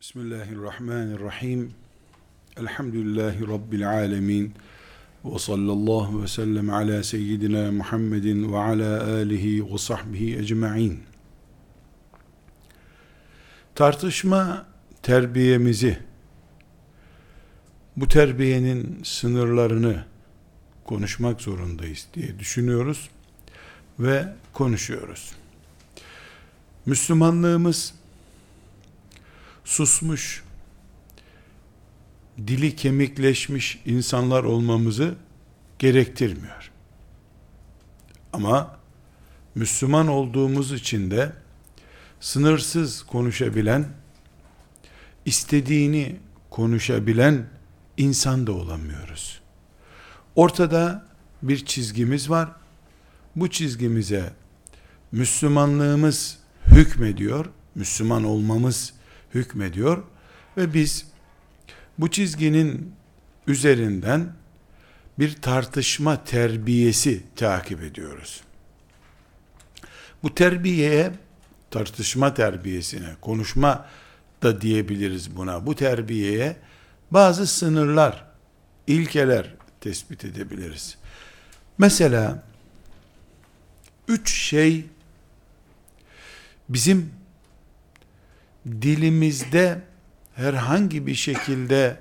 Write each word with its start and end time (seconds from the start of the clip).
Bismillahirrahmanirrahim. 0.00 1.74
Elhamdülillahi 2.56 3.48
Rabbil 3.48 3.90
alemin. 3.90 4.54
Ve 5.24 5.38
sallallahu 5.38 6.22
ve 6.22 6.28
sellem 6.28 6.70
ala 6.70 7.02
seyyidina 7.02 7.72
Muhammedin 7.72 8.52
ve 8.52 8.58
ala 8.58 9.04
alihi 9.04 9.72
ve 9.72 9.78
sahbihi 9.78 10.38
ecma'in. 10.38 11.02
Tartışma 13.74 14.66
terbiyemizi, 15.02 15.98
bu 17.96 18.08
terbiyenin 18.08 19.00
sınırlarını 19.04 20.04
konuşmak 20.84 21.40
zorundayız 21.40 22.08
diye 22.14 22.38
düşünüyoruz 22.38 23.10
ve 23.98 24.34
konuşuyoruz. 24.52 25.32
Müslümanlığımız 26.86 27.97
susmuş, 29.68 30.44
dili 32.46 32.76
kemikleşmiş 32.76 33.80
insanlar 33.86 34.44
olmamızı 34.44 35.14
gerektirmiyor. 35.78 36.70
Ama 38.32 38.76
Müslüman 39.54 40.08
olduğumuz 40.08 40.72
için 40.72 41.10
de 41.10 41.32
sınırsız 42.20 43.02
konuşabilen, 43.02 43.88
istediğini 45.24 46.16
konuşabilen 46.50 47.46
insan 47.96 48.46
da 48.46 48.52
olamıyoruz. 48.52 49.40
Ortada 50.34 51.06
bir 51.42 51.66
çizgimiz 51.66 52.30
var. 52.30 52.48
Bu 53.36 53.50
çizgimize 53.50 54.32
Müslümanlığımız 55.12 56.38
hükmediyor. 56.66 57.46
Müslüman 57.74 58.24
olmamız 58.24 58.97
hükmediyor 59.34 60.02
ve 60.56 60.74
biz 60.74 61.06
bu 61.98 62.10
çizginin 62.10 62.92
üzerinden 63.46 64.32
bir 65.18 65.34
tartışma 65.42 66.24
terbiyesi 66.24 67.22
takip 67.36 67.82
ediyoruz. 67.82 68.40
Bu 70.22 70.34
terbiyeye 70.34 71.12
tartışma 71.70 72.34
terbiyesine, 72.34 73.16
konuşma 73.20 73.86
da 74.42 74.60
diyebiliriz 74.60 75.36
buna. 75.36 75.66
Bu 75.66 75.74
terbiyeye 75.74 76.56
bazı 77.10 77.46
sınırlar, 77.46 78.24
ilkeler 78.86 79.54
tespit 79.80 80.24
edebiliriz. 80.24 80.96
Mesela 81.78 82.42
üç 84.08 84.34
şey 84.34 84.84
bizim 86.68 87.17
dilimizde 88.82 89.82
herhangi 90.34 91.06
bir 91.06 91.14
şekilde 91.14 92.00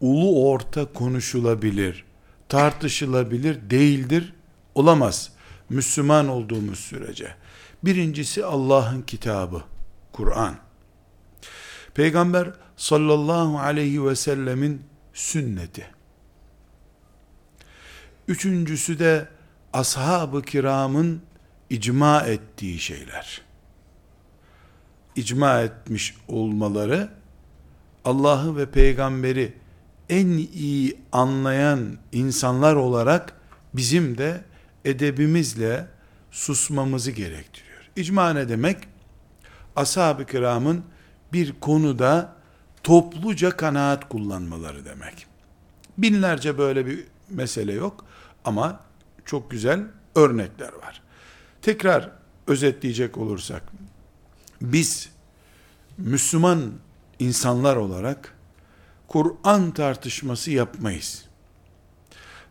ulu 0.00 0.50
orta 0.50 0.92
konuşulabilir, 0.92 2.04
tartışılabilir 2.48 3.70
değildir, 3.70 4.32
olamaz. 4.74 5.32
Müslüman 5.70 6.28
olduğumuz 6.28 6.78
sürece. 6.78 7.34
Birincisi 7.84 8.44
Allah'ın 8.44 9.02
kitabı, 9.02 9.62
Kur'an. 10.12 10.56
Peygamber 11.94 12.50
sallallahu 12.76 13.58
aleyhi 13.58 14.06
ve 14.06 14.16
sellemin 14.16 14.82
sünneti. 15.14 15.86
Üçüncüsü 18.28 18.98
de 18.98 19.28
ashab-ı 19.72 20.42
kiramın 20.42 21.22
icma 21.70 22.20
ettiği 22.20 22.78
şeyler 22.78 23.49
icma 25.16 25.60
etmiş 25.60 26.14
olmaları 26.28 27.08
Allah'ı 28.04 28.56
ve 28.56 28.70
peygamberi 28.70 29.52
en 30.08 30.28
iyi 30.54 30.98
anlayan 31.12 31.98
insanlar 32.12 32.74
olarak 32.76 33.32
bizim 33.74 34.18
de 34.18 34.44
edebimizle 34.84 35.86
susmamızı 36.30 37.10
gerektiriyor. 37.10 37.90
İcma 37.96 38.32
ne 38.32 38.48
demek? 38.48 38.76
Ashab-ı 39.76 40.26
kiramın 40.26 40.84
bir 41.32 41.60
konuda 41.60 42.36
topluca 42.82 43.50
kanaat 43.50 44.08
kullanmaları 44.08 44.84
demek. 44.84 45.26
Binlerce 45.98 46.58
böyle 46.58 46.86
bir 46.86 47.04
mesele 47.30 47.72
yok 47.72 48.04
ama 48.44 48.80
çok 49.24 49.50
güzel 49.50 49.80
örnekler 50.14 50.72
var. 50.72 51.02
Tekrar 51.62 52.10
özetleyecek 52.46 53.18
olursak 53.18 53.62
biz 54.60 55.08
Müslüman 55.98 56.72
insanlar 57.18 57.76
olarak 57.76 58.34
Kur'an 59.08 59.70
tartışması 59.70 60.50
yapmayız. 60.50 61.24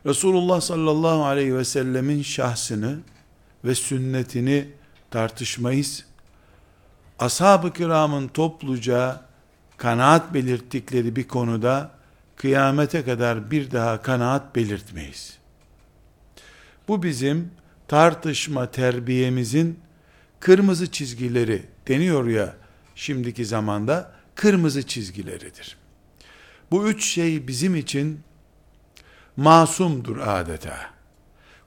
Resulullah 0.05 0.61
sallallahu 0.61 1.25
aleyhi 1.25 1.55
ve 1.55 1.65
sellemin 1.65 2.21
şahsını 2.21 2.99
ve 3.65 3.75
sünnetini 3.75 4.67
tartışmayız. 5.11 6.05
Ashab-ı 7.19 7.73
kiramın 7.73 8.27
topluca 8.27 9.21
kanaat 9.77 10.33
belirttikleri 10.33 11.15
bir 11.15 11.27
konuda 11.27 11.91
kıyamete 12.35 13.03
kadar 13.05 13.51
bir 13.51 13.71
daha 13.71 14.01
kanaat 14.01 14.55
belirtmeyiz. 14.55 15.37
Bu 16.87 17.03
bizim 17.03 17.51
tartışma 17.87 18.71
terbiyemizin 18.71 19.79
kırmızı 20.39 20.91
çizgileri 20.91 21.65
deniyor 21.89 22.27
ya 22.27 22.55
şimdiki 22.95 23.45
zamanda 23.45 24.11
kırmızı 24.35 24.87
çizgileridir. 24.87 25.77
Bu 26.71 26.87
üç 26.89 27.05
şey 27.05 27.47
bizim 27.47 27.75
için 27.75 28.19
masumdur 29.37 30.17
adeta. 30.17 30.77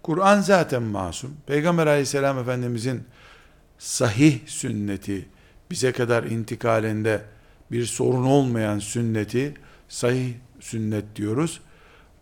Kur'an 0.03 0.41
zaten 0.41 0.82
masum. 0.82 1.37
Peygamber 1.47 1.87
aleyhisselam 1.87 2.38
efendimizin 2.38 3.05
sahih 3.78 4.47
sünneti 4.47 5.28
bize 5.71 5.93
kadar 5.93 6.25
intikalinde 6.25 7.22
bir 7.71 7.87
sorun 7.87 8.25
olmayan 8.25 8.78
sünneti 8.78 9.55
sahih 9.88 10.34
sünnet 10.61 11.16
diyoruz. 11.16 11.61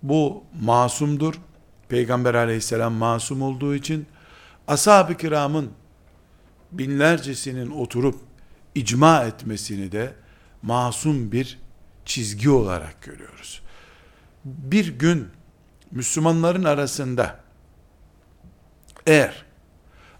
Bu 0.03 0.45
masumdur. 0.63 1.35
Peygamber 1.89 2.35
aleyhisselam 2.35 2.93
masum 2.93 3.43
olduğu 3.43 3.75
için 3.75 4.07
ashab-ı 4.69 5.17
kiramın 5.17 5.71
binlercesinin 6.73 7.71
oturup 7.71 8.21
icma 8.75 9.25
etmesini 9.25 9.93
de 9.93 10.15
masum 10.63 11.33
bir 11.33 11.59
çizgi 12.05 12.51
olarak 12.51 13.03
görüyoruz. 13.03 13.63
Bir 14.45 14.99
gün 14.99 15.29
Müslümanların 15.91 16.65
arasında 16.65 17.41
eğer 19.07 19.45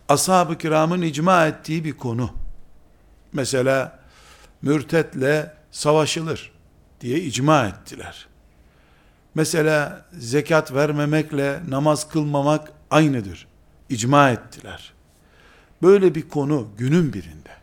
ashab-ı 0.09 0.59
kiramın 0.59 1.03
icma 1.03 1.47
ettiği 1.47 1.85
bir 1.85 1.93
konu 1.93 2.31
mesela 3.33 4.01
mürtetle 4.63 5.55
savaşılır 5.71 6.53
diye 7.01 7.21
icma 7.21 7.67
ettiler. 7.67 8.27
Mesela 9.35 10.07
zekat 10.13 10.75
vermemekle 10.75 11.61
namaz 11.69 12.09
kılmamak 12.09 12.73
aynıdır. 12.91 13.47
İcma 13.89 14.31
ettiler 14.31 14.93
böyle 15.83 16.15
bir 16.15 16.29
konu 16.29 16.69
günün 16.79 17.13
birinde 17.13 17.61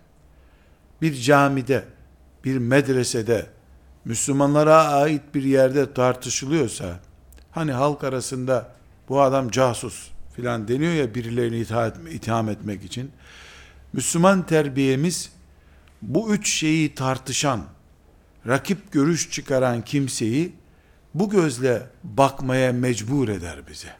bir 1.02 1.16
camide, 1.16 1.86
bir 2.46 2.58
medresede, 2.58 3.46
Müslümanlara 4.06 4.84
ait 4.84 5.22
bir 5.34 5.44
yerde 5.44 5.94
tartışılıyorsa, 5.94 7.00
hani 7.52 7.72
halk 7.72 8.04
arasında 8.04 8.72
bu 9.10 9.22
adam 9.22 9.50
casus 9.50 10.10
filan 10.36 10.68
deniyor 10.68 10.94
ya 10.94 11.16
birilerini 11.16 11.60
itham 12.10 12.50
etmek 12.50 12.84
için, 12.84 13.12
Müslüman 13.94 14.46
terbiyemiz 14.46 15.32
bu 16.02 16.34
üç 16.34 16.50
şeyi 16.50 16.96
tartışan, 16.96 17.64
rakip 18.48 18.92
görüş 18.92 19.32
çıkaran 19.32 19.82
kimseyi 19.82 20.54
bu 21.14 21.30
gözle 21.30 21.84
bakmaya 22.04 22.74
mecbur 22.74 23.30
eder 23.30 23.60
bize. 23.70 23.96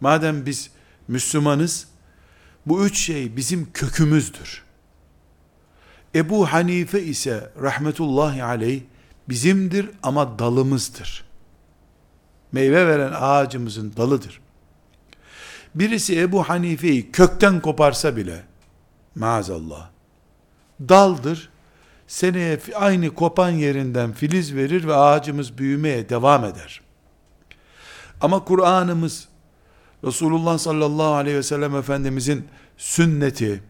Madem 0.00 0.46
biz 0.46 0.70
Müslümanız, 1.08 1.86
bu 2.66 2.86
üç 2.86 2.98
şey 2.98 3.36
bizim 3.36 3.72
kökümüzdür. 3.72 4.62
Ebu 6.14 6.46
Hanife 6.52 7.02
ise 7.02 7.52
rahmetullahi 7.62 8.44
aleyh 8.44 8.82
bizimdir 9.28 9.90
ama 10.02 10.38
dalımızdır. 10.38 11.24
Meyve 12.52 12.86
veren 12.86 13.12
ağacımızın 13.16 13.92
dalıdır. 13.96 14.40
Birisi 15.74 16.20
Ebu 16.20 16.42
Hanife'yi 16.42 17.12
kökten 17.12 17.60
koparsa 17.60 18.16
bile 18.16 18.42
maazallah 19.14 19.90
daldır. 20.88 21.50
Seneye 22.06 22.60
aynı 22.74 23.14
kopan 23.14 23.50
yerinden 23.50 24.12
filiz 24.12 24.54
verir 24.54 24.86
ve 24.86 24.94
ağacımız 24.94 25.58
büyümeye 25.58 26.08
devam 26.08 26.44
eder. 26.44 26.80
Ama 28.20 28.44
Kur'an'ımız 28.44 29.28
Resulullah 30.04 30.58
sallallahu 30.58 31.14
aleyhi 31.14 31.36
ve 31.36 31.42
sellem 31.42 31.76
Efendimizin 31.76 32.48
sünneti, 32.76 33.62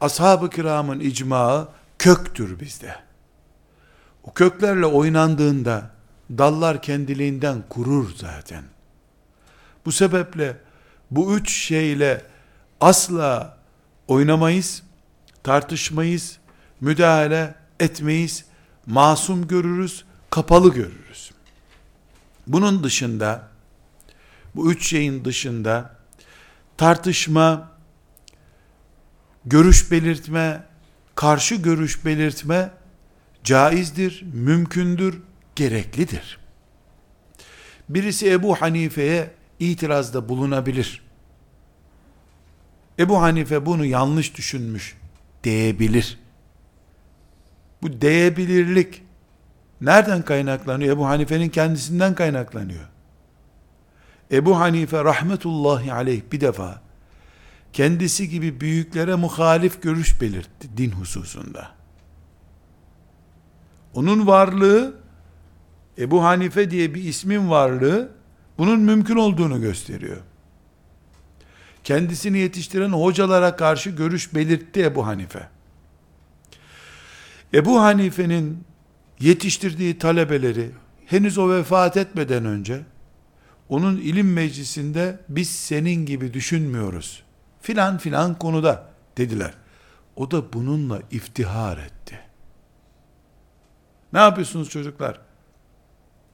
ashab-ı 0.00 0.50
kiramın 0.50 1.00
icmağı 1.00 1.68
köktür 1.98 2.60
bizde. 2.60 2.96
O 4.24 4.32
köklerle 4.32 4.86
oynandığında 4.86 5.90
dallar 6.30 6.82
kendiliğinden 6.82 7.62
kurur 7.68 8.10
zaten. 8.16 8.64
Bu 9.84 9.92
sebeple 9.92 10.56
bu 11.10 11.36
üç 11.36 11.52
şeyle 11.52 12.22
asla 12.80 13.58
oynamayız, 14.08 14.82
tartışmayız, 15.42 16.38
müdahale 16.80 17.54
etmeyiz, 17.80 18.44
masum 18.86 19.48
görürüz, 19.48 20.04
kapalı 20.30 20.74
görürüz. 20.74 21.30
Bunun 22.46 22.84
dışında, 22.84 23.49
bu 24.54 24.72
üç 24.72 24.88
şeyin 24.88 25.24
dışında 25.24 25.96
tartışma, 26.76 27.72
görüş 29.44 29.90
belirtme, 29.90 30.64
karşı 31.14 31.54
görüş 31.54 32.04
belirtme 32.04 32.70
caizdir, 33.44 34.24
mümkündür, 34.32 35.22
gereklidir. 35.56 36.38
Birisi 37.88 38.32
Ebu 38.32 38.54
Hanife'ye 38.54 39.30
itirazda 39.58 40.28
bulunabilir. 40.28 41.02
Ebu 42.98 43.22
Hanife 43.22 43.66
bunu 43.66 43.84
yanlış 43.84 44.36
düşünmüş 44.36 44.96
diyebilir. 45.44 46.18
Bu 47.82 48.00
diyebilirlik 48.00 49.02
nereden 49.80 50.22
kaynaklanıyor? 50.22 50.96
Ebu 50.96 51.06
Hanife'nin 51.06 51.48
kendisinden 51.48 52.14
kaynaklanıyor. 52.14 52.88
Ebu 54.32 54.60
Hanife 54.60 55.04
rahmetullahi 55.04 55.92
aleyh 55.92 56.22
bir 56.32 56.40
defa 56.40 56.82
kendisi 57.72 58.28
gibi 58.28 58.60
büyüklere 58.60 59.14
muhalif 59.14 59.82
görüş 59.82 60.20
belirtti 60.20 60.68
din 60.76 60.90
hususunda. 60.90 61.70
Onun 63.94 64.26
varlığı 64.26 64.94
Ebu 65.98 66.24
Hanife 66.24 66.70
diye 66.70 66.94
bir 66.94 67.04
ismin 67.04 67.50
varlığı 67.50 68.10
bunun 68.58 68.80
mümkün 68.80 69.16
olduğunu 69.16 69.60
gösteriyor. 69.60 70.20
Kendisini 71.84 72.38
yetiştiren 72.38 72.90
hocalara 72.92 73.56
karşı 73.56 73.90
görüş 73.90 74.34
belirtti 74.34 74.82
Ebu 74.82 75.06
Hanife. 75.06 75.48
Ebu 77.54 77.80
Hanife'nin 77.80 78.64
yetiştirdiği 79.20 79.98
talebeleri 79.98 80.70
henüz 81.06 81.38
o 81.38 81.50
vefat 81.50 81.96
etmeden 81.96 82.44
önce 82.44 82.80
onun 83.70 83.96
ilim 83.96 84.32
meclisinde 84.32 85.20
biz 85.28 85.50
senin 85.50 86.06
gibi 86.06 86.34
düşünmüyoruz. 86.34 87.22
Filan 87.60 87.98
filan 87.98 88.38
konuda 88.38 88.90
dediler. 89.16 89.54
O 90.16 90.30
da 90.30 90.52
bununla 90.52 91.02
iftihar 91.10 91.78
etti. 91.78 92.20
Ne 94.12 94.18
yapıyorsunuz 94.18 94.70
çocuklar? 94.70 95.20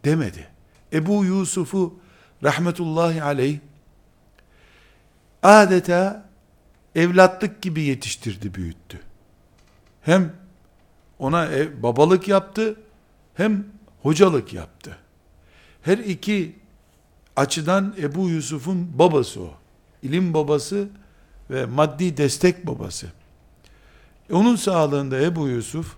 Demedi. 0.04 0.48
Ebu 0.92 1.24
Yusuf'u 1.24 1.98
rahmetullahi 2.42 3.22
aleyh 3.22 3.58
adeta 5.42 6.28
evlatlık 6.94 7.62
gibi 7.62 7.82
yetiştirdi, 7.82 8.54
büyüttü. 8.54 9.00
Hem 10.02 10.32
ona 11.18 11.48
babalık 11.82 12.28
yaptı, 12.28 12.80
hem 13.34 13.66
hocalık 14.02 14.52
yaptı. 14.52 14.98
Her 15.82 15.98
iki 15.98 16.65
açıdan 17.36 17.94
Ebu 17.98 18.28
Yusuf'un 18.28 18.98
babası 18.98 19.40
o. 19.40 19.50
İlim 20.02 20.34
babası 20.34 20.88
ve 21.50 21.66
maddi 21.66 22.16
destek 22.16 22.66
babası. 22.66 23.06
Onun 24.32 24.56
sağlığında 24.56 25.20
Ebu 25.20 25.48
Yusuf, 25.48 25.96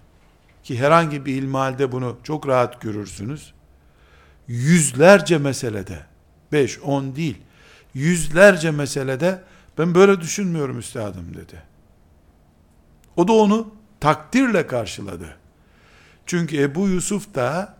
ki 0.64 0.78
herhangi 0.78 1.26
bir 1.26 1.34
ilmihalde 1.34 1.92
bunu 1.92 2.16
çok 2.24 2.48
rahat 2.48 2.80
görürsünüz, 2.80 3.52
yüzlerce 4.48 5.38
meselede, 5.38 6.06
beş, 6.52 6.78
on 6.78 7.16
değil, 7.16 7.36
yüzlerce 7.94 8.70
meselede, 8.70 9.42
ben 9.78 9.94
böyle 9.94 10.20
düşünmüyorum 10.20 10.78
üstadım 10.78 11.34
dedi. 11.34 11.62
O 13.16 13.28
da 13.28 13.32
onu 13.32 13.74
takdirle 14.00 14.66
karşıladı. 14.66 15.36
Çünkü 16.26 16.62
Ebu 16.62 16.88
Yusuf 16.88 17.34
da, 17.34 17.74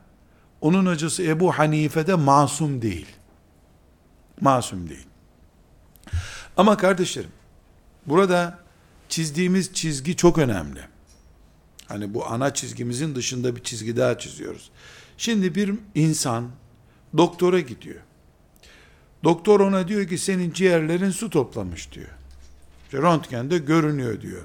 onun 0.61 0.87
acısı 0.87 1.23
Ebu 1.23 1.53
Hanife'de 1.53 2.15
masum 2.15 2.83
değil. 2.83 3.07
Masum 4.41 4.89
değil. 4.89 5.07
Ama 6.57 6.77
kardeşlerim, 6.77 7.31
burada 8.07 8.59
çizdiğimiz 9.09 9.73
çizgi 9.73 10.17
çok 10.17 10.39
önemli. 10.39 10.81
Hani 11.87 12.15
bu 12.15 12.27
ana 12.27 12.55
çizgimizin 12.55 13.15
dışında 13.15 13.57
bir 13.57 13.63
çizgi 13.63 13.97
daha 13.97 14.19
çiziyoruz. 14.19 14.71
Şimdi 15.17 15.55
bir 15.55 15.75
insan 15.95 16.51
doktora 17.17 17.61
gidiyor. 17.61 18.01
Doktor 19.25 19.61
ona 19.61 19.89
diyor 19.89 20.09
ki 20.09 20.19
senin 20.19 20.53
ciğerlerin 20.53 21.11
su 21.11 21.31
toplamış 21.31 21.93
diyor. 21.93 22.09
İşte 22.85 22.99
röntgende 22.99 23.59
görünüyor 23.59 24.21
diyor. 24.21 24.43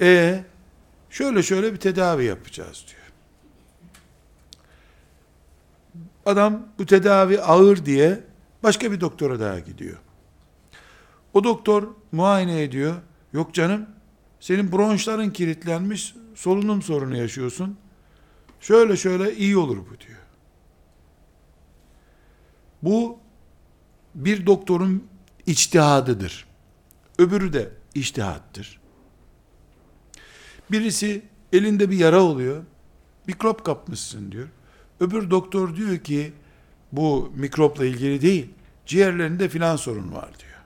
E 0.00 0.44
şöyle 1.10 1.42
şöyle 1.42 1.72
bir 1.72 1.78
tedavi 1.78 2.24
yapacağız 2.24 2.84
diyor. 2.88 3.04
Adam 6.26 6.66
bu 6.78 6.86
tedavi 6.86 7.40
ağır 7.40 7.86
diye 7.86 8.20
başka 8.64 8.92
bir 8.92 9.00
doktora 9.00 9.40
daha 9.40 9.58
gidiyor. 9.58 9.98
O 11.34 11.44
doktor 11.44 11.88
muayene 12.12 12.62
ediyor. 12.62 12.94
Yok 13.32 13.54
canım 13.54 13.86
senin 14.40 14.72
bronşların 14.72 15.32
kilitlenmiş 15.32 16.14
solunum 16.34 16.82
sorunu 16.82 17.16
yaşıyorsun. 17.16 17.76
Şöyle 18.60 18.96
şöyle 18.96 19.36
iyi 19.36 19.56
olur 19.56 19.76
bu 19.76 20.00
diyor. 20.00 20.18
Bu 22.82 23.18
bir 24.14 24.46
doktorun 24.46 25.04
içtihadıdır. 25.46 26.46
Öbürü 27.18 27.52
de 27.52 27.72
içtihattır. 27.94 28.80
Birisi 30.70 31.22
elinde 31.52 31.90
bir 31.90 31.96
yara 31.96 32.22
oluyor. 32.22 32.64
Mikrop 33.26 33.64
kapmışsın 33.64 34.32
diyor. 34.32 34.48
Öbür 35.00 35.30
doktor 35.30 35.76
diyor 35.76 35.98
ki 35.98 36.32
bu 36.96 37.32
mikropla 37.36 37.84
ilgili 37.84 38.22
değil. 38.22 38.50
Ciğerlerinde 38.86 39.48
filan 39.48 39.76
sorun 39.76 40.12
var 40.12 40.28
diyor. 40.38 40.60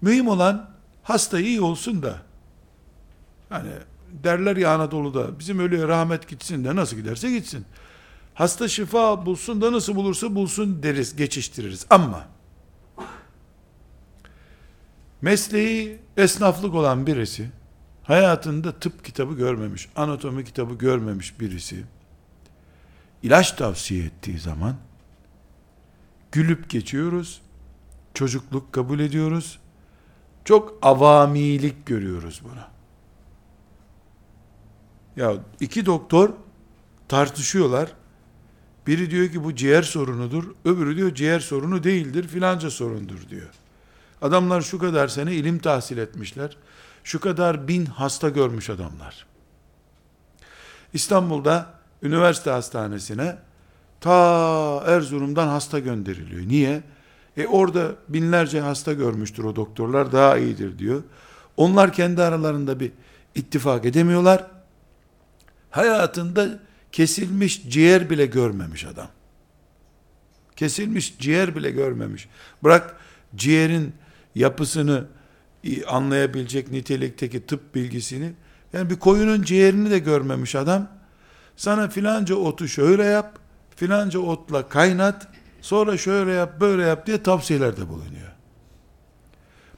Mühim 0.00 0.28
olan 0.28 0.70
hasta 1.02 1.40
iyi 1.40 1.60
olsun 1.60 2.02
da 2.02 2.22
hani 3.48 3.70
derler 4.24 4.56
ya 4.56 4.74
Anadolu'da 4.74 5.38
bizim 5.38 5.58
ölüye 5.58 5.88
rahmet 5.88 6.28
gitsin 6.28 6.64
de 6.64 6.76
nasıl 6.76 6.96
giderse 6.96 7.30
gitsin. 7.30 7.64
Hasta 8.34 8.68
şifa 8.68 9.26
bulsun 9.26 9.60
da 9.60 9.72
nasıl 9.72 9.94
bulursa 9.96 10.34
bulsun 10.34 10.82
deriz, 10.82 11.16
geçiştiririz. 11.16 11.86
Ama 11.90 12.24
mesleği 15.22 15.98
esnaflık 16.16 16.74
olan 16.74 17.06
birisi, 17.06 17.50
hayatında 18.02 18.72
tıp 18.72 19.04
kitabı 19.04 19.34
görmemiş, 19.34 19.88
anatomi 19.96 20.44
kitabı 20.44 20.74
görmemiş 20.74 21.40
birisi, 21.40 21.84
ilaç 23.22 23.52
tavsiye 23.52 24.04
ettiği 24.04 24.38
zaman, 24.38 24.76
gülüp 26.32 26.70
geçiyoruz, 26.70 27.42
çocukluk 28.14 28.72
kabul 28.72 29.00
ediyoruz, 29.00 29.58
çok 30.44 30.78
avamilik 30.82 31.86
görüyoruz 31.86 32.42
buna. 32.44 32.68
Ya 35.16 35.34
iki 35.60 35.86
doktor 35.86 36.30
tartışıyorlar, 37.08 37.92
biri 38.86 39.10
diyor 39.10 39.28
ki 39.28 39.44
bu 39.44 39.54
ciğer 39.54 39.82
sorunudur, 39.82 40.54
öbürü 40.64 40.96
diyor 40.96 41.14
ciğer 41.14 41.40
sorunu 41.40 41.84
değildir, 41.84 42.28
filanca 42.28 42.70
sorundur 42.70 43.28
diyor. 43.28 43.50
Adamlar 44.22 44.62
şu 44.62 44.78
kadar 44.78 45.08
sene 45.08 45.34
ilim 45.34 45.58
tahsil 45.58 45.98
etmişler. 45.98 46.56
Şu 47.04 47.20
kadar 47.20 47.68
bin 47.68 47.86
hasta 47.86 48.28
görmüş 48.28 48.70
adamlar. 48.70 49.26
İstanbul'da 50.92 51.81
üniversite 52.02 52.50
hastanesine 52.50 53.36
ta 54.00 54.82
Erzurum'dan 54.86 55.48
hasta 55.48 55.78
gönderiliyor. 55.78 56.48
Niye? 56.48 56.82
E 57.36 57.46
orada 57.46 57.92
binlerce 58.08 58.60
hasta 58.60 58.92
görmüştür 58.92 59.44
o 59.44 59.56
doktorlar 59.56 60.12
daha 60.12 60.38
iyidir 60.38 60.78
diyor. 60.78 61.02
Onlar 61.56 61.92
kendi 61.92 62.22
aralarında 62.22 62.80
bir 62.80 62.92
ittifak 63.34 63.84
edemiyorlar. 63.84 64.46
Hayatında 65.70 66.58
kesilmiş 66.92 67.68
ciğer 67.68 68.10
bile 68.10 68.26
görmemiş 68.26 68.84
adam. 68.84 69.08
Kesilmiş 70.56 71.18
ciğer 71.18 71.56
bile 71.56 71.70
görmemiş. 71.70 72.28
Bırak 72.64 72.96
ciğerin 73.36 73.92
yapısını 74.34 75.04
anlayabilecek 75.86 76.70
nitelikteki 76.70 77.46
tıp 77.46 77.74
bilgisini, 77.74 78.32
yani 78.72 78.90
bir 78.90 78.96
koyunun 78.96 79.42
ciğerini 79.42 79.90
de 79.90 79.98
görmemiş 79.98 80.54
adam, 80.54 80.88
sana 81.56 81.88
filanca 81.88 82.34
otu 82.34 82.68
şöyle 82.68 83.04
yap, 83.04 83.38
filanca 83.76 84.18
otla 84.18 84.68
kaynat, 84.68 85.28
sonra 85.60 85.98
şöyle 85.98 86.32
yap, 86.32 86.60
böyle 86.60 86.82
yap 86.82 87.06
diye 87.06 87.22
tavsiyelerde 87.22 87.88
bulunuyor. 87.88 88.32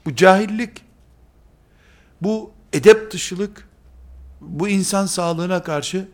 Bu 0.04 0.16
cahillik, 0.16 0.84
bu 2.22 2.52
edep 2.72 3.10
dışılık, 3.10 3.68
bu 4.40 4.68
insan 4.68 5.06
sağlığına 5.06 5.62
karşı 5.62 6.08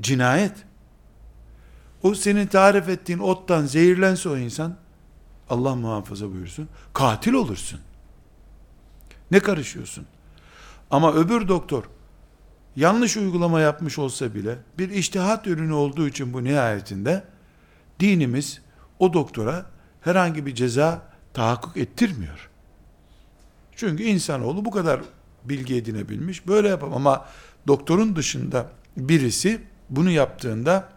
cinayet. 0.00 0.54
O 2.02 2.14
senin 2.14 2.46
tarif 2.46 2.88
ettiğin 2.88 3.18
ottan 3.18 3.66
zehirlense 3.66 4.28
o 4.28 4.36
insan, 4.36 4.76
Allah 5.50 5.74
muhafaza 5.74 6.32
buyursun, 6.32 6.68
katil 6.94 7.32
olursun. 7.32 7.80
Ne 9.30 9.40
karışıyorsun? 9.40 10.06
Ama 10.90 11.12
öbür 11.12 11.48
doktor, 11.48 11.84
yanlış 12.78 13.16
uygulama 13.16 13.60
yapmış 13.60 13.98
olsa 13.98 14.34
bile, 14.34 14.58
bir 14.78 14.90
iştihat 14.90 15.46
ürünü 15.46 15.72
olduğu 15.72 16.08
için 16.08 16.32
bu 16.32 16.44
nihayetinde, 16.44 17.24
dinimiz 18.00 18.60
o 18.98 19.12
doktora 19.12 19.66
herhangi 20.00 20.46
bir 20.46 20.54
ceza 20.54 21.02
tahakkuk 21.34 21.76
ettirmiyor. 21.76 22.50
Çünkü 23.76 24.02
insanoğlu 24.02 24.64
bu 24.64 24.70
kadar 24.70 25.00
bilgi 25.44 25.76
edinebilmiş, 25.76 26.46
böyle 26.46 26.68
yapamam 26.68 26.96
ama 26.96 27.26
doktorun 27.66 28.16
dışında 28.16 28.70
birisi 28.96 29.60
bunu 29.90 30.10
yaptığında 30.10 30.88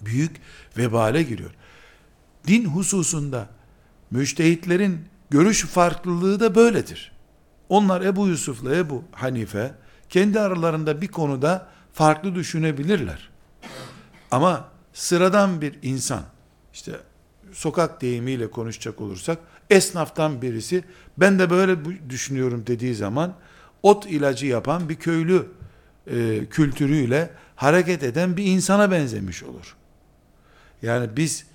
büyük 0.00 0.36
vebale 0.76 1.22
giriyor. 1.22 1.50
Din 2.46 2.64
hususunda 2.64 3.48
müştehitlerin 4.10 5.00
görüş 5.30 5.64
farklılığı 5.64 6.40
da 6.40 6.54
böyledir. 6.54 7.12
Onlar 7.68 8.00
Ebu 8.00 8.28
Yusuf'la 8.28 8.76
Ebu 8.76 9.04
Hanife 9.12 9.74
kendi 10.10 10.40
aralarında 10.40 11.00
bir 11.00 11.08
konuda 11.08 11.66
farklı 11.92 12.34
düşünebilirler. 12.34 13.30
Ama 14.30 14.68
sıradan 14.92 15.60
bir 15.60 15.78
insan, 15.82 16.22
işte 16.72 16.92
sokak 17.52 18.00
deyimiyle 18.00 18.50
konuşacak 18.50 19.00
olursak, 19.00 19.38
esnaftan 19.70 20.42
birisi, 20.42 20.84
ben 21.18 21.38
de 21.38 21.50
böyle 21.50 21.76
düşünüyorum 22.10 22.64
dediği 22.66 22.94
zaman, 22.94 23.34
ot 23.82 24.06
ilacı 24.06 24.46
yapan 24.46 24.88
bir 24.88 24.94
köylü 24.94 25.46
e, 26.06 26.46
kültürüyle 26.50 27.30
hareket 27.56 28.02
eden 28.02 28.36
bir 28.36 28.44
insana 28.44 28.90
benzemiş 28.90 29.42
olur. 29.42 29.76
Yani 30.82 31.16
biz 31.16 31.46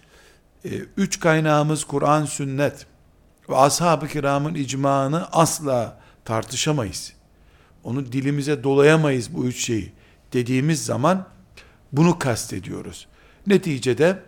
e, 0.65 0.69
üç 0.97 1.19
kaynağımız 1.19 1.83
Kur'an, 1.83 2.25
sünnet 2.25 2.85
ve 3.49 3.55
ashab-ı 3.55 4.07
kiramın 4.07 4.53
icmağını 4.53 5.27
asla 5.31 5.99
tartışamayız. 6.25 7.13
Onu 7.83 8.11
dilimize 8.11 8.63
dolayamayız 8.63 9.33
bu 9.33 9.45
üç 9.45 9.65
şeyi 9.65 9.91
dediğimiz 10.33 10.85
zaman 10.85 11.25
bunu 11.91 12.19
kastediyoruz. 12.19 13.07
Neticede 13.47 14.19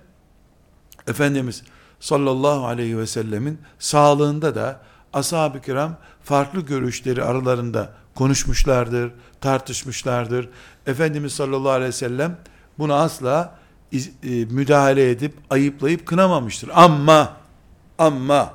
Efendimiz 1.08 1.64
sallallahu 2.00 2.66
aleyhi 2.66 2.98
ve 2.98 3.08
sellemin 3.08 3.60
sağlığında 3.80 4.56
da 4.56 4.82
ashab-ı 5.14 5.62
kiram 5.62 5.98
farklı 6.24 6.62
görüşleri 6.62 7.24
aralarında 7.24 7.94
konuşmuşlardır, 8.16 9.12
tartışmışlardır. 9.42 10.50
Efendimiz 10.88 11.34
sallallahu 11.34 11.70
aleyhi 11.70 11.90
ve 11.90 11.92
sellem 11.92 12.38
buna 12.80 12.96
asla 12.96 13.60
e, 13.94 14.00
müdahale 14.46 15.10
edip 15.10 15.34
ayıplayıp 15.50 16.06
kınamamıştır. 16.06 16.72
Ama 16.74 17.38
ama 17.98 18.54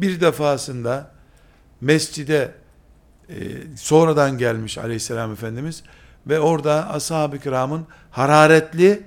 bir 0.00 0.20
defasında 0.20 1.10
mescide 1.80 2.54
e, 3.40 3.76
sonradan 3.76 4.38
gelmiş 4.38 4.78
aleyhisselam 4.78 5.32
efendimiz 5.32 5.82
ve 6.26 6.40
orada 6.40 6.90
ashab-ı 6.90 7.38
kiramın 7.38 7.86
hararetli 8.10 9.02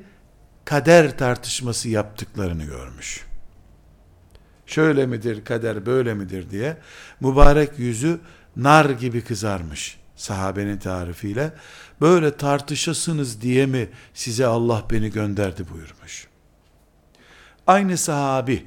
kader 0.65 1.17
tartışması 1.17 1.89
yaptıklarını 1.89 2.63
görmüş. 2.63 3.25
Şöyle 4.65 5.05
midir 5.05 5.45
kader 5.45 5.85
böyle 5.85 6.13
midir 6.13 6.49
diye 6.49 6.77
mübarek 7.19 7.79
yüzü 7.79 8.19
nar 8.55 8.89
gibi 8.89 9.21
kızarmış 9.21 9.97
sahabenin 10.15 10.77
tarifiyle. 10.77 11.53
Böyle 12.01 12.37
tartışasınız 12.37 13.41
diye 13.41 13.65
mi 13.65 13.89
size 14.13 14.45
Allah 14.45 14.83
beni 14.91 15.11
gönderdi 15.11 15.65
buyurmuş. 15.73 16.27
Aynı 17.67 17.97
sahabi 17.97 18.65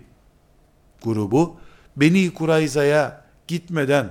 grubu 1.02 1.60
Beni 1.96 2.34
Kurayza'ya 2.34 3.24
gitmeden 3.48 4.08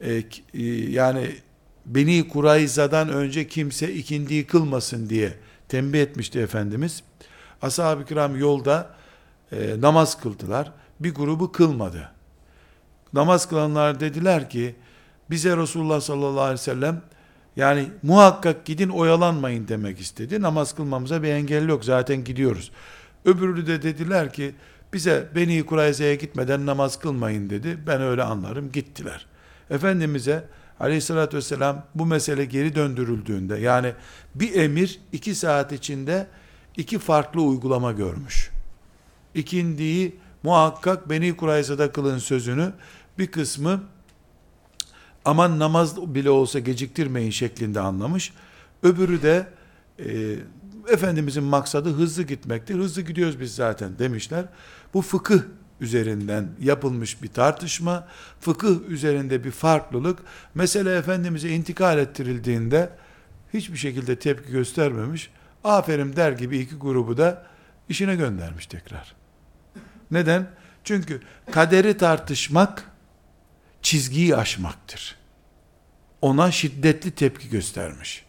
e, 0.00 0.22
e, 0.54 0.62
yani 0.90 1.30
Beni 1.86 2.28
Kurayza'dan 2.28 3.08
önce 3.08 3.46
kimse 3.46 3.94
ikindiyi 3.94 4.46
kılmasın 4.46 5.08
diye 5.08 5.34
tembih 5.68 6.02
etmişti 6.02 6.38
Efendimiz. 6.38 7.02
Ashab-ı 7.62 8.04
kiram 8.04 8.38
yolda 8.38 8.90
e, 9.52 9.80
namaz 9.80 10.20
kıldılar. 10.20 10.72
Bir 11.00 11.14
grubu 11.14 11.52
kılmadı. 11.52 12.10
Namaz 13.12 13.48
kılanlar 13.48 14.00
dediler 14.00 14.50
ki 14.50 14.74
bize 15.30 15.56
Resulullah 15.56 16.00
sallallahu 16.00 16.40
aleyhi 16.40 16.60
ve 16.60 16.64
sellem 16.64 17.02
yani 17.56 17.86
muhakkak 18.02 18.64
gidin 18.64 18.88
oyalanmayın 18.88 19.68
demek 19.68 20.00
istedi. 20.00 20.42
Namaz 20.42 20.74
kılmamıza 20.74 21.22
bir 21.22 21.28
engel 21.28 21.68
yok 21.68 21.84
zaten 21.84 22.24
gidiyoruz. 22.24 22.70
Öbürü 23.24 23.66
de 23.66 23.82
dediler 23.82 24.32
ki 24.32 24.54
bize 24.92 25.28
Beni 25.34 25.66
Kurayza'ya 25.66 26.14
gitmeden 26.14 26.66
namaz 26.66 26.98
kılmayın 26.98 27.50
dedi. 27.50 27.78
Ben 27.86 28.02
öyle 28.02 28.22
anlarım 28.22 28.72
gittiler. 28.72 29.26
Efendimiz'e 29.70 30.44
aleyhissalatü 30.80 31.36
vesselam 31.36 31.86
bu 31.94 32.06
mesele 32.06 32.44
geri 32.44 32.74
döndürüldüğünde 32.74 33.56
yani 33.56 33.92
bir 34.34 34.54
emir 34.54 35.00
iki 35.12 35.34
saat 35.34 35.72
içinde 35.72 36.26
iki 36.76 36.98
farklı 36.98 37.42
uygulama 37.42 37.92
görmüş. 37.92 38.50
İkindiyi 39.34 40.16
muhakkak 40.42 41.10
Beni 41.10 41.36
Kurayza'da 41.36 41.92
kılın 41.92 42.18
sözünü 42.18 42.72
bir 43.18 43.26
kısmı 43.26 43.82
aman 45.24 45.58
namaz 45.58 46.14
bile 46.14 46.30
olsa 46.30 46.58
geciktirmeyin 46.58 47.30
şeklinde 47.30 47.80
anlamış. 47.80 48.32
Öbürü 48.82 49.22
de 49.22 49.46
e, 49.98 50.36
Efendimizin 50.88 51.44
maksadı 51.44 51.92
hızlı 51.92 52.22
gitmektir. 52.22 52.74
Hızlı 52.74 53.02
gidiyoruz 53.02 53.40
biz 53.40 53.54
zaten 53.54 53.98
demişler. 53.98 54.44
Bu 54.94 55.02
fıkıh 55.02 55.40
üzerinden 55.80 56.48
yapılmış 56.60 57.22
bir 57.22 57.28
tartışma, 57.28 58.08
fıkıh 58.40 58.88
üzerinde 58.88 59.44
bir 59.44 59.50
farklılık, 59.50 60.18
mesele 60.54 60.96
Efendimiz'e 60.96 61.48
intikal 61.48 61.98
ettirildiğinde 61.98 62.90
hiçbir 63.54 63.76
şekilde 63.76 64.18
tepki 64.18 64.52
göstermemiş, 64.52 65.30
aferin 65.64 66.16
der 66.16 66.32
gibi 66.32 66.58
iki 66.58 66.74
grubu 66.74 67.16
da 67.16 67.46
işine 67.88 68.16
göndermiş 68.16 68.66
tekrar. 68.66 69.14
Neden? 70.10 70.46
Çünkü 70.84 71.20
kaderi 71.52 71.96
tartışmak, 71.96 72.90
çizgiyi 73.82 74.36
aşmaktır. 74.36 75.16
Ona 76.22 76.50
şiddetli 76.50 77.10
tepki 77.10 77.48
göstermiş. 77.48 78.24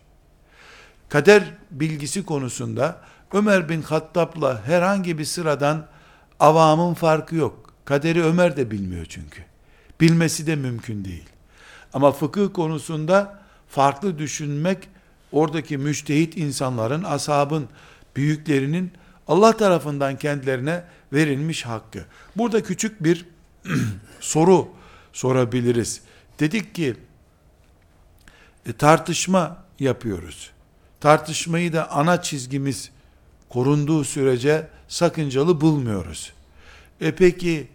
Kader 1.09 1.43
bilgisi 1.71 2.25
konusunda 2.25 3.01
Ömer 3.33 3.69
bin 3.69 3.81
Hattab'la 3.81 4.65
herhangi 4.65 5.17
bir 5.17 5.25
sıradan 5.25 5.87
avamın 6.39 6.93
farkı 6.93 7.35
yok. 7.35 7.73
Kaderi 7.85 8.23
Ömer 8.23 8.57
de 8.57 8.71
bilmiyor 8.71 9.05
çünkü. 9.05 9.41
Bilmesi 10.01 10.47
de 10.47 10.55
mümkün 10.55 11.05
değil. 11.05 11.29
Ama 11.93 12.11
fıkıh 12.11 12.53
konusunda 12.53 13.39
farklı 13.69 14.19
düşünmek 14.19 14.87
oradaki 15.31 15.77
müştehit 15.77 16.37
insanların, 16.37 17.03
ashabın, 17.03 17.69
büyüklerinin 18.15 18.91
Allah 19.27 19.57
tarafından 19.57 20.17
kendilerine 20.17 20.83
verilmiş 21.13 21.65
hakkı. 21.65 22.05
Burada 22.35 22.63
küçük 22.63 23.03
bir 23.03 23.25
soru 24.19 24.67
sorabiliriz. 25.13 26.01
Dedik 26.39 26.75
ki 26.75 26.95
e, 28.65 28.73
tartışma 28.73 29.63
yapıyoruz. 29.79 30.51
Tartışmayı 30.99 31.73
da 31.73 31.91
ana 31.91 32.21
çizgimiz 32.21 32.91
korunduğu 33.49 34.03
sürece 34.03 34.67
sakıncalı 34.87 35.61
bulmuyoruz. 35.61 36.33
E 37.01 37.15
peki 37.15 37.67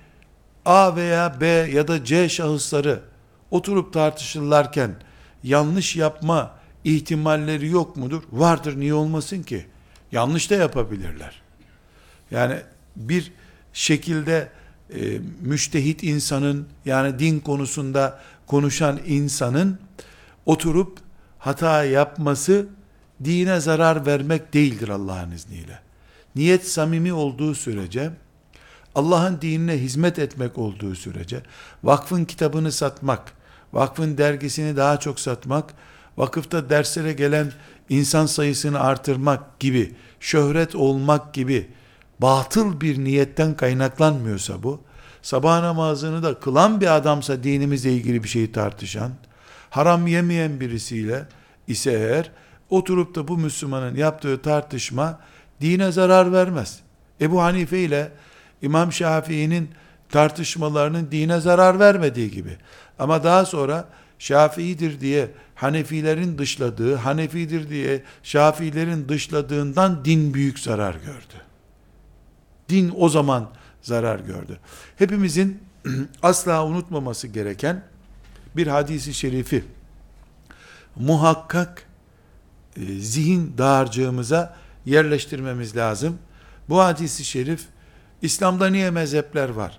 A 0.65 0.97
veya 0.97 1.41
B 1.41 1.47
ya 1.47 1.89
da 1.89 2.05
C 2.05 2.29
şahısları 2.29 3.01
oturup 3.51 3.93
tartışırlarken 3.93 4.95
yanlış 5.43 5.97
yapma 5.97 6.55
ihtimalleri 6.85 7.69
yok 7.69 7.97
mudur? 7.97 8.23
Vardır 8.33 8.81
niye 8.81 8.95
olmasın 8.95 9.43
ki? 9.43 9.67
Yanlış 10.13 10.51
da 10.51 10.55
yapabilirler. 10.55 11.43
Yani 12.31 12.57
bir 12.97 13.33
şekilde 13.73 14.49
e, 14.95 15.19
müştehit 15.41 16.03
insanın 16.03 16.69
yani 16.85 17.19
din 17.19 17.41
konusunda 17.41 18.21
konuşan 18.47 19.01
insanın 19.07 19.79
oturup 20.47 20.99
hata 21.39 21.85
yapması 21.85 22.67
dine 23.25 23.61
zarar 23.61 24.07
vermek 24.07 24.55
değildir 24.55 24.89
Allah'ın 24.89 25.31
izniyle. 25.31 25.79
Niyet 26.37 26.69
samimi 26.69 27.13
olduğu 27.13 27.55
sürece, 27.55 28.11
Allah'ın 28.95 29.41
dinine 29.41 29.73
hizmet 29.73 30.19
etmek 30.19 30.59
olduğu 30.59 30.95
sürece, 30.95 31.43
vakfın 31.85 32.25
kitabını 32.25 32.73
satmak, 32.73 33.33
vakfın 33.73 34.19
dergisini 34.19 34.77
daha 34.77 35.01
çok 35.01 35.21
satmak, 35.21 35.75
vakıfta 36.17 36.71
derslere 36.71 37.13
gelen 37.13 37.53
insan 37.89 38.27
sayısını 38.27 38.81
artırmak 38.81 39.61
gibi, 39.61 39.95
şöhret 40.21 40.75
olmak 40.75 41.35
gibi 41.35 41.69
batıl 42.19 42.81
bir 42.81 43.05
niyetten 43.05 43.57
kaynaklanmıyorsa 43.57 44.63
bu, 44.63 44.81
sabah 45.23 45.61
namazını 45.61 46.23
da 46.23 46.41
kılan 46.41 46.81
bir 46.81 46.97
adamsa 46.97 47.43
dinimizle 47.43 47.93
ilgili 47.93 48.25
bir 48.25 48.29
şeyi 48.29 48.53
tartışan, 48.53 49.13
haram 49.71 50.07
yemeyen 50.07 50.61
birisiyle 50.61 51.27
ise 51.69 51.93
eğer 51.93 52.31
oturup 52.71 53.15
da 53.15 53.29
bu 53.29 53.39
Müslümanın 53.39 53.97
yaptığı 53.97 54.43
tartışma 54.43 55.21
dine 55.61 55.93
zarar 55.93 56.33
vermez. 56.33 56.81
Ebu 57.21 57.43
Hanife 57.43 57.79
ile 57.79 58.13
İmam 58.63 58.93
Şafii'nin 58.93 59.71
tartışmalarının 60.09 61.09
dine 61.11 61.41
zarar 61.41 61.79
vermediği 61.79 62.31
gibi. 62.31 62.57
Ama 62.99 63.25
daha 63.25 63.45
sonra 63.45 63.89
Şafii'dir 64.19 65.01
diye 65.01 65.31
Hanefilerin 65.55 66.39
dışladığı, 66.39 66.95
Hanefidir 66.95 67.71
diye 67.71 68.03
Şafiilerin 68.23 69.09
dışladığından 69.09 70.05
din 70.05 70.35
büyük 70.35 70.59
zarar 70.59 70.95
gördü. 70.95 71.35
Din 72.69 72.93
o 72.97 73.09
zaman 73.09 73.51
zarar 73.83 74.19
gördü. 74.19 74.59
Hepimizin 74.97 75.63
asla 76.23 76.67
unutmaması 76.67 77.29
gereken 77.29 77.83
bir 78.57 78.67
hadisi 78.67 79.15
şerifi 79.15 79.65
muhakkak 80.97 81.87
zihin 83.01 83.55
dağarcığımıza 83.59 84.57
yerleştirmemiz 84.87 85.77
lazım. 85.77 86.19
Bu 86.69 86.81
hadisi 86.81 87.25
şerif 87.25 87.61
İslam'da 88.23 88.67
niye 88.67 88.91
mezhepler 88.91 89.49
var? 89.49 89.79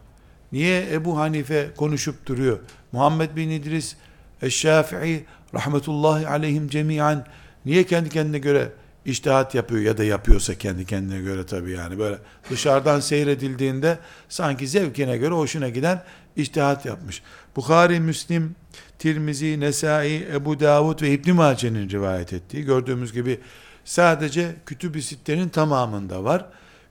Niye 0.52 0.94
Ebu 0.94 1.18
Hanife 1.20 1.72
konuşup 1.78 2.26
duruyor? 2.26 2.60
Muhammed 2.92 3.36
bin 3.36 3.50
İdris 3.50 3.96
Eşşafi'i 4.42 5.26
rahmetullahi 5.54 6.28
aleyhim 6.28 6.68
cemiyen 6.68 7.26
niye 7.66 7.84
kendi 7.84 8.10
kendine 8.10 8.40
göre 8.40 8.72
iştihat 9.06 9.56
yapıyor 9.56 9.82
ya 9.82 9.98
da 9.98 10.04
yapıyorsa 10.04 10.56
kendi 10.56 10.86
kendine 10.86 11.22
göre 11.22 11.46
tabii 11.46 11.72
yani 11.72 12.00
böyle 12.00 12.18
dışarıdan 12.50 13.00
seyredildiğinde 13.00 14.00
sanki 14.30 14.68
zevkine 14.68 15.18
göre 15.18 15.34
hoşuna 15.34 15.70
giden 15.70 16.04
iştihat 16.36 16.86
yapmış. 16.86 17.22
Bukhari, 17.56 18.00
Müslim, 18.00 18.56
Tirmizi, 19.02 19.60
Nesai, 19.60 20.28
Ebu 20.34 20.60
Davud 20.60 21.02
ve 21.02 21.12
İbn 21.12 21.32
Mace'nin 21.32 21.90
rivayet 21.90 22.34
ettiği 22.34 22.66
gördüğümüz 22.66 23.14
gibi 23.14 23.40
sadece 23.86 24.56
Kütüb-i 24.66 25.02
Sitte'nin 25.02 25.50
tamamında 25.50 26.24
var. 26.24 26.46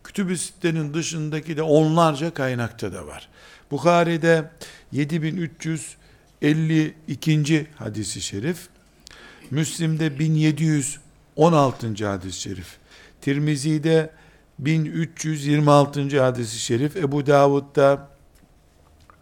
Kütüb-i 0.04 0.38
Sitte'nin 0.38 0.94
dışındaki 0.94 1.56
de 1.56 1.62
onlarca 1.62 2.34
kaynakta 2.34 2.92
da 2.92 3.06
var. 3.06 3.28
Bukhari'de 3.70 4.50
7352. 4.92 7.66
hadisi 7.76 8.20
şerif, 8.20 8.68
Müslim'de 9.50 10.18
1716. 10.18 12.06
hadis-i 12.06 12.40
şerif, 12.40 12.76
Tirmizi'de 13.20 14.10
1326. 14.58 16.22
hadisi 16.22 16.58
şerif, 16.58 16.96
Ebu 16.96 17.26
Davud'da 17.26 18.09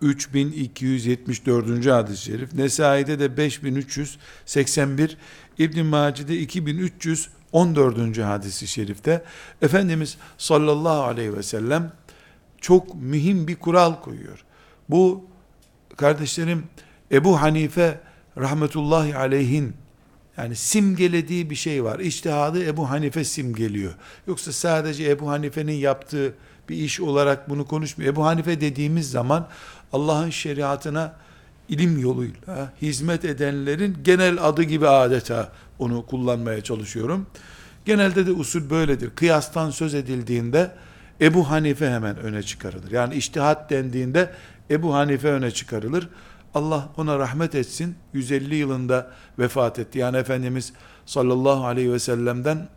3274. 0.03 1.87
hadis-i 1.87 2.25
şerif, 2.25 2.55
Nesai'de 2.55 3.19
de 3.19 3.37
5381, 3.37 5.17
İbn 5.59 5.85
Maci'de 5.85 6.39
2314. 6.39 8.19
hadisi 8.19 8.67
şerifte 8.67 9.25
Efendimiz 9.63 10.17
sallallahu 10.39 11.03
aleyhi 11.03 11.37
ve 11.37 11.43
sellem 11.43 11.93
çok 12.61 12.95
mühim 12.95 13.49
bir 13.49 13.57
kural 13.57 14.01
koyuyor. 14.01 14.45
Bu 14.89 15.25
kardeşlerim 15.97 16.65
Ebu 17.13 17.41
Hanife 17.43 18.01
rahmetullahi 18.37 19.17
aleyhin 19.17 19.75
yani 20.37 20.57
simgelediği 20.57 21.51
bir 21.51 21.55
şey 21.55 21.85
var. 21.85 21.99
İçtihadı 21.99 22.65
Ebu 22.65 22.91
Hanife 22.91 23.25
simgeliyor. 23.25 23.95
Yoksa 24.27 24.53
sadece 24.53 25.11
Ebu 25.11 25.31
Hanife'nin 25.31 25.73
yaptığı 25.73 26.35
bir 26.69 26.77
iş 26.77 27.01
olarak 27.01 27.51
bunu 27.51 27.67
konuşmuyor. 27.67 28.13
Ebu 28.13 28.27
Hanife 28.27 28.61
dediğimiz 28.61 29.11
zaman 29.11 29.49
Allah'ın 29.93 30.31
şeriatına 30.31 31.15
ilim 31.69 31.99
yoluyla 31.99 32.73
hizmet 32.83 33.25
edenlerin 33.25 33.97
genel 34.05 34.45
adı 34.45 34.63
gibi 34.63 34.89
adeta 34.89 35.53
onu 35.79 36.07
kullanmaya 36.07 36.61
çalışıyorum. 36.61 37.27
Genelde 37.85 38.27
de 38.27 38.33
usul 38.33 38.71
böyledir. 38.71 39.11
Kıyastan 39.11 39.71
söz 39.71 39.95
edildiğinde 39.95 40.71
Ebu 41.21 41.51
Hanife 41.51 41.91
hemen 41.91 42.17
öne 42.17 42.43
çıkarılır. 42.43 42.91
Yani 42.91 43.15
iştihat 43.15 43.71
dendiğinde 43.71 44.31
Ebu 44.71 44.95
Hanife 44.95 45.29
öne 45.29 45.51
çıkarılır. 45.51 46.09
Allah 46.55 46.89
ona 46.97 47.19
rahmet 47.19 47.55
etsin. 47.55 47.95
150 48.13 48.55
yılında 48.55 49.11
vefat 49.39 49.79
etti. 49.79 49.99
Yani 49.99 50.17
Efendimiz 50.17 50.73
sallallahu 51.07 51.67
aleyhi 51.67 51.93
ve 51.93 51.99
sellem'den 51.99 52.69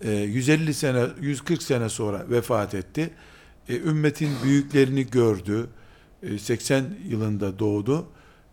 150 0.04 0.74
sene, 0.74 1.06
140 1.20 1.62
sene 1.62 1.88
sonra 1.88 2.30
vefat 2.30 2.74
etti. 2.74 3.10
E, 3.68 3.76
ümmetin 3.76 4.30
büyüklerini 4.42 5.06
gördü. 5.06 5.68
80 6.38 6.84
yılında 7.08 7.58
doğdu. 7.58 8.06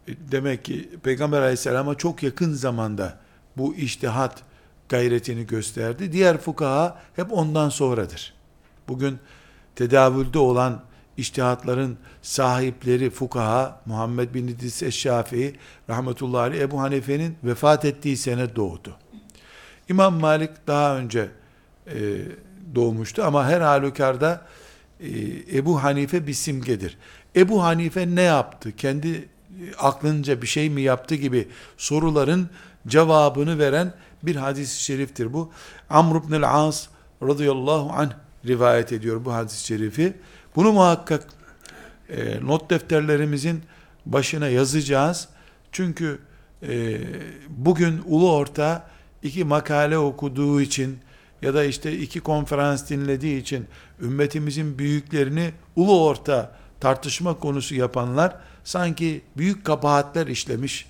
E, 0.07 0.11
demek 0.31 0.65
ki 0.65 0.89
Peygamber 1.03 1.41
aleyhisselama 1.41 1.95
çok 1.95 2.23
yakın 2.23 2.53
zamanda 2.53 3.19
bu 3.57 3.75
iştihat 3.75 4.43
gayretini 4.89 5.47
gösterdi. 5.47 6.11
Diğer 6.11 6.37
fukaha 6.37 7.01
hep 7.15 7.33
ondan 7.33 7.69
sonradır. 7.69 8.33
Bugün 8.87 9.17
tedavülde 9.75 10.39
olan 10.39 10.81
iştihatların 11.17 11.97
sahipleri 12.21 13.09
fukaha 13.09 13.81
Muhammed 13.85 14.33
bin 14.33 14.47
İdris 14.47 14.83
Eşşafii 14.83 15.55
rahmetullahi 15.89 16.41
aleyh 16.41 16.61
Ebu 16.61 16.81
Hanife'nin 16.81 17.37
vefat 17.43 17.85
ettiği 17.85 18.17
sene 18.17 18.55
doğdu. 18.55 18.97
İmam 19.89 20.19
Malik 20.19 20.49
daha 20.67 20.97
önce 20.97 21.29
e, 21.87 21.99
doğmuştu 22.75 23.23
ama 23.23 23.47
her 23.47 23.61
halükarda 23.61 24.33
e, 24.33 24.62
Ebu 25.53 25.83
Hanife 25.83 26.27
bir 26.27 26.33
simgedir. 26.33 26.97
Ebu 27.35 27.63
Hanife 27.63 28.15
ne 28.15 28.21
yaptı? 28.21 28.75
Kendi 28.75 29.09
e, 29.09 29.25
aklınca 29.79 30.41
bir 30.41 30.47
şey 30.47 30.69
mi 30.69 30.81
yaptı 30.81 31.15
gibi 31.15 31.47
soruların 31.77 32.49
cevabını 32.87 33.59
veren 33.59 33.93
bir 34.23 34.35
hadis-i 34.35 34.83
şeriftir 34.83 35.33
bu. 35.33 35.51
Amr 35.89 36.15
ibn 36.15 36.33
el-As 36.33 36.87
radıyallahu 37.23 37.91
anh 37.93 38.11
rivayet 38.45 38.91
ediyor 38.91 39.25
bu 39.25 39.33
hadis-i 39.33 39.65
şerifi. 39.65 40.13
Bunu 40.55 40.71
muhakkak 40.71 41.27
e, 42.09 42.45
not 42.45 42.69
defterlerimizin 42.69 43.61
başına 44.05 44.47
yazacağız. 44.47 45.27
Çünkü 45.71 46.19
e, 46.67 46.99
bugün 47.49 48.01
ulu 48.05 48.33
orta 48.33 48.87
iki 49.23 49.43
makale 49.43 49.97
okuduğu 49.97 50.61
için 50.61 50.99
ya 51.43 51.53
da 51.53 51.63
işte 51.63 51.97
iki 51.97 52.19
konferans 52.19 52.89
dinlediği 52.89 53.41
için 53.41 53.65
ümmetimizin 54.01 54.77
büyüklerini 54.77 55.51
ulu 55.75 56.05
orta 56.05 56.55
tartışma 56.79 57.39
konusu 57.39 57.75
yapanlar 57.75 58.35
sanki 58.63 59.21
büyük 59.37 59.65
kabahatler 59.65 60.27
işlemiş 60.27 60.85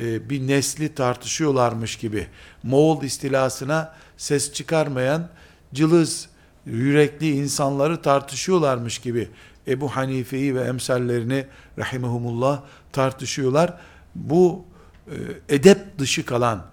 e, 0.00 0.30
bir 0.30 0.46
nesli 0.46 0.94
tartışıyorlarmış 0.94 1.96
gibi 1.96 2.26
Moğol 2.62 3.02
istilasına 3.02 3.94
ses 4.16 4.52
çıkarmayan 4.52 5.28
cılız 5.74 6.28
yürekli 6.66 7.30
insanları 7.30 8.02
tartışıyorlarmış 8.02 8.98
gibi 8.98 9.28
Ebu 9.68 9.88
Hanife'yi 9.88 10.54
ve 10.54 10.60
emsallerini 10.60 11.46
rahimehumullah 11.78 12.62
tartışıyorlar. 12.92 13.74
Bu 14.14 14.64
e, 15.06 15.54
edep 15.54 15.98
dışı 15.98 16.26
kalan 16.26 16.66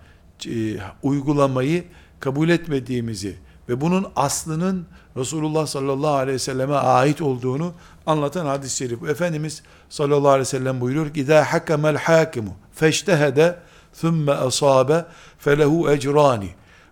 e, 0.46 0.78
uygulamayı 1.04 1.84
kabul 2.21 2.49
etmediğimizi 2.49 3.37
ve 3.69 3.81
bunun 3.81 4.07
aslının 4.17 4.87
Resulullah 5.17 5.67
sallallahu 5.67 6.15
aleyhi 6.15 6.35
ve 6.35 6.39
selleme 6.39 6.75
ait 6.75 7.23
olduğunu 7.23 7.73
anlatan 8.07 8.47
hadis-i 8.47 8.77
şerif. 8.77 9.03
Efendimiz 9.03 9.63
sallallahu 9.89 10.29
aleyhi 10.29 10.41
ve 10.41 10.45
sellem 10.45 10.81
buyuruyor 10.81 11.15
ki 11.15 11.25
اِذَا 11.25 11.45
حَكَمَ 11.45 11.97
الْحَاكِمُ 11.97 12.47
فَاجْتَهَدَ 12.81 13.55
ثُمَّ 14.03 14.27
أَصَابَ 14.27 15.05
فَلَهُ 15.45 15.97
اَجْرَانِ 15.97 16.47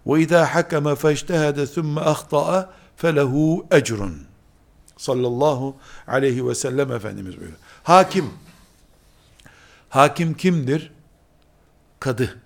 وَاِذَا 0.07 0.45
حَكَمَ 0.47 0.95
فَاجْتَهَدَ 0.95 1.67
ثُمَّ 1.67 1.99
أَخْطَأَ 1.99 2.67
felehu 3.01 3.67
ecrun. 3.71 4.27
Sallallahu 4.97 5.77
aleyhi 6.07 6.49
ve 6.49 6.55
sellem 6.55 6.93
Efendimiz 6.93 7.37
buyuruyor. 7.37 7.59
Hakim. 7.83 8.31
Hakim 9.89 10.35
kimdir? 10.35 10.93
Kadı. 12.01 12.41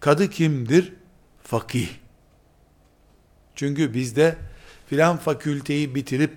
Kadı 0.00 0.30
kimdir? 0.30 0.92
Fakih. 1.49 1.89
Çünkü 3.55 3.93
bizde 3.93 4.35
filan 4.87 5.17
fakülteyi 5.17 5.95
bitirip 5.95 6.33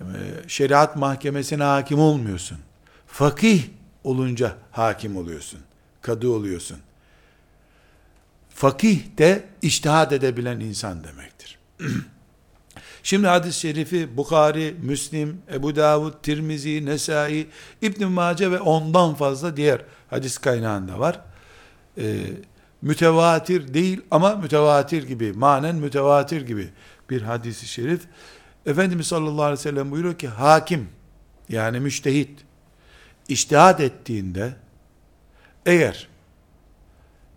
e, 0.00 0.04
şeriat 0.48 0.96
mahkemesine 0.96 1.62
hakim 1.62 1.98
olmuyorsun. 1.98 2.58
Fakih 3.06 3.62
olunca 4.04 4.56
hakim 4.70 5.16
oluyorsun. 5.16 5.60
Kadı 6.02 6.28
oluyorsun. 6.28 6.78
Fakih 8.48 9.18
de 9.18 9.44
iştihad 9.62 10.10
edebilen 10.10 10.60
insan 10.60 11.04
demektir. 11.04 11.58
Şimdi 13.02 13.26
hadis-i 13.26 13.60
şerifi 13.60 14.16
Bukhari, 14.16 14.76
Müslim, 14.82 15.42
Ebu 15.52 15.76
Davud, 15.76 16.14
Tirmizi, 16.22 16.86
Nesai, 16.86 17.46
İbn 17.82 18.04
Mace 18.06 18.50
ve 18.50 18.60
ondan 18.60 19.14
fazla 19.14 19.56
diğer 19.56 19.84
hadis 20.10 20.38
kaynağında 20.38 20.98
var. 20.98 21.20
Ee, 21.98 22.26
mütevatir 22.82 23.74
değil 23.74 24.00
ama 24.10 24.34
mütevatir 24.34 25.02
gibi, 25.02 25.32
manen 25.32 25.76
mütevatir 25.76 26.46
gibi 26.46 26.68
bir 27.10 27.22
hadisi 27.22 27.66
şerif. 27.66 28.02
Efendimiz 28.66 29.06
sallallahu 29.06 29.42
aleyhi 29.42 29.58
ve 29.58 29.62
sellem 29.62 29.90
buyuruyor 29.90 30.18
ki 30.18 30.28
hakim 30.28 30.88
yani 31.48 31.80
müştehit 31.80 32.40
iştihad 33.28 33.78
ettiğinde 33.78 34.54
Eğer 35.66 36.08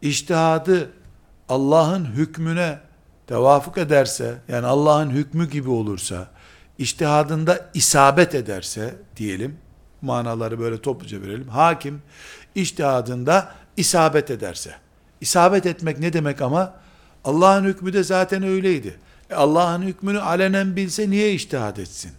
iştihadı 0.01 0.91
Allah'ın 1.49 2.05
hükmüne 2.05 2.79
tevafuk 3.27 3.77
ederse, 3.77 4.37
yani 4.47 4.65
Allah'ın 4.65 5.09
hükmü 5.09 5.49
gibi 5.49 5.69
olursa, 5.69 6.27
iştihadında 6.77 7.69
isabet 7.73 8.35
ederse 8.35 8.95
diyelim, 9.17 9.57
manaları 10.01 10.59
böyle 10.59 10.81
topluca 10.81 11.21
verelim. 11.21 11.47
Hakim 11.47 12.01
iştihadında 12.55 13.55
isabet 13.77 14.31
ederse. 14.31 14.75
İsabet 15.23 15.65
etmek 15.65 15.99
ne 15.99 16.13
demek 16.13 16.41
ama? 16.41 16.73
Allah'ın 17.23 17.63
hükmü 17.63 17.93
de 17.93 18.03
zaten 18.03 18.43
öyleydi. 18.43 18.99
E 19.29 19.35
Allah'ın 19.35 19.81
hükmünü 19.81 20.19
alenen 20.19 20.75
bilse 20.75 21.09
niye 21.09 21.33
iştihad 21.33 21.77
etsin? 21.77 22.11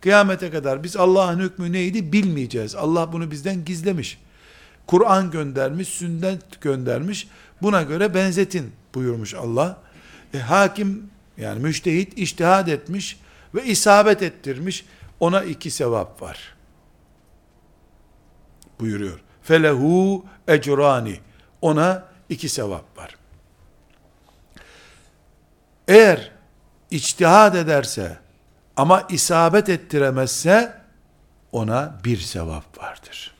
Kıyamete 0.00 0.50
kadar 0.50 0.82
biz 0.82 0.96
Allah'ın 0.96 1.40
hükmü 1.40 1.72
neydi 1.72 2.12
bilmeyeceğiz. 2.12 2.74
Allah 2.74 3.12
bunu 3.12 3.30
bizden 3.30 3.64
gizlemiş. 3.64 4.18
Kur'an 4.86 5.30
göndermiş, 5.30 5.88
sünnet 5.88 6.60
göndermiş. 6.60 7.28
Buna 7.62 7.82
göre 7.82 8.14
benzetin 8.14 8.72
buyurmuş 8.94 9.34
Allah. 9.34 9.78
E, 10.34 10.38
hakim 10.38 11.10
yani 11.36 11.60
müştehit 11.60 12.18
iştihad 12.18 12.66
etmiş 12.66 13.20
ve 13.54 13.64
isabet 13.64 14.22
ettirmiş. 14.22 14.84
Ona 15.20 15.42
iki 15.42 15.70
sevap 15.70 16.22
var. 16.22 16.54
Buyuruyor. 18.80 19.20
Felehu 19.42 20.24
ecrani. 20.48 21.18
Ona 21.60 22.13
iki 22.28 22.48
sevap 22.48 22.98
var. 22.98 23.16
Eğer 25.88 26.30
içtihad 26.90 27.54
ederse 27.54 28.18
ama 28.76 29.06
isabet 29.10 29.68
ettiremezse 29.68 30.80
ona 31.52 32.00
bir 32.04 32.18
sevap 32.18 32.78
vardır. 32.78 33.34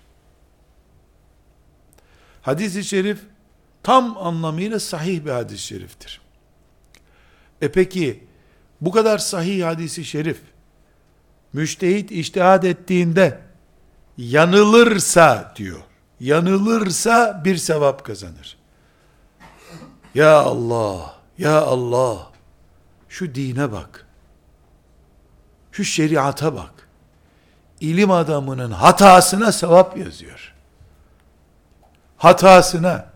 Hadis-i 2.42 2.84
şerif 2.84 3.18
tam 3.82 4.18
anlamıyla 4.18 4.80
sahih 4.80 5.24
bir 5.24 5.30
hadis-i 5.30 5.62
şeriftir. 5.62 6.20
E 7.62 7.72
peki 7.72 8.24
bu 8.80 8.90
kadar 8.90 9.18
sahih 9.18 9.64
hadisi 9.64 10.04
şerif 10.04 10.40
müştehit 11.52 12.10
iştihad 12.10 12.62
ettiğinde 12.62 13.40
yanılırsa 14.18 15.52
diyor. 15.56 15.80
Yanılırsa 16.20 17.42
bir 17.44 17.56
sevap 17.56 18.04
kazanır. 18.04 18.56
Ya 20.14 20.38
Allah, 20.38 21.14
ya 21.38 21.60
Allah. 21.60 22.30
Şu 23.08 23.34
dine 23.34 23.72
bak. 23.72 24.06
Şu 25.72 25.84
şeriata 25.84 26.54
bak. 26.54 26.88
İlim 27.80 28.10
adamının 28.10 28.70
hatasına 28.70 29.52
sevap 29.52 29.98
yazıyor. 29.98 30.54
Hatasına 32.16 33.06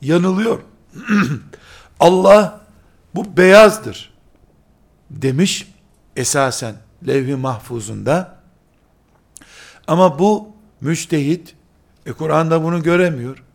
yanılıyor. 0.00 0.60
Allah 2.00 2.60
bu 3.14 3.36
beyazdır 3.36 4.12
demiş 5.10 5.72
esasen 6.16 6.74
levh-i 7.06 7.36
mahfuzunda. 7.36 8.36
Ama 9.86 10.18
bu 10.18 10.48
müştehit 10.80 11.54
e 12.06 12.12
Kur'an'da 12.12 12.64
bunu 12.64 12.82
göremiyor. 12.82 13.45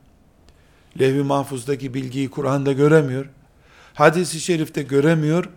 Levh-i 0.99 1.23
mahfuzdaki 1.23 1.93
bilgiyi 1.93 2.30
Kur'an'da 2.30 2.71
göremiyor. 2.71 3.25
Hadis-i 3.93 4.39
şerifte 4.39 4.82
göremiyor. 4.82 5.49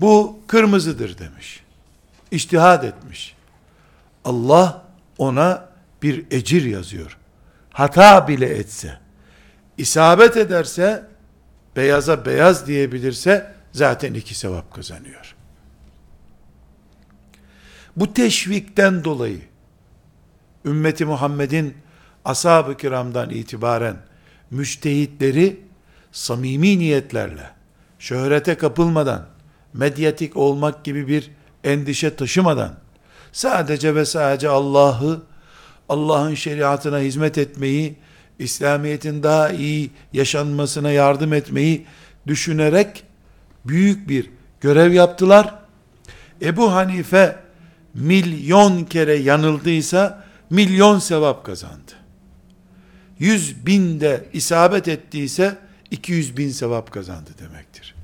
Bu 0.00 0.40
kırmızıdır 0.46 1.18
demiş. 1.18 1.62
İçtihad 2.30 2.82
etmiş. 2.82 3.36
Allah 4.24 4.84
ona 5.18 5.68
bir 6.02 6.26
ecir 6.30 6.64
yazıyor. 6.64 7.18
Hata 7.70 8.28
bile 8.28 8.46
etse, 8.46 8.98
isabet 9.78 10.36
ederse, 10.36 11.06
beyaza 11.76 12.26
beyaz 12.26 12.66
diyebilirse, 12.66 13.54
zaten 13.72 14.14
iki 14.14 14.34
sevap 14.34 14.74
kazanıyor. 14.74 15.34
Bu 17.96 18.14
teşvikten 18.14 19.04
dolayı, 19.04 19.40
ümmeti 20.64 21.04
Muhammed'in 21.04 21.76
ashab-ı 22.24 22.76
kiramdan 22.76 23.30
itibaren, 23.30 23.96
müştehitleri, 24.52 25.60
samimi 26.12 26.78
niyetlerle, 26.78 27.50
şöhrete 27.98 28.54
kapılmadan, 28.54 29.26
medyatik 29.74 30.36
olmak 30.36 30.84
gibi 30.84 31.08
bir 31.08 31.30
endişe 31.64 32.16
taşımadan, 32.16 32.74
sadece 33.32 33.94
ve 33.94 34.04
sadece 34.04 34.48
Allah'ı, 34.48 35.22
Allah'ın 35.88 36.34
şeriatına 36.34 36.98
hizmet 36.98 37.38
etmeyi, 37.38 37.96
İslamiyet'in 38.38 39.22
daha 39.22 39.50
iyi 39.50 39.90
yaşanmasına 40.12 40.90
yardım 40.90 41.32
etmeyi 41.32 41.86
düşünerek 42.26 43.04
büyük 43.64 44.08
bir 44.08 44.30
görev 44.60 44.92
yaptılar. 44.92 45.54
Ebu 46.42 46.72
Hanife 46.72 47.36
milyon 47.94 48.84
kere 48.84 49.14
yanıldıysa 49.14 50.24
milyon 50.50 50.98
sevap 50.98 51.44
kazandı. 51.44 52.01
Yüz 53.22 53.66
binde 53.66 54.24
isabet 54.32 54.88
ettiyse 54.88 55.58
200 55.90 56.36
bin 56.36 56.50
sevap 56.50 56.92
kazandı 56.92 57.30
demektir. 57.38 57.94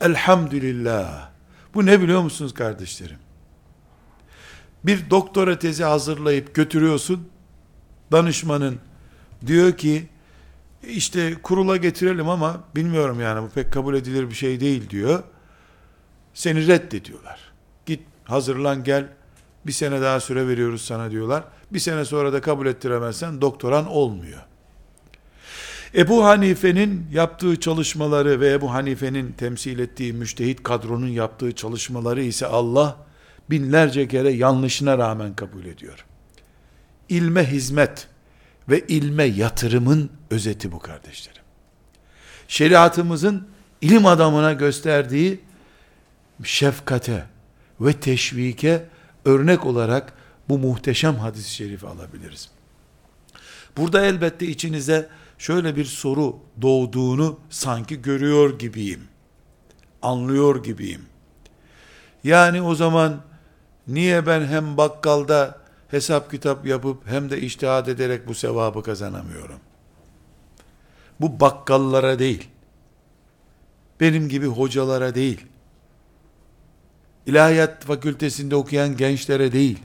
Elhamdülillah. 0.00 1.28
Bu 1.74 1.86
ne 1.86 2.00
biliyor 2.00 2.22
musunuz 2.22 2.54
kardeşlerim? 2.54 3.18
Bir 4.84 5.10
doktora 5.10 5.58
tezi 5.58 5.84
hazırlayıp 5.84 6.54
götürüyorsun. 6.54 7.28
Danışmanın 8.12 8.78
diyor 9.46 9.76
ki 9.76 10.08
işte 10.88 11.34
kurula 11.42 11.76
getirelim 11.76 12.28
ama 12.28 12.64
bilmiyorum 12.76 13.20
yani 13.20 13.42
bu 13.42 13.48
pek 13.48 13.72
kabul 13.72 13.94
edilir 13.94 14.30
bir 14.30 14.34
şey 14.34 14.60
değil 14.60 14.90
diyor. 14.90 15.22
Seni 16.34 16.66
reddediyorlar. 16.66 17.40
Git 17.86 18.00
hazırlan 18.24 18.84
gel 18.84 19.08
bir 19.66 19.72
sene 19.72 20.00
daha 20.00 20.20
süre 20.20 20.48
veriyoruz 20.48 20.82
sana 20.82 21.10
diyorlar. 21.10 21.44
Bir 21.72 21.78
sene 21.78 22.04
sonra 22.04 22.32
da 22.32 22.40
kabul 22.40 22.66
ettiremezsen 22.66 23.40
doktoran 23.40 23.86
olmuyor. 23.86 24.40
Ebu 25.94 26.24
Hanife'nin 26.24 27.06
yaptığı 27.12 27.60
çalışmaları 27.60 28.40
ve 28.40 28.52
Ebu 28.52 28.72
Hanife'nin 28.72 29.32
temsil 29.32 29.78
ettiği 29.78 30.12
müştehit 30.12 30.62
kadronun 30.62 31.08
yaptığı 31.08 31.52
çalışmaları 31.52 32.22
ise 32.22 32.46
Allah 32.46 32.96
binlerce 33.50 34.08
kere 34.08 34.30
yanlışına 34.30 34.98
rağmen 34.98 35.34
kabul 35.34 35.64
ediyor. 35.64 36.04
İlme 37.08 37.50
hizmet 37.50 38.08
ve 38.68 38.80
ilme 38.80 39.24
yatırımın 39.24 40.10
özeti 40.30 40.72
bu 40.72 40.78
kardeşlerim. 40.78 41.42
Şeriatımızın 42.48 43.48
ilim 43.80 44.06
adamına 44.06 44.52
gösterdiği 44.52 45.40
şefkate 46.44 47.24
ve 47.80 47.92
teşvike 47.92 48.84
örnek 49.24 49.66
olarak 49.66 50.12
bu 50.50 50.58
muhteşem 50.58 51.16
hadis-i 51.16 51.50
şerifi 51.50 51.86
alabiliriz. 51.86 52.50
Burada 53.76 54.04
elbette 54.04 54.46
içinize 54.46 55.08
şöyle 55.38 55.76
bir 55.76 55.84
soru 55.84 56.36
doğduğunu 56.62 57.38
sanki 57.50 58.02
görüyor 58.02 58.58
gibiyim. 58.58 59.08
Anlıyor 60.02 60.62
gibiyim. 60.64 61.02
Yani 62.24 62.62
o 62.62 62.74
zaman 62.74 63.20
niye 63.88 64.26
ben 64.26 64.46
hem 64.46 64.76
bakkalda 64.76 65.58
hesap 65.88 66.30
kitap 66.30 66.66
yapıp 66.66 67.06
hem 67.06 67.30
de 67.30 67.40
iştihad 67.40 67.86
ederek 67.86 68.28
bu 68.28 68.34
sevabı 68.34 68.82
kazanamıyorum? 68.82 69.60
Bu 71.20 71.40
bakkallara 71.40 72.18
değil. 72.18 72.48
Benim 74.00 74.28
gibi 74.28 74.46
hocalara 74.46 75.14
değil. 75.14 75.46
İlahiyat 77.26 77.84
fakültesinde 77.84 78.56
okuyan 78.56 78.96
gençlere 78.96 79.52
değil. 79.52 79.78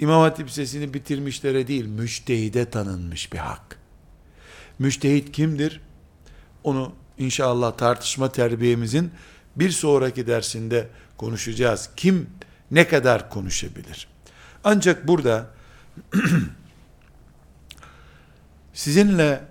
İmam 0.00 0.20
Hatip 0.20 0.48
Lisesi'ni 0.48 0.94
bitirmişlere 0.94 1.68
değil, 1.68 1.86
müştehide 1.86 2.70
tanınmış 2.70 3.32
bir 3.32 3.38
hak. 3.38 3.78
Müştehit 4.78 5.32
kimdir? 5.32 5.80
Onu 6.64 6.92
inşallah 7.18 7.76
tartışma 7.76 8.32
terbiyemizin 8.32 9.10
bir 9.56 9.70
sonraki 9.70 10.26
dersinde 10.26 10.88
konuşacağız. 11.16 11.90
Kim 11.96 12.30
ne 12.70 12.88
kadar 12.88 13.30
konuşabilir? 13.30 14.08
Ancak 14.64 15.08
burada 15.08 15.46
sizinle 18.74 19.44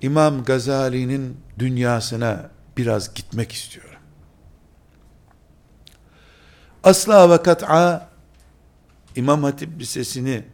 İmam 0.00 0.44
Gazali'nin 0.44 1.40
dünyasına 1.58 2.50
biraz 2.76 3.14
gitmek 3.14 3.52
istiyorum. 3.52 4.00
Asla 6.84 7.30
ve 7.30 7.42
kat'a 7.42 8.08
İmam 9.18 9.42
Hatip 9.42 9.80
Lisesi'ni 9.80 10.44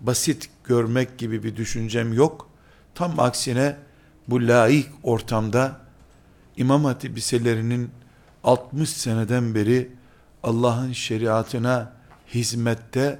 basit 0.00 0.50
görmek 0.64 1.18
gibi 1.18 1.42
bir 1.42 1.56
düşüncem 1.56 2.12
yok. 2.12 2.48
Tam 2.94 3.20
aksine 3.20 3.76
bu 4.28 4.48
laik 4.48 4.86
ortamda 5.02 5.80
İmam 6.56 6.84
Hatip 6.84 7.16
liselerinin 7.16 7.90
60 8.44 8.90
seneden 8.90 9.54
beri 9.54 9.90
Allah'ın 10.42 10.92
şeriatına 10.92 11.92
hizmette 12.34 13.18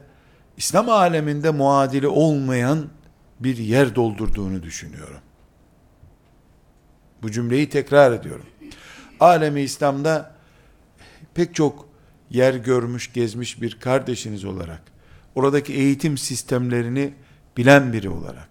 İslam 0.57 0.89
aleminde 0.89 1.51
muadili 1.51 2.09
olmayan 2.09 2.89
bir 3.41 3.57
yer 3.57 3.95
doldurduğunu 3.95 4.63
düşünüyorum. 4.63 5.21
Bu 7.23 7.31
cümleyi 7.31 7.69
tekrar 7.69 8.13
ediyorum. 8.13 8.47
Alemi 9.21 9.61
İslam'da 9.61 10.35
pek 11.35 11.55
çok 11.55 11.90
yer 12.31 12.55
görmüş, 12.55 13.13
gezmiş 13.13 13.63
bir 13.63 13.81
kardeşiniz 13.81 14.45
olarak, 14.45 14.83
oradaki 15.35 15.73
eğitim 15.73 16.19
sistemlerini 16.19 17.15
bilen 17.57 17.93
biri 17.93 18.09
olarak, 18.09 18.49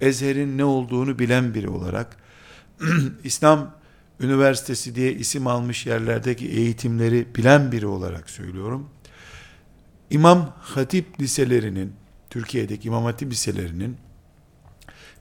Ezher'in 0.00 0.58
ne 0.58 0.64
olduğunu 0.64 1.18
bilen 1.18 1.54
biri 1.54 1.68
olarak, 1.68 2.16
İslam 3.24 3.78
Üniversitesi 4.20 4.94
diye 4.94 5.12
isim 5.12 5.46
almış 5.46 5.86
yerlerdeki 5.86 6.48
eğitimleri 6.48 7.26
bilen 7.34 7.72
biri 7.72 7.86
olarak 7.86 8.30
söylüyorum. 8.30 8.90
İmam 10.10 10.54
Hatip 10.60 11.20
liselerinin, 11.20 11.92
Türkiye'deki 12.30 12.88
İmam 12.88 13.04
Hatip 13.04 13.30
liselerinin 13.30 13.96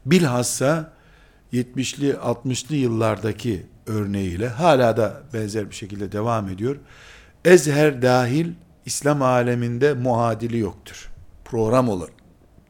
bilhassa 0.05 0.93
70'li 1.53 2.11
60'lı 2.11 2.75
yıllardaki 2.75 3.65
örneğiyle 3.85 4.47
hala 4.47 4.97
da 4.97 5.23
benzer 5.33 5.69
bir 5.69 5.75
şekilde 5.75 6.11
devam 6.11 6.49
ediyor. 6.49 6.77
Ezher 7.45 8.01
dahil 8.01 8.47
İslam 8.85 9.21
aleminde 9.21 9.93
muadili 9.93 10.57
yoktur. 10.57 11.09
Program 11.45 11.89
olur. 11.89 12.09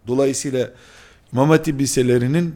Dolayısıyla 0.08 0.72
İmam 1.34 1.50
Hatip 1.50 1.80
liselerinin 1.80 2.56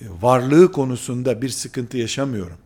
e, 0.00 0.04
varlığı 0.22 0.72
konusunda 0.72 1.42
bir 1.42 1.48
sıkıntı 1.48 1.96
yaşamıyorum. 1.96 2.56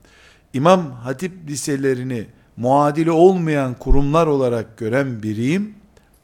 İmam 0.53 0.91
Hatip 0.91 1.33
liselerini 1.49 2.27
muadili 2.57 3.11
olmayan 3.11 3.75
kurumlar 3.75 4.27
olarak 4.27 4.79
gören 4.79 5.23
biriyim. 5.23 5.75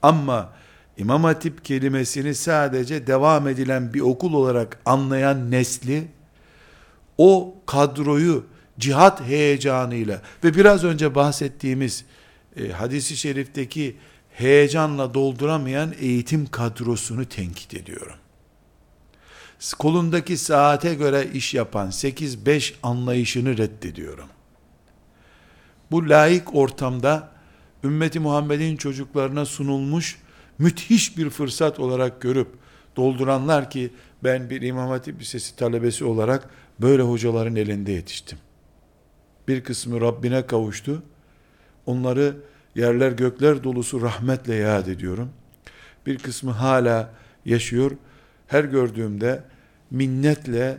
Ama 0.03 0.53
İmam 0.99 1.25
Hatip 1.25 1.65
kelimesini 1.65 2.35
sadece 2.35 3.07
devam 3.07 3.49
edilen 3.49 3.95
bir 3.95 4.01
okul 4.01 4.35
olarak 4.35 4.79
anlayan 4.87 5.51
nesli 5.51 6.05
o 7.19 7.55
kadroyu 7.67 8.45
cihat 8.79 9.21
heyecanıyla 9.21 10.21
ve 10.45 10.55
biraz 10.55 10.85
önce 10.85 11.15
bahsettiğimiz 11.15 12.05
e, 12.57 12.69
hadisi 12.69 13.17
şerifteki 13.17 13.97
heyecanla 14.31 15.15
dolduramayan 15.15 15.95
eğitim 16.01 16.47
kadrosunu 16.47 17.25
tenkit 17.25 17.75
ediyorum. 17.75 18.17
Kolundaki 19.79 20.37
saate 20.37 20.95
göre 20.95 21.29
iş 21.35 21.55
yapan 21.55 21.89
8-5 21.89 22.75
anlayışını 22.83 23.59
reddediyorum. 23.59 24.29
Bu 25.91 26.09
laik 26.09 26.55
ortamda 26.55 27.29
ümmeti 27.85 28.21
Muhammed'in 28.21 28.77
çocuklarına 28.77 29.45
sunulmuş 29.45 30.19
müthiş 30.59 31.19
bir 31.19 31.31
fırsat 31.31 31.81
olarak 31.81 32.21
görüp 32.21 32.49
dolduranlar 32.97 33.71
ki 33.71 33.91
ben 34.25 34.51
bir 34.51 34.63
İmam 34.63 34.89
Hatip 34.89 35.21
Lisesi 35.21 35.57
talebesi 35.57 36.05
olarak 36.05 36.51
böyle 36.81 37.03
hocaların 37.03 37.57
elinde 37.57 37.93
yetiştim. 37.93 38.39
Bir 39.49 39.65
kısmı 39.65 40.01
Rabbine 40.01 40.47
kavuştu. 40.47 41.03
Onları 41.87 42.37
yerler 42.75 43.13
gökler 43.13 43.65
dolusu 43.65 44.03
rahmetle 44.03 44.55
yad 44.55 44.87
ediyorum. 44.87 45.31
Bir 46.07 46.19
kısmı 46.19 46.51
hala 46.51 47.11
yaşıyor. 47.45 47.91
Her 48.47 48.65
gördüğümde 48.65 49.43
minnetle 49.91 50.79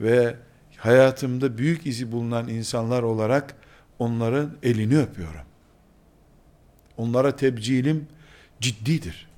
ve 0.00 0.36
hayatımda 0.76 1.58
büyük 1.58 1.86
izi 1.86 2.12
bulunan 2.12 2.48
insanlar 2.48 3.02
olarak 3.02 3.54
onların 3.98 4.56
elini 4.62 4.98
öpüyorum. 4.98 5.46
Onlara 6.96 7.36
tebcilim 7.36 8.06
ciddidir. 8.60 9.28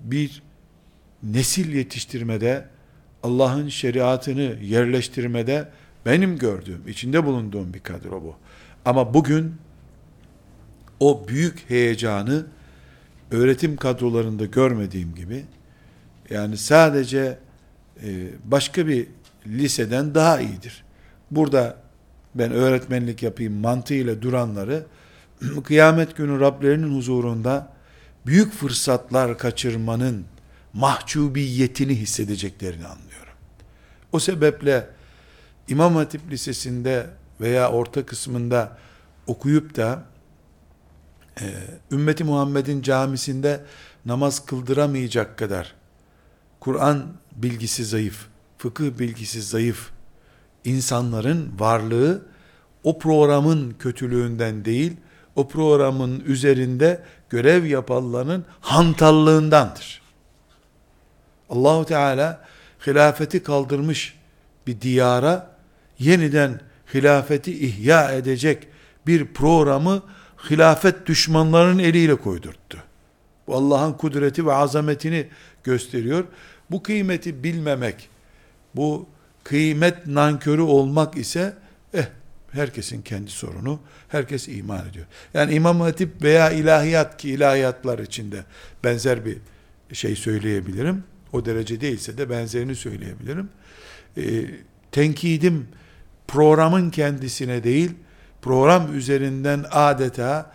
Bir 0.00 0.42
nesil 1.22 1.74
yetiştirmede, 1.74 2.66
Allah'ın 3.22 3.68
şeriatını 3.68 4.56
yerleştirmede 4.62 5.68
benim 6.06 6.38
gördüğüm, 6.38 6.88
içinde 6.88 7.24
bulunduğum 7.24 7.74
bir 7.74 7.80
kadro 7.80 8.22
bu. 8.22 8.34
Ama 8.84 9.14
bugün 9.14 9.54
o 11.00 11.28
büyük 11.28 11.70
heyecanı 11.70 12.46
öğretim 13.30 13.76
kadrolarında 13.76 14.44
görmediğim 14.44 15.14
gibi 15.14 15.44
yani 16.30 16.56
sadece 16.56 17.38
e, 18.02 18.28
başka 18.44 18.86
bir 18.86 19.06
liseden 19.46 20.14
daha 20.14 20.40
iyidir. 20.40 20.84
Burada 21.30 21.76
ben 22.34 22.52
öğretmenlik 22.52 23.22
yapayım 23.22 23.52
mantığıyla 23.52 24.22
duranları 24.22 24.86
kıyamet 25.64 26.16
günü 26.16 26.40
Rablerinin 26.40 26.96
huzurunda 26.96 27.72
büyük 28.26 28.52
fırsatlar 28.52 29.38
kaçırmanın 29.38 30.24
mahcubiyetini 30.72 31.94
hissedeceklerini 31.94 32.86
anlıyorum. 32.86 33.32
O 34.12 34.18
sebeple 34.18 34.86
İmam 35.70 35.96
Hatip 35.96 36.30
Lisesi'nde 36.30 37.06
veya 37.40 37.70
orta 37.70 38.06
kısmında 38.06 38.78
okuyup 39.26 39.76
da 39.76 40.02
e, 41.40 41.44
ümmeti 41.90 42.24
Muhammed'in 42.24 42.82
camisinde 42.82 43.64
namaz 44.04 44.46
kıldıramayacak 44.46 45.38
kadar 45.38 45.74
Kur'an 46.60 47.06
bilgisi 47.36 47.84
zayıf, 47.84 48.26
fıkıh 48.58 48.98
bilgisi 48.98 49.42
zayıf 49.42 49.90
insanların 50.64 51.52
varlığı 51.58 52.22
o 52.84 52.98
programın 52.98 53.74
kötülüğünden 53.78 54.64
değil, 54.64 54.96
o 55.36 55.48
programın 55.48 56.20
üzerinde 56.20 57.02
görev 57.30 57.64
yapanların 57.64 58.44
hantallığındandır. 58.60 60.02
Allahu 61.50 61.84
Teala 61.84 62.44
hilafeti 62.86 63.42
kaldırmış 63.42 64.18
bir 64.66 64.80
diyara 64.80 65.49
yeniden 66.00 66.60
hilafeti 66.94 67.66
ihya 67.66 68.12
edecek 68.12 68.68
bir 69.06 69.26
programı 69.26 70.02
hilafet 70.50 71.06
düşmanlarının 71.06 71.78
eliyle 71.78 72.14
koydurttu. 72.14 72.78
Bu 73.46 73.54
Allah'ın 73.54 73.92
kudreti 73.92 74.46
ve 74.46 74.52
azametini 74.52 75.26
gösteriyor. 75.64 76.24
Bu 76.70 76.82
kıymeti 76.82 77.44
bilmemek, 77.44 78.08
bu 78.76 79.06
kıymet 79.44 80.06
nankörü 80.06 80.62
olmak 80.62 81.16
ise 81.16 81.54
eh 81.94 82.06
herkesin 82.52 83.02
kendi 83.02 83.30
sorunu. 83.30 83.80
Herkes 84.08 84.48
iman 84.48 84.88
ediyor. 84.88 85.06
Yani 85.34 85.54
İmam 85.54 85.80
Hatip 85.80 86.22
veya 86.22 86.50
ilahiyat 86.50 87.16
ki 87.16 87.30
ilahiyatlar 87.30 87.98
içinde 87.98 88.44
benzer 88.84 89.24
bir 89.24 89.36
şey 89.92 90.16
söyleyebilirim. 90.16 91.04
O 91.32 91.44
derece 91.44 91.80
değilse 91.80 92.18
de 92.18 92.30
benzerini 92.30 92.76
söyleyebilirim. 92.76 93.48
E, 94.16 94.22
tenkidim 94.92 95.68
programın 96.32 96.90
kendisine 96.90 97.64
değil, 97.64 97.90
program 98.42 98.96
üzerinden 98.96 99.64
adeta 99.70 100.52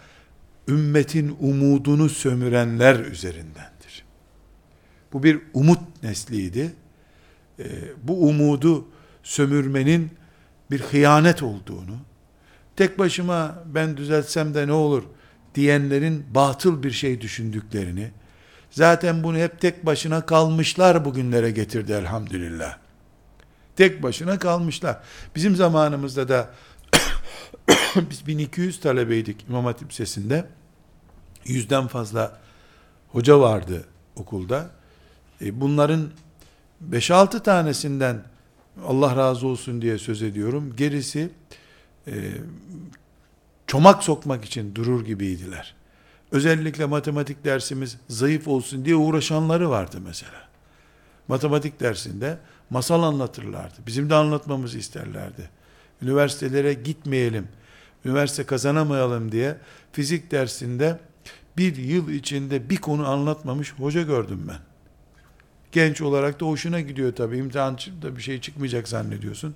ümmetin 0.67 1.35
umudunu 1.39 2.09
sömürenler 2.09 2.99
üzerindendir. 2.99 4.05
Bu 5.13 5.23
bir 5.23 5.41
umut 5.53 6.03
nesliydi. 6.03 6.73
E, 7.59 7.65
bu 8.03 8.27
umudu 8.27 8.87
sömürmenin 9.23 10.09
bir 10.71 10.79
hıyanet 10.79 11.43
olduğunu, 11.43 11.97
tek 12.75 12.99
başıma 12.99 13.63
ben 13.65 13.97
düzeltsem 13.97 14.53
de 14.53 14.67
ne 14.67 14.71
olur 14.71 15.03
diyenlerin 15.55 16.25
batıl 16.35 16.83
bir 16.83 16.91
şey 16.91 17.21
düşündüklerini, 17.21 18.11
zaten 18.71 19.23
bunu 19.23 19.37
hep 19.37 19.61
tek 19.61 19.85
başına 19.85 20.25
kalmışlar 20.25 21.05
bugünlere 21.05 21.51
getirdi 21.51 21.91
elhamdülillah. 21.91 22.84
Tek 23.75 24.03
başına 24.03 24.39
kalmışlar. 24.39 24.99
Bizim 25.35 25.55
zamanımızda 25.55 26.27
da 26.27 26.49
biz 28.09 28.27
1200 28.27 28.79
talebeydik 28.79 29.45
İmam 29.49 29.65
Hatip 29.65 29.91
Lisesi'nde. 29.91 30.45
Yüzden 31.45 31.87
fazla 31.87 32.39
hoca 33.11 33.39
vardı 33.39 33.85
okulda. 34.15 34.69
E 35.41 35.61
bunların 35.61 36.09
5-6 36.91 37.43
tanesinden 37.43 38.23
Allah 38.85 39.15
razı 39.15 39.47
olsun 39.47 39.81
diye 39.81 39.97
söz 39.97 40.21
ediyorum. 40.21 40.73
Gerisi 40.77 41.29
e, 42.07 42.13
çomak 43.67 44.03
sokmak 44.03 44.45
için 44.45 44.75
durur 44.75 45.05
gibiydiler. 45.05 45.75
Özellikle 46.31 46.85
matematik 46.85 47.45
dersimiz 47.45 47.97
zayıf 48.09 48.47
olsun 48.47 48.85
diye 48.85 48.95
uğraşanları 48.95 49.69
vardı 49.69 49.97
mesela. 50.05 50.47
Matematik 51.27 51.79
dersinde 51.79 52.37
masal 52.69 53.03
anlatırlardı. 53.03 53.75
Bizim 53.87 54.09
de 54.09 54.15
anlatmamızı 54.15 54.77
isterlerdi. 54.77 55.49
Üniversitelere 56.01 56.73
gitmeyelim, 56.73 57.47
üniversite 58.05 58.43
kazanamayalım 58.43 59.31
diye 59.31 59.57
fizik 59.91 60.31
dersinde 60.31 60.99
bir 61.57 61.75
yıl 61.75 62.09
içinde 62.09 62.69
bir 62.69 62.77
konu 62.77 63.07
anlatmamış 63.07 63.73
hoca 63.73 64.01
gördüm 64.01 64.45
ben. 64.47 64.59
Genç 65.71 66.01
olarak 66.01 66.39
da 66.39 66.45
hoşuna 66.45 66.79
gidiyor 66.81 67.15
tabii. 67.15 67.37
İmtihanda 67.37 68.15
bir 68.17 68.21
şey 68.21 68.41
çıkmayacak 68.41 68.87
zannediyorsun. 68.87 69.55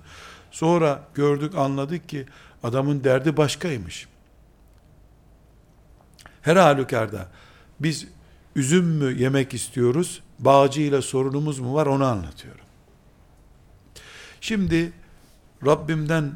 Sonra 0.50 1.04
gördük 1.14 1.54
anladık 1.54 2.08
ki 2.08 2.26
adamın 2.62 3.04
derdi 3.04 3.36
başkaymış. 3.36 4.08
Her 6.42 6.56
halükarda 6.56 7.28
biz 7.80 8.06
üzüm 8.56 8.84
mü 8.84 9.22
yemek 9.22 9.54
istiyoruz, 9.54 10.22
bağcı 10.38 10.80
ile 10.80 11.02
sorunumuz 11.02 11.58
mu 11.58 11.74
var 11.74 11.86
onu 11.86 12.04
anlatıyorum. 12.04 12.64
Şimdi 14.40 14.92
Rabbimden 15.66 16.32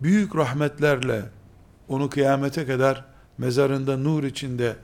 büyük 0.00 0.36
rahmetlerle 0.36 1.22
onu 1.88 2.10
kıyamete 2.10 2.66
kadar 2.66 3.04
mezarında 3.38 3.96
nur 3.96 4.24
içinde 4.24 4.76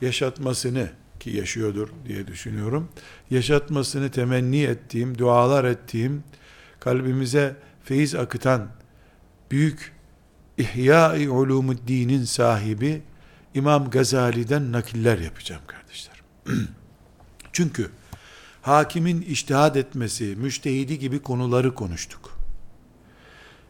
yaşatmasını 0.00 0.90
ki 1.20 1.30
yaşıyordur 1.30 1.88
diye 2.08 2.26
düşünüyorum. 2.26 2.88
Yaşatmasını 3.30 4.10
temenni 4.10 4.62
ettiğim, 4.62 5.18
dualar 5.18 5.64
ettiğim, 5.64 6.24
kalbimize 6.80 7.56
feyiz 7.84 8.14
akıtan 8.14 8.68
büyük 9.50 9.92
İhya-i 10.58 11.28
Ulumuddin'in 11.28 12.24
sahibi 12.24 13.02
İmam 13.54 13.90
Gazali'den 13.90 14.72
nakiller 14.72 15.18
yapacağım 15.18 15.62
kardeşler. 15.66 16.22
Çünkü 17.52 17.90
hakimin 18.62 19.22
iştihad 19.22 19.74
etmesi, 19.74 20.24
müştehidi 20.24 20.98
gibi 20.98 21.22
konuları 21.22 21.74
konuştuk. 21.74 22.38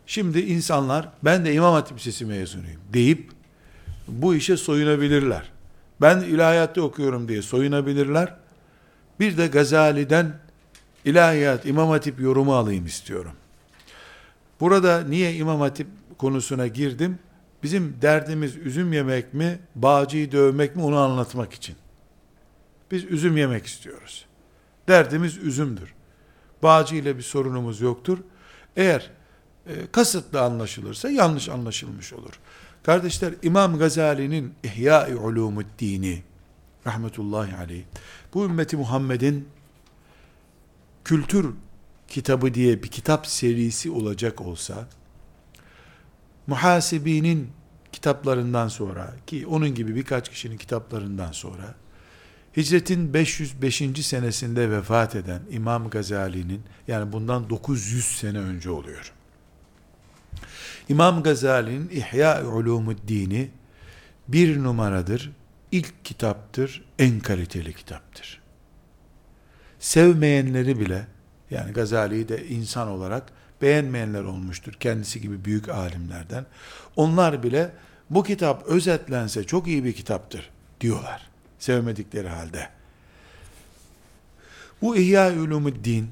Şimdi 0.06 0.40
insanlar 0.40 1.08
ben 1.24 1.44
de 1.44 1.54
İmam 1.54 1.74
Hatip 1.74 1.98
Lisesi 1.98 2.26
mezunuyum 2.26 2.80
deyip 2.92 3.30
bu 4.08 4.34
işe 4.34 4.56
soyunabilirler. 4.56 5.50
Ben 6.00 6.20
ilahiyatta 6.20 6.82
okuyorum 6.82 7.28
diye 7.28 7.42
soyunabilirler. 7.42 8.34
Bir 9.20 9.36
de 9.36 9.46
Gazali'den 9.46 10.38
ilahiyat, 11.04 11.66
İmam 11.66 11.88
Hatip 11.88 12.20
yorumu 12.20 12.54
alayım 12.54 12.86
istiyorum. 12.86 13.32
Burada 14.60 15.00
niye 15.00 15.34
İmam 15.34 15.60
Hatip 15.60 15.86
konusuna 16.18 16.66
girdim? 16.66 17.18
Bizim 17.62 17.96
derdimiz 18.02 18.56
üzüm 18.56 18.92
yemek 18.92 19.34
mi, 19.34 19.58
bağcıyı 19.74 20.32
dövmek 20.32 20.76
mi 20.76 20.82
onu 20.82 20.98
anlatmak 20.98 21.52
için. 21.52 21.76
Biz 22.90 23.04
üzüm 23.04 23.36
yemek 23.36 23.66
istiyoruz. 23.66 24.26
Derdimiz 24.88 25.36
üzümdür. 25.36 25.94
Bağcı 26.62 26.96
ile 26.96 27.16
bir 27.18 27.22
sorunumuz 27.22 27.80
yoktur. 27.80 28.18
Eğer 28.76 29.10
e, 29.66 29.72
kasıtlı 29.92 30.40
anlaşılırsa 30.40 31.10
yanlış 31.10 31.48
anlaşılmış 31.48 32.12
olur. 32.12 32.40
Kardeşler 32.82 33.34
İmam 33.42 33.78
Gazali'nin 33.78 34.54
İhya-i 34.64 35.16
Ulumuddini 35.16 36.22
rahmetullahi 36.86 37.56
aleyh 37.56 37.84
bu 38.34 38.44
ümmeti 38.44 38.76
Muhammed'in 38.76 39.48
kültür 41.04 41.54
kitabı 42.08 42.54
diye 42.54 42.82
bir 42.82 42.88
kitap 42.88 43.26
serisi 43.26 43.90
olacak 43.90 44.40
olsa 44.40 44.88
muhasebinin 46.46 47.50
kitaplarından 47.92 48.68
sonra 48.68 49.14
ki 49.26 49.46
onun 49.46 49.74
gibi 49.74 49.94
birkaç 49.94 50.28
kişinin 50.28 50.56
kitaplarından 50.56 51.32
sonra 51.32 51.74
hicretin 52.56 53.14
505. 53.14 53.82
senesinde 54.06 54.70
vefat 54.70 55.16
eden 55.16 55.40
İmam 55.50 55.90
Gazali'nin 55.90 56.62
yani 56.88 57.12
bundan 57.12 57.50
900 57.50 58.04
sene 58.04 58.38
önce 58.38 58.70
oluyor. 58.70 59.12
İmam 60.88 61.22
Gazali'nin 61.22 61.88
İhya 61.88 62.46
Ulumuddin'i 62.46 63.50
bir 64.28 64.62
numaradır, 64.62 65.32
ilk 65.72 66.04
kitaptır, 66.04 66.84
en 66.98 67.20
kaliteli 67.20 67.74
kitaptır. 67.74 68.42
Sevmeyenleri 69.78 70.80
bile, 70.80 71.06
yani 71.50 71.72
Gazali'yi 71.72 72.28
de 72.28 72.48
insan 72.48 72.88
olarak 72.88 73.32
beğenmeyenler 73.62 74.22
olmuştur, 74.22 74.72
kendisi 74.72 75.20
gibi 75.20 75.44
büyük 75.44 75.68
alimlerden. 75.68 76.46
Onlar 76.96 77.42
bile 77.42 77.72
bu 78.10 78.24
kitap 78.24 78.62
özetlense 78.66 79.44
çok 79.44 79.66
iyi 79.66 79.84
bir 79.84 79.92
kitaptır 79.92 80.50
diyorlar. 80.80 81.31
Sevmedikleri 81.62 82.28
halde. 82.28 82.68
Bu 84.82 84.96
İhya 84.96 85.32
Ulumuddin, 85.32 86.10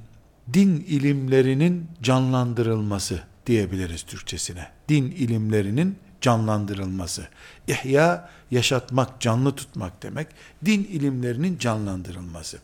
din 0.53 0.85
ilimlerinin 0.89 1.89
canlandırılması 2.03 3.23
diyebiliriz 3.47 4.03
Türkçesine. 4.03 4.69
Din 4.89 5.11
ilimlerinin 5.11 5.99
canlandırılması. 6.21 7.29
İhya, 7.69 8.31
yaşatmak, 8.51 9.21
canlı 9.21 9.57
tutmak 9.57 10.03
demek. 10.03 10.29
Din 10.65 10.85
ilimlerinin 10.85 11.59
canlandırılması. 11.59 12.59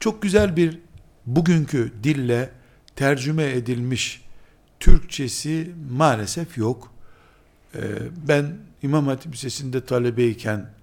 Çok 0.00 0.22
güzel 0.22 0.56
bir 0.56 0.78
bugünkü 1.26 1.92
dille 2.02 2.50
tercüme 2.96 3.44
edilmiş 3.44 4.22
Türkçesi 4.80 5.72
maalesef 5.90 6.58
yok. 6.58 6.92
Ee, 7.74 7.80
ben 8.28 8.56
İmam 8.82 9.06
Hatip 9.06 9.32
Lisesi'nde 9.32 9.84
talebeyken 9.84 10.77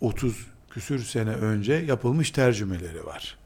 30 0.00 0.46
küsür 0.70 1.04
sene 1.04 1.30
önce 1.30 1.72
yapılmış 1.72 2.30
tercümeleri 2.30 3.06
var. 3.06 3.38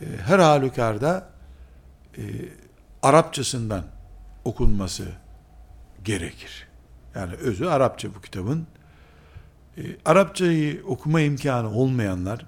Ee, 0.00 0.04
her 0.26 0.38
halükarda 0.38 1.28
e, 2.18 2.22
Arapçasından 3.02 3.84
okunması 4.44 5.04
gerekir. 6.04 6.68
Yani 7.14 7.34
özü 7.34 7.66
Arapça 7.66 8.14
bu 8.14 8.20
kitabın. 8.20 8.66
E, 9.76 9.82
Arapçayı 10.04 10.82
okuma 10.86 11.20
imkanı 11.20 11.70
olmayanlar 11.70 12.46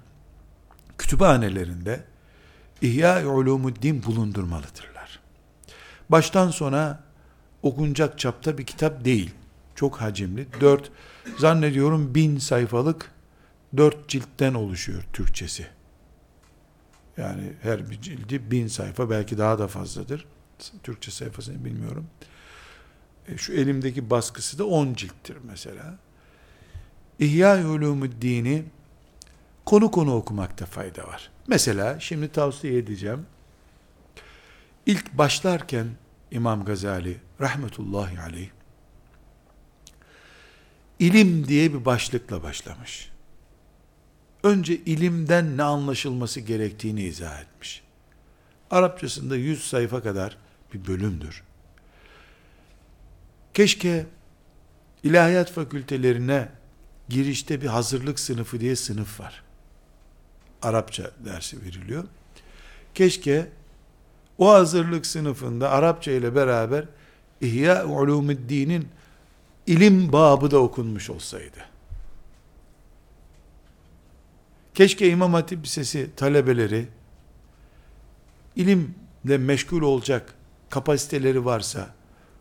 kütüphanelerinde 0.97 2.03
İhya-i 2.81 3.25
Ulumuddin 3.25 4.03
bulundurmalıdırlar. 4.03 5.19
Baştan 6.09 6.49
sona 6.49 6.99
okunacak 7.63 8.19
çapta 8.19 8.57
bir 8.57 8.65
kitap 8.65 9.05
değil. 9.05 9.31
Çok 9.75 10.01
hacimli. 10.01 10.47
Dört, 10.61 10.91
zannediyorum 11.37 12.15
bin 12.15 12.37
sayfalık 12.37 13.11
dört 13.77 14.09
ciltten 14.09 14.53
oluşuyor 14.53 15.03
Türkçesi. 15.13 15.67
Yani 17.17 17.53
her 17.61 17.89
bir 17.89 18.01
cildi 18.01 18.51
bin 18.51 18.67
sayfa 18.67 19.09
belki 19.09 19.37
daha 19.37 19.59
da 19.59 19.67
fazladır. 19.67 20.25
Türkçe 20.83 21.11
sayfasını 21.11 21.65
bilmiyorum. 21.65 22.07
E, 23.27 23.37
şu 23.37 23.53
elimdeki 23.53 24.09
baskısı 24.09 24.59
da 24.59 24.65
10 24.65 24.93
cilttir 24.93 25.37
mesela. 25.43 25.97
İhya 27.19 27.67
Ulumuddin'i 27.67 28.63
konu 29.65 29.91
konu 29.91 30.15
okumakta 30.15 30.65
fayda 30.65 31.07
var. 31.07 31.31
Mesela 31.47 31.99
şimdi 31.99 32.31
tavsiye 32.31 32.77
edeceğim. 32.77 33.25
İlk 34.85 35.13
başlarken 35.17 35.87
İmam 36.31 36.65
Gazali 36.65 37.17
rahmetullahi 37.41 38.19
aleyh 38.19 38.49
ilim 40.99 41.47
diye 41.47 41.73
bir 41.73 41.85
başlıkla 41.85 42.43
başlamış. 42.43 43.09
Önce 44.43 44.75
ilimden 44.75 45.57
ne 45.57 45.63
anlaşılması 45.63 46.39
gerektiğini 46.39 47.01
izah 47.01 47.41
etmiş. 47.41 47.83
Arapçasında 48.71 49.35
100 49.35 49.67
sayfa 49.67 50.03
kadar 50.03 50.37
bir 50.73 50.87
bölümdür. 50.87 51.43
Keşke 53.53 54.05
ilahiyat 55.03 55.51
fakültelerine 55.51 56.49
girişte 57.09 57.61
bir 57.61 57.67
hazırlık 57.67 58.19
sınıfı 58.19 58.59
diye 58.59 58.75
sınıf 58.75 59.19
var. 59.19 59.43
Arapça 60.61 61.11
dersi 61.25 61.61
veriliyor. 61.65 62.03
Keşke 62.93 63.47
o 64.37 64.51
hazırlık 64.51 65.05
sınıfında 65.05 65.69
Arapça 65.69 66.11
ile 66.11 66.35
beraber 66.35 66.85
İhya 67.41 67.85
Ulumuddin'in 67.85 68.87
ilim 69.67 70.11
babı 70.11 70.51
da 70.51 70.59
okunmuş 70.59 71.09
olsaydı. 71.09 71.57
Keşke 74.73 75.09
İmam 75.09 75.33
Hatip 75.33 75.65
Lisesi 75.65 76.09
talebeleri 76.15 76.87
ilimle 78.55 79.37
meşgul 79.37 79.81
olacak 79.81 80.33
kapasiteleri 80.69 81.45
varsa 81.45 81.87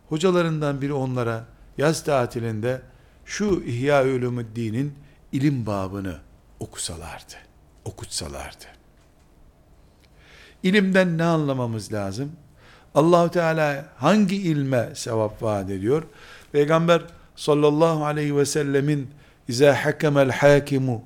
hocalarından 0.08 0.82
biri 0.82 0.92
onlara 0.92 1.44
yaz 1.78 2.04
tatilinde 2.04 2.82
şu 3.24 3.62
İhya 3.66 4.04
Ulumuddin'in 4.04 4.94
ilim 5.32 5.66
babını 5.66 6.18
okusalardı, 6.60 7.34
okutsalardı. 7.84 8.64
İlimden 10.62 11.18
ne 11.18 11.24
anlamamız 11.24 11.92
lazım? 11.92 12.32
Allahu 12.94 13.30
Teala 13.30 13.88
hangi 13.96 14.36
ilme 14.36 14.90
sevap 14.94 15.42
vaat 15.42 15.70
ediyor? 15.70 16.02
Peygamber 16.52 17.02
sallallahu 17.36 18.04
aleyhi 18.04 18.36
ve 18.36 18.46
sellemin 18.46 19.10
İza 19.48 19.84
hakemel 19.84 20.30
hakimu 20.30 21.02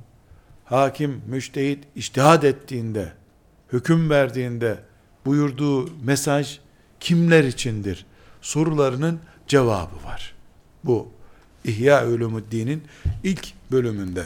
hakim, 0.64 1.22
müştehit 1.26 1.84
iştihad 1.96 2.42
ettiğinde, 2.42 3.12
hüküm 3.72 4.10
verdiğinde 4.10 4.78
buyurduğu 5.26 5.90
mesaj 6.04 6.58
kimler 7.00 7.44
içindir? 7.44 8.06
Sorularının 8.40 9.20
cevabı 9.46 10.04
var. 10.04 10.34
Bu 10.84 11.08
İhya 11.64 12.06
Ulumuddin'in 12.06 12.84
ilk 13.22 13.52
bölümünde. 13.70 14.24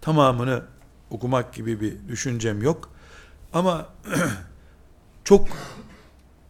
Tamamını 0.00 0.62
okumak 1.10 1.54
gibi 1.54 1.80
bir 1.80 2.08
düşüncem 2.08 2.62
yok. 2.62 2.90
Ama 3.52 3.88
çok 5.24 5.48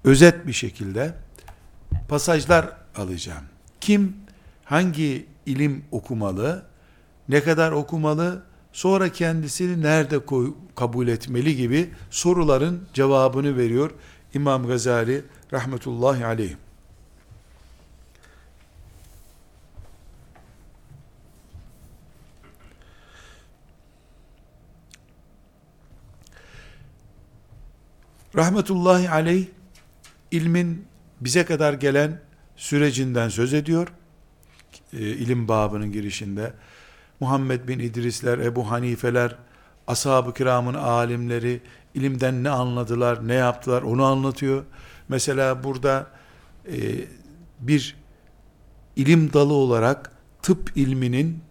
özet 0.04 0.46
bir 0.46 0.52
şekilde 0.52 1.14
pasajlar 2.08 2.76
alacağım. 2.96 3.44
Kim 3.82 4.16
hangi 4.64 5.26
ilim 5.46 5.84
okumalı, 5.90 6.66
ne 7.28 7.42
kadar 7.42 7.72
okumalı, 7.72 8.42
sonra 8.72 9.08
kendisini 9.08 9.82
nerede 9.82 10.18
koy, 10.18 10.54
kabul 10.76 11.08
etmeli 11.08 11.56
gibi 11.56 11.90
soruların 12.10 12.86
cevabını 12.94 13.56
veriyor 13.56 13.90
İmam 14.34 14.66
Gazali 14.66 15.24
rahmetullahi 15.52 16.26
aleyh. 16.26 16.54
Rahmetullahi 28.36 29.10
aleyh 29.10 29.46
ilmin 30.30 30.86
bize 31.20 31.44
kadar 31.44 31.72
gelen 31.72 32.20
sürecinden 32.62 33.28
söz 33.28 33.54
ediyor. 33.54 33.88
E, 34.92 34.98
ilim 34.98 35.48
babının 35.48 35.92
girişinde 35.92 36.52
Muhammed 37.20 37.68
bin 37.68 37.78
İdrisler, 37.78 38.38
Ebu 38.38 38.70
Hanifeler, 38.70 39.36
ashab-ı 39.86 40.34
kiramın 40.34 40.74
alimleri 40.74 41.60
ilimden 41.94 42.44
ne 42.44 42.50
anladılar, 42.50 43.28
ne 43.28 43.34
yaptılar 43.34 43.82
onu 43.82 44.04
anlatıyor. 44.04 44.64
Mesela 45.08 45.64
burada 45.64 46.06
e, 46.72 47.04
bir 47.60 47.96
ilim 48.96 49.32
dalı 49.32 49.52
olarak 49.52 50.12
tıp 50.42 50.72
ilminin 50.76 51.42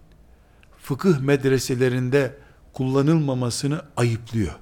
fıkıh 0.78 1.20
medreselerinde 1.20 2.38
kullanılmamasını 2.74 3.82
ayıplıyor. 3.98 4.56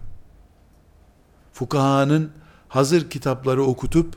Fukahanın 1.54 2.32
hazır 2.68 3.10
kitapları 3.10 3.64
okutup 3.64 4.16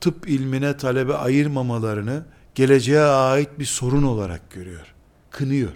tıp 0.00 0.28
ilmine 0.28 0.76
talebe 0.76 1.14
ayırmamalarını 1.14 2.24
geleceğe 2.54 3.00
ait 3.02 3.58
bir 3.58 3.64
sorun 3.64 4.02
olarak 4.02 4.50
görüyor. 4.50 4.94
Kınıyor. 5.30 5.72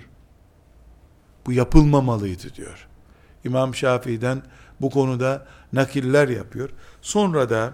Bu 1.47 1.53
yapılmamalıydı 1.53 2.55
diyor. 2.55 2.89
İmam 3.45 3.75
Şafii'den 3.75 4.43
bu 4.81 4.91
konuda 4.91 5.47
nakiller 5.73 6.29
yapıyor. 6.29 6.71
Sonra 7.03 7.51
da 7.51 7.73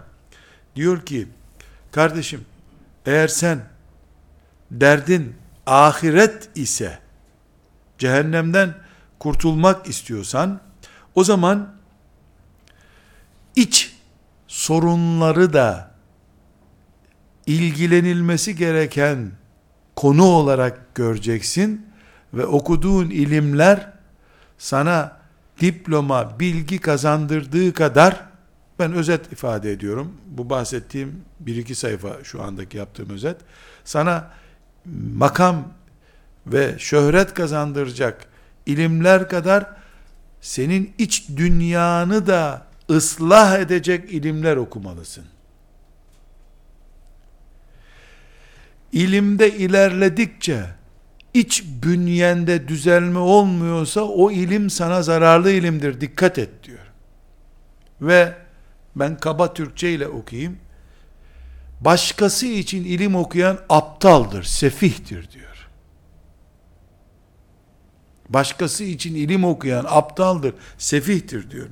diyor 0.77 1.07
ki 1.07 1.29
kardeşim 1.93 2.45
eğer 3.07 3.29
sen 3.29 3.65
derdin 4.71 5.35
ahiret 5.67 6.51
ise 6.55 6.99
cehennemden 7.99 8.75
kurtulmak 9.19 9.89
istiyorsan 9.89 10.61
o 11.15 11.25
zaman 11.25 11.75
iç 13.57 13.97
sorunları 14.49 15.53
da 15.53 15.91
ilgilenilmesi 17.49 18.57
gereken 18.57 19.31
konu 19.97 20.25
olarak 20.25 20.95
göreceksin 20.95 21.87
ve 22.35 22.47
okuduğun 22.47 23.11
ilimler 23.11 23.93
sana 24.59 25.19
diploma, 25.61 26.41
bilgi 26.41 26.79
kazandırdığı 26.79 27.73
kadar 27.73 28.25
ben 28.79 28.93
özet 28.93 29.33
ifade 29.33 29.73
ediyorum. 29.73 30.13
Bu 30.27 30.51
bahsettiğim 30.51 31.25
bir 31.41 31.57
iki 31.57 31.75
sayfa 31.75 32.25
şu 32.25 32.43
andaki 32.43 32.77
yaptığım 32.77 33.11
özet. 33.11 33.37
Sana 33.85 34.31
makam 35.15 35.69
ve 36.47 36.75
şöhret 36.79 37.35
kazandıracak 37.35 38.27
ilimler 38.67 39.29
kadar 39.29 39.67
senin 40.41 40.93
iç 40.99 41.29
dünyanı 41.37 42.27
da 42.27 42.67
ıslah 42.91 43.59
edecek 43.59 44.13
ilimler 44.13 44.57
okumalısın. 44.57 45.25
İlimde 48.93 49.57
ilerledikçe 49.57 50.65
iç 51.35 51.65
bünyende 51.83 52.69
düzelme 52.69 53.19
olmuyorsa 53.19 54.01
o 54.01 54.31
ilim 54.31 54.71
sana 54.71 55.03
zararlı 55.03 55.51
ilimdir. 55.51 56.01
Dikkat 56.01 56.39
et 56.39 56.51
diyor. 56.65 56.93
Ve 58.01 58.35
ben 58.97 59.17
kaba 59.17 59.55
Türkçe 59.55 59.91
ile 59.91 60.09
okuyayım. 60.09 60.59
Başkası 61.81 62.47
için 62.47 62.85
ilim 62.85 63.17
okuyan 63.17 63.59
aptaldır, 63.69 64.43
sefihtir 64.43 65.31
diyor. 65.31 65.69
Başkası 68.29 68.85
için 68.85 69.15
ilim 69.15 69.45
okuyan 69.45 69.85
aptaldır, 69.89 70.55
sefihtir 70.79 71.51
diyor. 71.51 71.69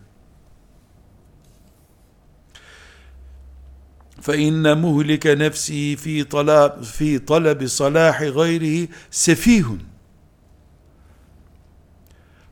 فإن 4.26 4.82
مهلك 4.82 5.28
نفسه 5.28 5.96
في 5.96 6.24
طلب 6.24 6.84
في 6.84 7.20
طلب 7.20 7.68
صلاح 7.68 8.22
غيره 8.22 8.88
سفيه 9.12 9.78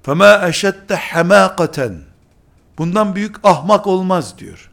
فما 0.04 0.50
أشد 0.50 0.94
حماقة 0.94 2.10
bundan 2.78 3.16
büyük 3.16 3.36
ahmak 3.44 3.88
olmaz 3.88 4.38
diyor. 4.38 4.72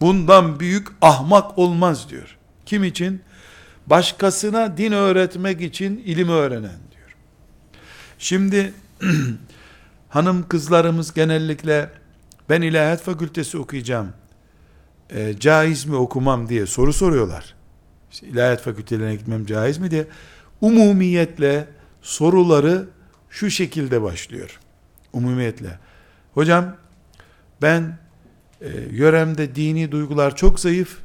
Bundan 0.00 0.60
büyük 0.60 0.88
ahmak 1.02 1.58
olmaz 1.58 2.10
diyor. 2.10 2.36
Kim 2.66 2.84
için? 2.84 3.22
Başkasına 3.86 4.76
din 4.76 4.92
öğretmek 4.92 5.60
için 5.60 5.98
ilim 5.98 6.28
öğrenen 6.28 6.78
diyor. 6.90 7.16
Şimdi 8.18 8.74
hanım 10.08 10.48
kızlarımız 10.48 11.14
genellikle 11.14 11.90
ben 12.48 12.62
ilahiyat 12.62 13.02
fakültesi 13.02 13.58
okuyacağım 13.58 14.12
e, 15.11 15.39
caiz 15.39 15.85
mi 15.85 15.95
okumam 15.95 16.49
diye 16.49 16.65
soru 16.65 16.93
soruyorlar. 16.93 17.55
İşte 18.11 18.27
ilahiyat 18.27 18.61
fakültelerine 18.61 19.15
gitmem 19.15 19.45
caiz 19.45 19.77
mi 19.77 19.91
diye. 19.91 20.07
Umumiyetle 20.61 21.67
soruları 22.01 22.87
şu 23.29 23.49
şekilde 23.49 24.01
başlıyor. 24.01 24.59
Umumiyetle. 25.13 25.79
Hocam 26.33 26.75
ben 27.61 27.97
e, 28.61 28.69
yöremde 28.91 29.55
dini 29.55 29.91
duygular 29.91 30.35
çok 30.35 30.59
zayıf. 30.59 30.97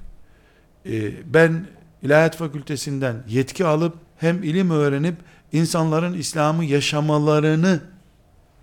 E, 0.87 1.13
ben 1.35 1.67
ilahiyat 2.03 2.37
fakültesinden 2.37 3.17
yetki 3.29 3.65
alıp 3.65 3.95
hem 4.17 4.43
ilim 4.43 4.71
öğrenip 4.71 5.17
insanların 5.53 6.15
İslam'ı 6.15 6.65
yaşamalarını 6.65 7.81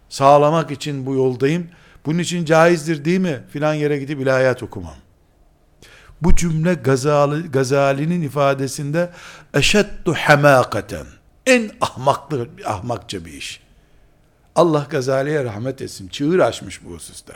sağlamak 0.09 0.71
için 0.71 1.05
bu 1.05 1.13
yoldayım. 1.13 1.67
Bunun 2.05 2.19
için 2.19 2.45
caizdir 2.45 3.05
değil 3.05 3.19
mi? 3.19 3.43
Filan 3.49 3.73
yere 3.73 3.97
gidip 3.97 4.21
ilahiyat 4.21 4.63
okumam. 4.63 4.95
Bu 6.23 6.35
cümle 6.35 6.73
Gazali, 6.73 7.51
Gazali'nin 7.51 8.21
ifadesinde 8.21 9.09
eşeddu 9.53 10.13
hamakaten 10.13 11.05
en 11.45 11.71
ahmaklı, 11.81 12.47
ahmakça 12.65 13.25
bir 13.25 13.33
iş. 13.33 13.61
Allah 14.55 14.87
Gazali'ye 14.89 15.43
rahmet 15.43 15.81
etsin. 15.81 16.07
Çığır 16.07 16.39
açmış 16.39 16.83
bu 16.85 16.89
hususta. 16.89 17.33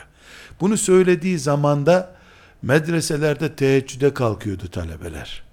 Bunu 0.62 0.78
söylediği 0.78 1.40
zamanda 1.40 2.16
medreselerde 2.62 3.56
teheccüde 3.56 4.14
kalkıyordu 4.14 4.68
talebeler. 4.68 5.44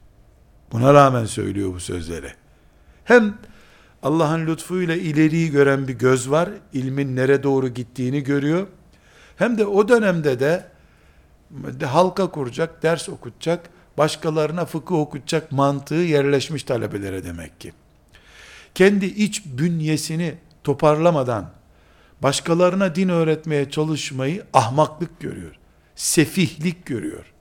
Buna 0.72 0.94
rağmen 0.94 1.24
söylüyor 1.24 1.74
bu 1.74 1.80
sözleri. 1.80 2.32
Hem 3.04 3.38
Allah'ın 4.02 4.46
lütfuyla 4.46 4.94
ileriyi 4.94 5.50
gören 5.50 5.88
bir 5.88 5.92
göz 5.92 6.30
var. 6.30 6.48
ilmin 6.72 7.16
nere 7.16 7.42
doğru 7.42 7.68
gittiğini 7.68 8.22
görüyor. 8.22 8.66
Hem 9.36 9.58
de 9.58 9.66
o 9.66 9.88
dönemde 9.88 10.40
de 10.40 10.73
halka 11.86 12.30
kuracak, 12.30 12.82
ders 12.82 13.08
okutacak, 13.08 13.70
başkalarına 13.98 14.64
fıkıh 14.64 14.94
okutacak 14.94 15.52
mantığı 15.52 15.94
yerleşmiş 15.94 16.62
talebelere 16.62 17.24
demek 17.24 17.60
ki. 17.60 17.72
Kendi 18.74 19.06
iç 19.06 19.42
bünyesini 19.46 20.34
toparlamadan 20.64 21.50
başkalarına 22.22 22.94
din 22.94 23.08
öğretmeye 23.08 23.70
çalışmayı 23.70 24.44
ahmaklık 24.52 25.20
görüyor. 25.20 25.58
Sefihlik 25.96 26.86
görüyor. 26.86 27.32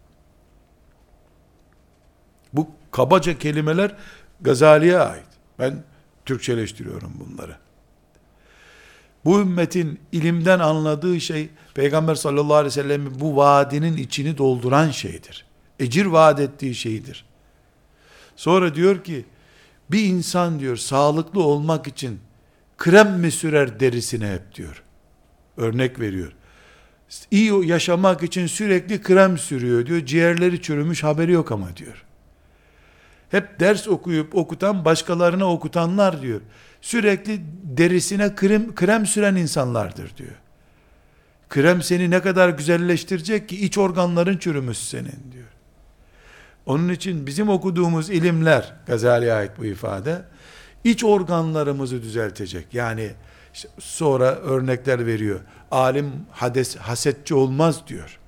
Bu 2.53 2.67
kabaca 2.91 3.37
kelimeler 3.37 3.95
Gazali'ye 4.41 4.99
ait. 4.99 5.25
Ben 5.59 5.83
Türkçeleştiriyorum 6.25 7.13
bunları. 7.19 7.62
Bu 9.25 9.39
ümmetin 9.39 9.99
ilimden 10.11 10.59
anladığı 10.59 11.21
şey 11.21 11.49
Peygamber 11.73 12.15
sallallahu 12.15 12.55
aleyhi 12.55 12.77
ve 12.77 12.81
sellem'in 12.81 13.19
bu 13.19 13.35
vaadinin 13.35 13.97
içini 13.97 14.37
dolduran 14.37 14.91
şeydir. 14.91 15.45
Ecir 15.79 16.05
vaat 16.05 16.39
ettiği 16.39 16.75
şeydir. 16.75 17.25
Sonra 18.35 18.75
diyor 18.75 19.03
ki 19.03 19.25
bir 19.91 20.03
insan 20.03 20.59
diyor 20.59 20.77
sağlıklı 20.77 21.43
olmak 21.43 21.87
için 21.87 22.19
krem 22.77 23.19
mi 23.19 23.31
sürer 23.31 23.79
derisine 23.79 24.31
hep 24.31 24.55
diyor. 24.55 24.83
Örnek 25.57 25.99
veriyor. 25.99 26.31
İyi 27.31 27.67
yaşamak 27.67 28.23
için 28.23 28.47
sürekli 28.47 29.01
krem 29.01 29.37
sürüyor 29.37 29.85
diyor. 29.85 30.05
Ciğerleri 30.05 30.61
çürümüş 30.61 31.03
haberi 31.03 31.31
yok 31.31 31.51
ama 31.51 31.77
diyor. 31.77 32.05
Hep 33.33 33.59
ders 33.59 33.87
okuyup 33.87 34.35
okutan 34.35 34.85
başkalarına 34.85 35.53
okutanlar 35.53 36.21
diyor 36.21 36.41
sürekli 36.81 37.41
derisine 37.63 38.35
krem, 38.35 38.75
krem 38.75 39.05
süren 39.05 39.35
insanlardır 39.35 40.17
diyor. 40.17 40.35
Krem 41.49 41.81
seni 41.81 42.09
ne 42.09 42.21
kadar 42.21 42.49
güzelleştirecek 42.49 43.49
ki 43.49 43.65
iç 43.65 43.77
organların 43.77 44.37
çürümüş 44.37 44.77
senin 44.77 45.31
diyor. 45.31 45.47
Onun 46.65 46.89
için 46.89 47.27
bizim 47.27 47.49
okuduğumuz 47.49 48.09
ilimler, 48.09 48.73
Gazali'ye 48.87 49.33
ait 49.33 49.51
bu 49.57 49.65
ifade, 49.65 50.21
iç 50.83 51.03
organlarımızı 51.03 52.01
düzeltecek. 52.01 52.73
Yani 52.73 53.11
işte 53.53 53.69
sonra 53.79 54.35
örnekler 54.35 55.05
veriyor. 55.05 55.39
Alim 55.71 56.11
hades, 56.31 56.75
hasetçi 56.77 57.35
olmaz 57.35 57.87
diyor. 57.87 58.19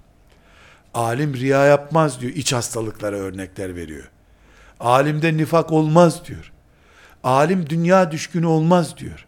Alim 0.93 1.33
riya 1.33 1.65
yapmaz 1.65 2.21
diyor. 2.21 2.33
İç 2.33 2.53
hastalıklara 2.53 3.15
örnekler 3.15 3.75
veriyor. 3.75 4.09
Alimde 4.79 5.37
nifak 5.37 5.71
olmaz 5.71 6.25
diyor. 6.25 6.51
Alim 7.23 7.69
dünya 7.69 8.11
düşkünü 8.11 8.45
olmaz 8.45 8.97
diyor. 8.97 9.25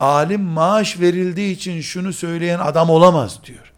Alim 0.00 0.40
maaş 0.40 1.00
verildiği 1.00 1.54
için 1.54 1.80
şunu 1.80 2.12
söyleyen 2.12 2.58
adam 2.58 2.90
olamaz 2.90 3.40
diyor. 3.44 3.72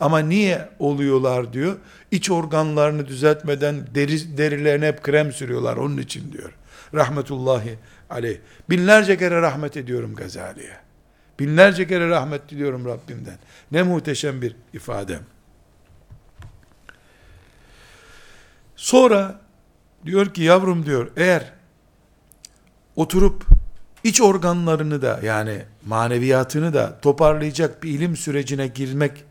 Ama 0.00 0.18
niye 0.18 0.68
oluyorlar 0.78 1.52
diyor. 1.52 1.76
İç 2.10 2.30
organlarını 2.30 3.06
düzeltmeden 3.06 3.86
deri, 3.94 4.38
derilerine 4.38 4.86
hep 4.86 5.02
krem 5.02 5.32
sürüyorlar 5.32 5.76
onun 5.76 5.98
için 5.98 6.32
diyor. 6.32 6.52
Rahmetullahi 6.94 7.78
aleyh. 8.10 8.38
Binlerce 8.70 9.18
kere 9.18 9.42
rahmet 9.42 9.76
ediyorum 9.76 10.14
Gazali'ye. 10.14 10.76
Binlerce 11.38 11.86
kere 11.86 12.08
rahmet 12.08 12.48
diliyorum 12.48 12.84
Rabbimden. 12.84 13.38
Ne 13.72 13.82
muhteşem 13.82 14.42
bir 14.42 14.56
ifade. 14.72 15.18
Sonra 18.76 19.40
diyor 20.04 20.34
ki 20.34 20.42
yavrum 20.42 20.86
diyor 20.86 21.10
eğer 21.16 21.52
oturup 22.96 23.44
iç 24.04 24.20
organlarını 24.20 25.02
da 25.02 25.20
yani 25.22 25.64
maneviyatını 25.86 26.74
da 26.74 27.00
toparlayacak 27.00 27.82
bir 27.82 27.90
ilim 27.90 28.16
sürecine 28.16 28.66
girmek 28.66 29.24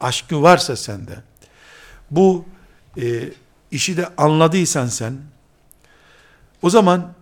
aşkı 0.00 0.42
varsa 0.42 0.76
sende 0.76 1.14
bu 2.10 2.44
e, 3.02 3.28
işi 3.70 3.96
de 3.96 4.08
anladıysan 4.16 4.86
sen 4.86 5.16
o 6.62 6.70
zaman 6.70 7.12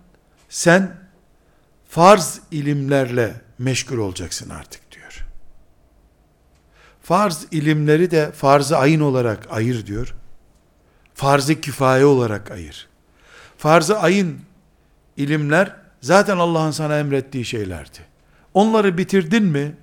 sen 0.49 0.97
farz 1.89 2.41
ilimlerle 2.51 3.35
meşgul 3.59 3.99
olacaksın 3.99 4.51
artık 4.51 4.93
diyor. 4.93 5.27
Farz 7.03 7.47
ilimleri 7.51 8.11
de 8.11 8.33
farz-ı 8.33 8.77
ayın 8.77 9.01
olarak 9.01 9.47
ayır 9.51 9.87
diyor. 9.87 10.15
Farz-ı 11.15 11.61
kifaye 11.61 12.05
olarak 12.05 12.51
ayır. 12.51 12.89
Farz-ı 13.59 13.99
ayın 13.99 14.41
ilimler 15.17 15.77
zaten 16.01 16.39
Allah'ın 16.39 16.71
sana 16.71 16.99
emrettiği 16.99 17.45
şeylerdi. 17.45 17.99
Onları 18.55 18.99
bitirdin 18.99 19.45
mi 19.45 19.75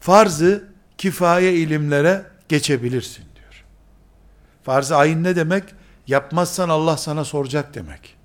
farz-ı 0.00 0.68
kifaye 0.98 1.54
ilimlere 1.54 2.24
geçebilirsin 2.48 3.24
diyor. 3.36 3.64
Farz-ı 4.62 4.96
ayın 4.96 5.24
ne 5.24 5.36
demek? 5.36 5.64
Yapmazsan 6.06 6.68
Allah 6.68 6.96
sana 6.96 7.24
soracak 7.24 7.74
demek. 7.74 8.16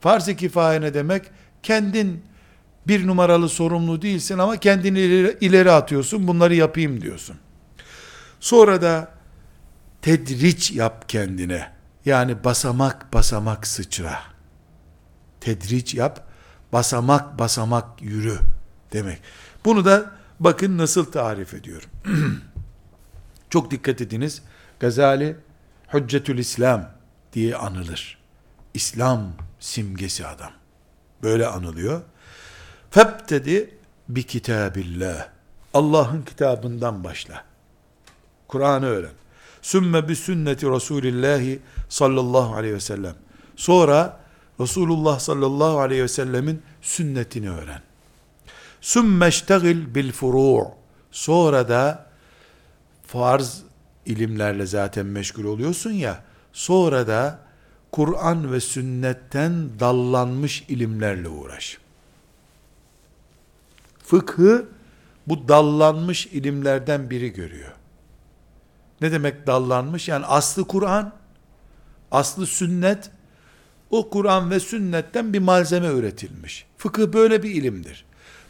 Farz-ı 0.00 0.36
kifaye 0.36 0.80
ne 0.80 0.94
demek? 0.94 1.22
Kendin 1.62 2.24
bir 2.86 3.06
numaralı 3.06 3.48
sorumlu 3.48 4.02
değilsin 4.02 4.38
ama 4.38 4.56
kendini 4.56 4.98
ileri, 5.40 5.70
atıyorsun 5.70 6.28
bunları 6.28 6.54
yapayım 6.54 7.00
diyorsun. 7.00 7.36
Sonra 8.40 8.82
da 8.82 9.08
tedriç 10.02 10.70
yap 10.70 11.08
kendine. 11.08 11.72
Yani 12.04 12.44
basamak 12.44 13.12
basamak 13.12 13.66
sıçra. 13.66 14.18
Tedriç 15.40 15.94
yap, 15.94 16.26
basamak 16.72 17.38
basamak 17.38 18.02
yürü 18.02 18.38
demek. 18.92 19.22
Bunu 19.64 19.84
da 19.84 20.10
bakın 20.40 20.78
nasıl 20.78 21.04
tarif 21.04 21.54
ediyorum. 21.54 21.90
Çok 23.50 23.70
dikkat 23.70 24.00
ediniz. 24.00 24.42
Gazali 24.80 25.36
Hüccetül 25.94 26.38
İslam 26.38 26.90
diye 27.32 27.56
anılır. 27.56 28.18
İslam 28.74 29.32
simgesi 29.60 30.26
adam. 30.26 30.52
Böyle 31.22 31.46
anılıyor. 31.46 32.02
Febtedi 32.90 33.74
bi 34.08 34.22
kitabillah. 34.22 35.28
Allah'ın 35.74 36.22
kitabından 36.22 37.04
başla. 37.04 37.44
Kur'an'ı 38.48 38.86
öğren. 38.86 39.21
Sümme 39.62 40.08
bi 40.08 40.16
sünneti 40.16 40.70
Resulillahi 40.70 41.60
sallallahu 41.88 42.54
aleyhi 42.54 42.74
ve 42.74 42.80
sellem. 42.80 43.14
Sonra 43.56 44.20
Resulullah 44.60 45.18
sallallahu 45.18 45.80
aleyhi 45.80 46.02
ve 46.02 46.08
sellemin 46.08 46.62
sünnetini 46.82 47.50
öğren. 47.50 47.82
Sümme 48.80 49.28
iştegil 49.28 49.94
bil 49.94 50.12
furu' 50.12 50.82
Sonra 51.12 51.68
da 51.68 52.06
farz 53.06 53.62
ilimlerle 54.06 54.66
zaten 54.66 55.06
meşgul 55.06 55.44
oluyorsun 55.44 55.90
ya, 55.90 56.24
sonra 56.52 57.06
da 57.06 57.38
Kur'an 57.92 58.52
ve 58.52 58.60
sünnetten 58.60 59.80
dallanmış 59.80 60.64
ilimlerle 60.68 61.28
uğraş. 61.28 61.78
Fıkhı 64.04 64.68
bu 65.26 65.48
dallanmış 65.48 66.26
ilimlerden 66.26 67.10
biri 67.10 67.32
görüyor. 67.32 67.72
Ne 69.01 69.11
demek 69.11 69.47
dallanmış? 69.47 70.07
Yani 70.07 70.25
aslı 70.25 70.67
Kur'an, 70.67 71.13
aslı 72.11 72.47
sünnet, 72.47 73.11
o 73.89 74.09
Kur'an 74.09 74.51
ve 74.51 74.59
sünnetten 74.59 75.33
bir 75.33 75.39
malzeme 75.39 75.87
üretilmiş. 75.87 76.65
Fıkıh 76.77 77.13
böyle 77.13 77.43
bir 77.43 77.51
ilimdir. 77.51 78.05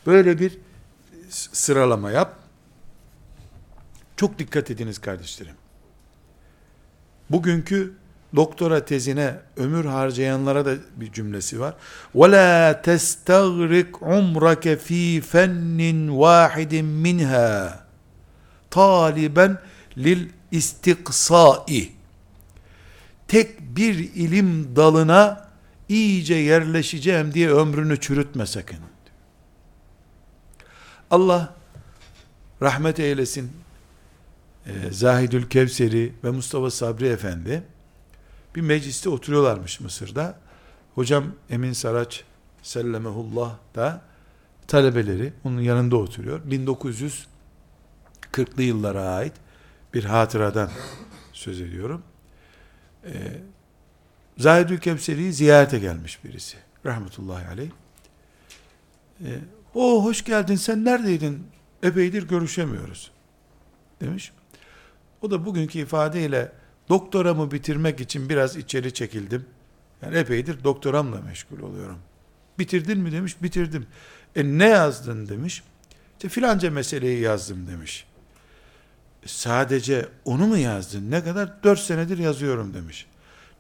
Böyle 0.05 0.39
bir 0.39 0.57
sıralama 1.29 2.11
yap. 2.11 2.39
Çok 4.17 4.39
dikkat 4.39 4.71
ediniz 4.71 4.99
kardeşlerim. 4.99 5.55
Bugünkü 7.29 7.93
doktora 8.35 8.85
tezine 8.85 9.35
ömür 9.57 9.85
harcayanlara 9.85 10.65
da 10.65 10.75
bir 10.95 11.11
cümlesi 11.11 11.59
var. 11.59 11.75
وَلَا 12.15 12.81
تَسْتَغْرِقْ 12.81 13.91
عُمْرَكَ 13.91 14.77
ف۪ي 14.77 15.21
فَنٍّ 15.21 16.09
وَاحِدٍ 16.09 16.73
مِنْهَا 17.03 17.73
taliben 18.69 19.57
lil 19.97 20.29
istiksai 20.52 21.92
tek 23.28 23.60
bir 23.60 23.94
ilim 23.94 24.76
dalına 24.76 25.48
iyice 25.88 26.34
yerleşeceğim 26.34 27.34
diye 27.34 27.50
ömrünü 27.50 28.00
çürütme 28.00 28.46
sakın. 28.46 28.78
Allah 31.10 31.54
rahmet 32.62 33.00
eylesin 33.00 33.52
e, 34.66 34.90
Zahidül 34.90 35.48
Kevseri 35.48 36.12
ve 36.24 36.30
Mustafa 36.30 36.70
Sabri 36.70 37.08
Efendi 37.08 37.62
bir 38.56 38.60
mecliste 38.60 39.08
oturuyorlarmış 39.08 39.80
Mısır'da. 39.80 40.38
Hocam 40.94 41.24
Emin 41.50 41.72
Saraç 41.72 42.24
sellemehullah 42.62 43.56
da 43.74 44.02
talebeleri 44.66 45.32
onun 45.44 45.60
yanında 45.60 45.96
oturuyor. 45.96 46.40
1940'lı 46.40 48.62
yıllara 48.62 49.02
ait 49.02 49.32
bir 49.94 50.04
hatıradan 50.04 50.70
söz 51.32 51.60
ediyorum. 51.60 52.02
Ee, 53.04 53.10
Zahidül 54.38 54.78
Kevseri'yi 54.78 55.32
ziyarete 55.32 55.78
gelmiş 55.78 56.24
birisi. 56.24 56.56
Rahmetullahi 56.86 57.48
aleyh. 57.48 57.70
Ee, 59.24 59.38
o 59.74 60.04
hoş 60.04 60.24
geldin 60.24 60.56
sen 60.56 60.84
neredeydin? 60.84 61.46
Epeydir 61.82 62.28
görüşemiyoruz. 62.28 63.10
Demiş. 64.00 64.32
O 65.22 65.30
da 65.30 65.46
bugünkü 65.46 65.78
ifadeyle 65.78 66.52
doktoramı 66.88 67.50
bitirmek 67.52 68.00
için 68.00 68.28
biraz 68.28 68.56
içeri 68.56 68.94
çekildim. 68.94 69.46
Yani 70.02 70.16
epeydir 70.16 70.64
doktoramla 70.64 71.20
meşgul 71.20 71.60
oluyorum. 71.60 71.98
Bitirdin 72.58 72.98
mi 72.98 73.12
demiş, 73.12 73.42
bitirdim. 73.42 73.86
E 74.36 74.44
ne 74.44 74.68
yazdın 74.68 75.28
demiş. 75.28 75.62
İşte 76.12 76.28
filanca 76.28 76.70
meseleyi 76.70 77.20
yazdım 77.20 77.66
demiş. 77.66 78.06
Sadece 79.26 80.08
onu 80.24 80.46
mu 80.46 80.56
yazdın? 80.56 81.10
Ne 81.10 81.24
kadar? 81.24 81.62
Dört 81.62 81.80
senedir 81.80 82.18
yazıyorum 82.18 82.74
demiş. 82.74 83.06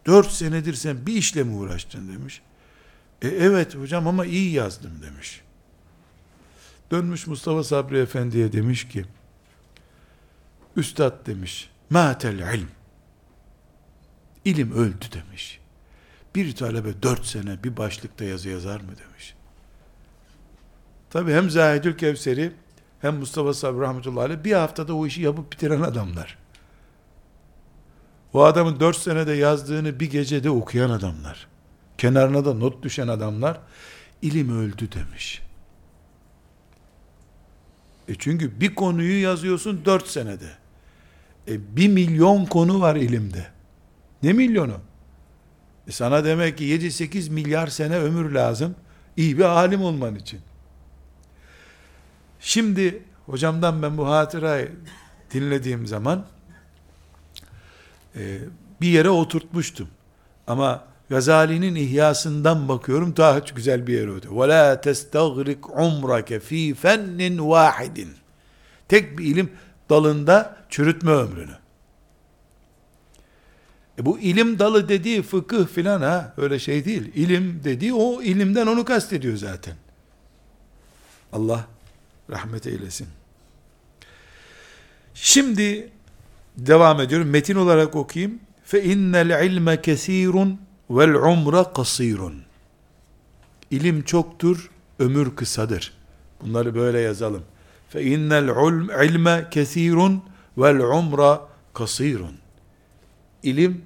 Dört 0.06 0.30
senedir 0.30 0.74
sen 0.74 1.06
bir 1.06 1.12
işle 1.12 1.42
mi 1.42 1.54
uğraştın 1.54 2.12
demiş. 2.12 2.42
E 3.22 3.28
evet 3.28 3.74
hocam 3.76 4.06
ama 4.06 4.26
iyi 4.26 4.52
yazdım 4.52 5.02
demiş. 5.02 5.40
Dönmüş 6.90 7.26
Mustafa 7.26 7.64
Sabri 7.64 7.98
Efendi'ye 7.98 8.52
demiş 8.52 8.88
ki, 8.88 9.04
Üstad 10.76 11.26
demiş, 11.26 11.70
Matel 11.90 12.38
ilm. 12.38 12.68
İlim 14.44 14.72
öldü 14.72 15.04
demiş. 15.12 15.60
Bir 16.34 16.54
talebe 16.54 17.02
dört 17.02 17.26
sene 17.26 17.64
bir 17.64 17.76
başlıkta 17.76 18.24
yazı 18.24 18.48
yazar 18.48 18.80
mı 18.80 18.86
demiş. 18.86 19.34
Tabi 21.10 21.32
hem 21.32 21.50
Zahidül 21.50 21.96
Kevseri 21.96 22.52
hem 23.02 23.16
Mustafa 23.16 23.54
Sabri 23.54 23.80
Rahmetullahi 23.80 24.24
Aleyh 24.24 24.44
bir 24.44 24.52
haftada 24.52 24.94
o 24.94 25.06
işi 25.06 25.22
yapıp 25.22 25.52
bitiren 25.52 25.80
adamlar. 25.80 26.38
O 28.32 28.44
adamın 28.44 28.80
dört 28.80 28.96
senede 28.96 29.32
yazdığını 29.32 30.00
bir 30.00 30.10
gecede 30.10 30.50
okuyan 30.50 30.90
adamlar. 30.90 31.46
Kenarına 31.98 32.44
da 32.44 32.54
not 32.54 32.82
düşen 32.82 33.08
adamlar. 33.08 33.60
ilim 34.22 34.58
öldü 34.58 34.92
demiş. 34.92 35.42
E 38.08 38.14
çünkü 38.18 38.60
bir 38.60 38.74
konuyu 38.74 39.22
yazıyorsun 39.22 39.84
dört 39.84 40.06
senede. 40.06 40.50
E 41.48 41.76
bir 41.76 41.88
milyon 41.88 42.44
konu 42.44 42.80
var 42.80 42.96
ilimde. 42.96 43.46
Ne 44.22 44.32
milyonu? 44.32 44.76
E 45.88 45.92
sana 45.92 46.24
demek 46.24 46.58
ki 46.58 46.64
7-8 46.64 47.30
milyar 47.30 47.66
sene 47.66 47.98
ömür 47.98 48.30
lazım. 48.30 48.74
İyi 49.16 49.38
bir 49.38 49.44
alim 49.44 49.82
olman 49.82 50.14
için. 50.14 50.40
Şimdi 52.41 53.03
hocamdan 53.25 53.81
ben 53.81 53.97
bu 53.97 54.07
hatırayı 54.07 54.71
dinlediğim 55.33 55.87
zaman 55.87 56.25
e, 58.15 58.39
bir 58.81 58.87
yere 58.87 59.09
oturtmuştum. 59.09 59.87
Ama 60.47 60.83
Gazali'nin 61.09 61.75
ihyasından 61.75 62.67
bakıyorum 62.67 63.17
daha 63.17 63.39
güzel 63.39 63.87
bir 63.87 63.93
yere 63.93 64.11
oturuyor. 64.11 64.47
وَلَا 64.47 64.81
تَسْتَغْرِقْ 64.81 65.59
عُمْرَكَ 65.59 66.39
ف۪ي 66.39 66.75
فَنٍّ 66.75 67.37
وَاحِدٍ 67.37 68.07
Tek 68.87 69.17
bir 69.17 69.25
ilim 69.25 69.51
dalında 69.89 70.57
çürütme 70.69 71.11
ömrünü. 71.11 71.57
E 73.99 74.05
bu 74.05 74.19
ilim 74.19 74.59
dalı 74.59 74.89
dediği 74.89 75.21
fıkıh 75.21 75.67
filan 75.67 76.01
ha 76.01 76.33
öyle 76.37 76.59
şey 76.59 76.85
değil. 76.85 77.11
İlim 77.15 77.61
dediği 77.63 77.93
o 77.93 78.21
ilimden 78.21 78.67
onu 78.67 78.85
kastediyor 78.85 79.37
zaten. 79.37 79.75
Allah 81.33 81.67
rahmet 82.32 82.66
eylesin. 82.66 83.08
Şimdi 85.14 85.90
devam 86.56 87.00
ediyorum. 87.00 87.28
Metin 87.28 87.54
olarak 87.54 87.96
okuyayım. 87.96 88.40
Fe 88.64 88.84
innel 88.84 89.44
ilme 89.44 89.82
kesirun 89.82 90.60
vel 90.90 91.14
umra 91.14 91.72
kasirun. 91.72 92.42
İlim 93.70 94.02
çoktur, 94.02 94.70
ömür 94.98 95.36
kısadır. 95.36 95.92
Bunları 96.42 96.74
böyle 96.74 97.00
yazalım. 97.00 97.42
Fe 97.88 98.02
innel 98.02 98.48
ilme 99.04 99.48
kesirun 99.50 100.22
vel 100.58 100.80
umra 100.80 101.40
kasirun. 101.74 102.34
İlim 103.42 103.84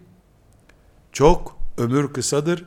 çok, 1.13 1.59
ömür 1.79 2.13
kısadır. 2.13 2.65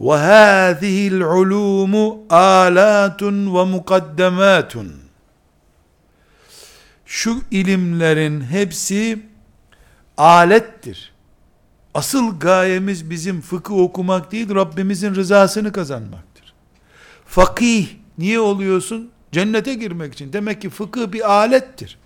Ve 0.00 0.12
hâzihil 0.12 1.20
ulûmu 1.20 2.24
âlâtun 2.30 3.54
ve 3.54 3.64
mukaddematun 3.64 5.01
şu 7.12 7.42
ilimlerin 7.50 8.40
hepsi 8.40 9.22
alettir. 10.16 11.12
Asıl 11.94 12.38
gayemiz 12.40 13.10
bizim 13.10 13.40
fıkıh 13.40 13.74
okumak 13.74 14.32
değil, 14.32 14.54
Rabbimizin 14.54 15.14
rızasını 15.14 15.72
kazanmaktır. 15.72 16.54
Fakih 17.26 17.88
niye 18.18 18.40
oluyorsun? 18.40 19.10
Cennete 19.32 19.74
girmek 19.74 20.14
için. 20.14 20.32
Demek 20.32 20.62
ki 20.62 20.70
fıkıh 20.70 21.12
bir 21.12 21.32
alettir. 21.32 21.98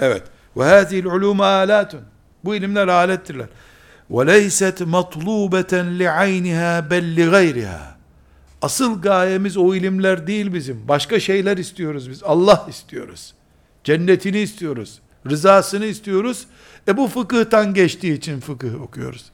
Evet. 0.00 0.22
Ve 0.56 0.64
hazil 0.64 1.04
ulum 1.04 1.40
alatun. 1.40 2.02
Bu 2.44 2.54
ilimler 2.54 2.88
alettirler. 2.88 3.48
Ve 4.10 4.26
leyset 4.26 4.80
matlubeten 4.80 5.98
li 5.98 6.10
ayniha 6.10 6.90
bel 6.90 7.16
li 7.16 7.30
gayriha. 7.30 7.93
Asıl 8.64 9.02
gayemiz 9.02 9.56
o 9.56 9.74
ilimler 9.74 10.26
değil 10.26 10.54
bizim. 10.54 10.88
Başka 10.88 11.20
şeyler 11.20 11.56
istiyoruz 11.56 12.10
biz. 12.10 12.22
Allah 12.22 12.66
istiyoruz. 12.68 13.34
Cennetini 13.84 14.38
istiyoruz. 14.38 15.00
Rızasını 15.30 15.84
istiyoruz. 15.84 16.46
E 16.88 16.96
bu 16.96 17.08
fıkıhtan 17.08 17.74
geçtiği 17.74 18.14
için 18.14 18.40
fıkıh 18.40 18.82
okuyoruz. 18.82 19.24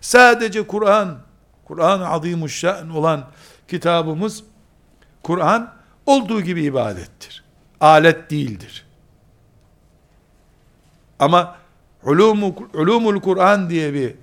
Sadece 0.00 0.66
Kur'an, 0.66 1.18
Kur'an-ı 1.64 2.08
Azimuşşan 2.08 2.90
olan 2.90 3.30
kitabımız, 3.68 4.44
Kur'an 5.22 5.74
olduğu 6.06 6.40
gibi 6.40 6.62
ibadettir. 6.64 7.44
Alet 7.80 8.30
değildir. 8.30 8.86
Ama 11.18 11.56
Ulumu, 12.04 12.54
Ulumul 12.74 13.20
Kur'an 13.20 13.70
diye 13.70 13.94
bir 13.94 14.14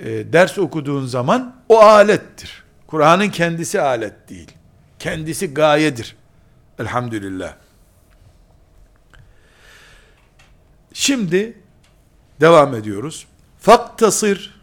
e, 0.00 0.32
ders 0.32 0.58
okuduğun 0.58 1.06
zaman 1.06 1.56
o 1.68 1.78
alettir. 1.78 2.67
Kur'an'ın 2.88 3.28
kendisi 3.28 3.80
alet 3.80 4.28
değil. 4.28 4.52
Kendisi 4.98 5.54
gayedir. 5.54 6.16
Elhamdülillah. 6.78 7.54
Şimdi 10.92 11.58
devam 12.40 12.74
ediyoruz. 12.74 13.26
Faktasır 13.60 14.60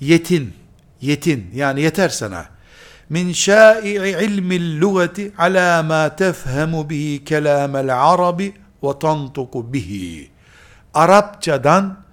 yetin, 0.00 0.54
yetin 1.00 1.50
yani 1.54 1.80
yeter 1.80 2.08
sana. 2.08 2.46
Min 3.08 3.32
şai 3.32 3.88
ilmil 4.24 4.80
lugati 4.80 5.32
ala 5.38 5.82
ma 5.82 6.16
tefhemu 6.16 6.90
bihi 6.90 7.24
kelamel 7.24 8.10
arabi 8.10 8.54
ve 8.82 8.98
tantuku 8.98 9.72
bihi. 9.72 10.30
Arapçadan 10.94 12.07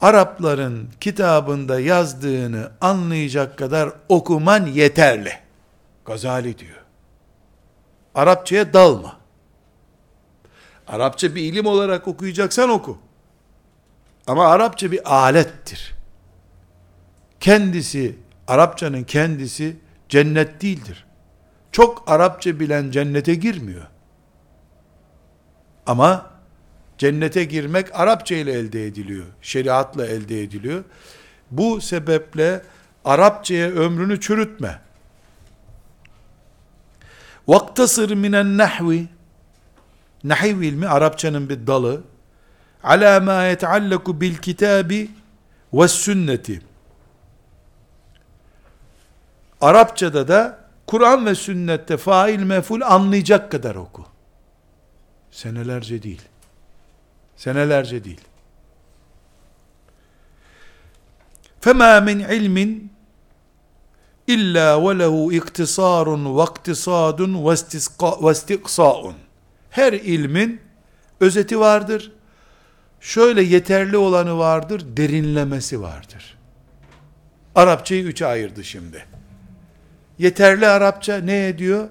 Arapların 0.00 0.88
kitabında 1.00 1.80
yazdığını 1.80 2.70
anlayacak 2.80 3.58
kadar 3.58 3.92
okuman 4.08 4.66
yeterli. 4.66 5.32
Gazali 6.04 6.58
diyor. 6.58 6.84
Arapçaya 8.14 8.72
dalma. 8.72 9.16
Arapça 10.88 11.34
bir 11.34 11.42
ilim 11.42 11.66
olarak 11.66 12.08
okuyacaksan 12.08 12.70
oku. 12.70 12.98
Ama 14.26 14.46
Arapça 14.46 14.92
bir 14.92 15.14
alettir. 15.14 15.94
Kendisi, 17.40 18.18
Arapçanın 18.48 19.04
kendisi 19.04 19.76
cennet 20.08 20.62
değildir. 20.62 21.06
Çok 21.72 22.10
Arapça 22.10 22.60
bilen 22.60 22.90
cennete 22.90 23.34
girmiyor. 23.34 23.86
Ama 25.86 26.29
Cennete 27.00 27.44
girmek 27.44 27.94
Arapça 27.94 28.34
ile 28.34 28.52
elde 28.52 28.86
ediliyor. 28.86 29.26
Şeriatla 29.42 30.06
elde 30.06 30.42
ediliyor. 30.42 30.84
Bu 31.50 31.80
sebeple 31.80 32.62
Arapçaya 33.04 33.68
ömrünü 33.68 34.20
çürütme. 34.20 34.80
Vaktasır 37.48 38.10
minen 38.10 38.58
nahvi 38.58 39.08
Nahiv 40.24 40.60
ilmi 40.60 40.88
Arapçanın 40.88 41.48
bir 41.48 41.66
dalı. 41.66 42.02
Ala 42.84 43.20
ma 43.20 43.44
yeteallaku 43.44 44.20
bil 44.20 44.36
kitabi 44.36 45.10
ve 45.72 45.88
sünneti. 45.88 46.62
Arapçada 49.60 50.28
da 50.28 50.58
Kur'an 50.86 51.26
ve 51.26 51.34
sünnette 51.34 51.96
fail 51.96 52.42
meful 52.42 52.80
anlayacak 52.80 53.52
kadar 53.52 53.74
oku. 53.74 54.06
Senelerce 55.30 56.02
değil. 56.02 56.29
Senelerce 57.39 58.03
değil. 58.03 58.21
فَمَا 61.61 61.99
مِنْ 61.99 62.27
عِلْمٍ 62.27 62.79
illa 64.27 64.89
ve 64.89 64.99
lehu 64.99 65.33
iktisarun 65.33 66.37
ve 66.37 66.43
iktisadun 66.43 67.45
ve 67.47 68.31
istiqsa'un. 68.31 69.15
Her 69.69 69.93
ilmin 69.93 70.61
özeti 71.19 71.59
vardır. 71.59 72.11
Şöyle 72.99 73.41
yeterli 73.41 73.97
olanı 73.97 74.37
vardır, 74.37 74.85
derinlemesi 74.97 75.81
vardır. 75.81 76.37
Arapçayı 77.55 78.03
üçe 78.03 78.25
ayırdı 78.25 78.63
şimdi. 78.63 79.05
Yeterli 80.17 80.67
Arapça 80.67 81.17
ne 81.17 81.47
ediyor? 81.47 81.89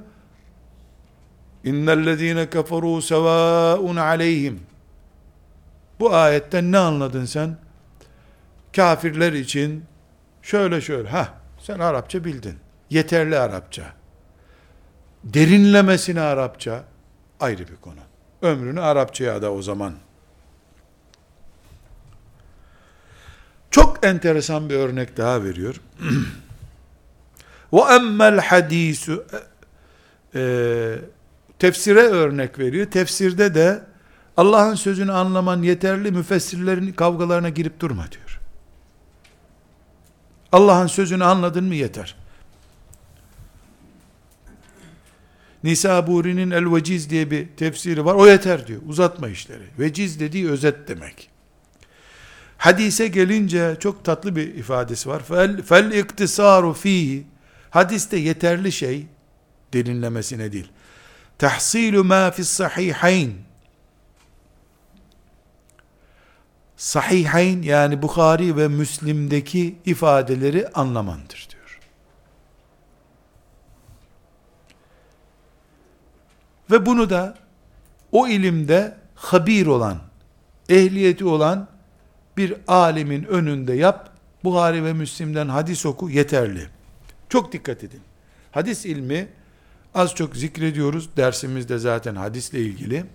İnnellezîne 1.64 2.42
keferû 2.42 3.02
sevâun 3.02 3.96
aleyhim. 3.96 4.60
Bu 5.99 6.15
ayetten 6.15 6.71
ne 6.71 6.77
anladın 6.77 7.25
sen? 7.25 7.57
Kafirler 8.75 9.33
için 9.33 9.85
şöyle 10.41 10.81
şöyle. 10.81 11.09
Ha, 11.09 11.33
sen 11.59 11.79
Arapça 11.79 12.25
bildin. 12.25 12.57
Yeterli 12.89 13.37
Arapça. 13.39 13.93
Derinlemesine 15.23 16.21
Arapça 16.21 16.83
ayrı 17.39 17.67
bir 17.67 17.75
konu. 17.75 17.99
Ömrünü 18.41 18.81
Arapçaya 18.81 19.41
da 19.41 19.53
o 19.53 19.61
zaman. 19.61 19.93
Çok 23.71 24.05
enteresan 24.05 24.69
bir 24.69 24.75
örnek 24.75 25.17
daha 25.17 25.43
veriyor. 25.43 25.81
Ve 27.73 27.79
emmel 27.79 28.39
hadisu 28.39 29.25
e, 30.35 30.95
tefsire 31.59 31.99
örnek 32.01 32.59
veriyor. 32.59 32.91
Tefsirde 32.91 33.55
de 33.55 33.88
Allah'ın 34.39 34.75
sözünü 34.75 35.11
anlaman 35.11 35.61
yeterli, 35.61 36.11
müfessirlerin 36.11 36.91
kavgalarına 36.91 37.49
girip 37.49 37.79
durma 37.79 38.11
diyor. 38.11 38.39
Allah'ın 40.51 40.87
sözünü 40.87 41.23
anladın 41.23 41.63
mı 41.63 41.75
yeter. 41.75 42.15
Nisa 45.63 46.07
Buri'nin 46.07 46.51
El 46.51 46.75
Veciz 46.75 47.09
diye 47.09 47.31
bir 47.31 47.47
tefsiri 47.47 48.05
var. 48.05 48.15
O 48.15 48.27
yeter 48.27 48.67
diyor. 48.67 48.81
Uzatma 48.87 49.29
işleri. 49.29 49.63
Veciz 49.79 50.19
dediği 50.19 50.49
özet 50.49 50.87
demek. 50.87 51.29
Hadise 52.57 53.07
gelince 53.07 53.77
çok 53.79 54.05
tatlı 54.05 54.35
bir 54.35 54.55
ifadesi 54.55 55.09
var. 55.09 55.23
Fel, 55.23 55.61
fel 55.61 55.91
iktisaru 55.91 56.73
fihi. 56.73 57.25
Hadiste 57.69 58.17
yeterli 58.17 58.71
şey 58.71 59.07
derinlemesine 59.73 60.51
değil. 60.51 60.67
Tahsilu 61.37 62.03
ma 62.03 62.31
fi 62.31 62.45
sahihayn 62.45 63.48
sahihayn 66.79 67.61
yani 67.61 68.01
Bukhari 68.01 68.57
ve 68.57 68.67
Müslim'deki 68.67 69.75
ifadeleri 69.85 70.67
anlamandır 70.67 71.47
diyor. 71.51 71.79
Ve 76.71 76.85
bunu 76.85 77.09
da 77.09 77.37
o 78.11 78.27
ilimde 78.27 78.97
habir 79.15 79.65
olan, 79.65 79.97
ehliyeti 80.69 81.25
olan 81.25 81.67
bir 82.37 82.55
alimin 82.67 83.23
önünde 83.23 83.73
yap, 83.73 84.09
Buhari 84.43 84.83
ve 84.83 84.93
Müslim'den 84.93 85.47
hadis 85.47 85.85
oku 85.85 86.09
yeterli. 86.09 86.67
Çok 87.29 87.53
dikkat 87.53 87.83
edin. 87.83 88.01
Hadis 88.51 88.85
ilmi 88.85 89.27
az 89.93 90.15
çok 90.15 90.35
zikrediyoruz. 90.35 91.17
Dersimizde 91.17 91.77
zaten 91.77 92.15
hadisle 92.15 92.59
ilgili. 92.59 93.05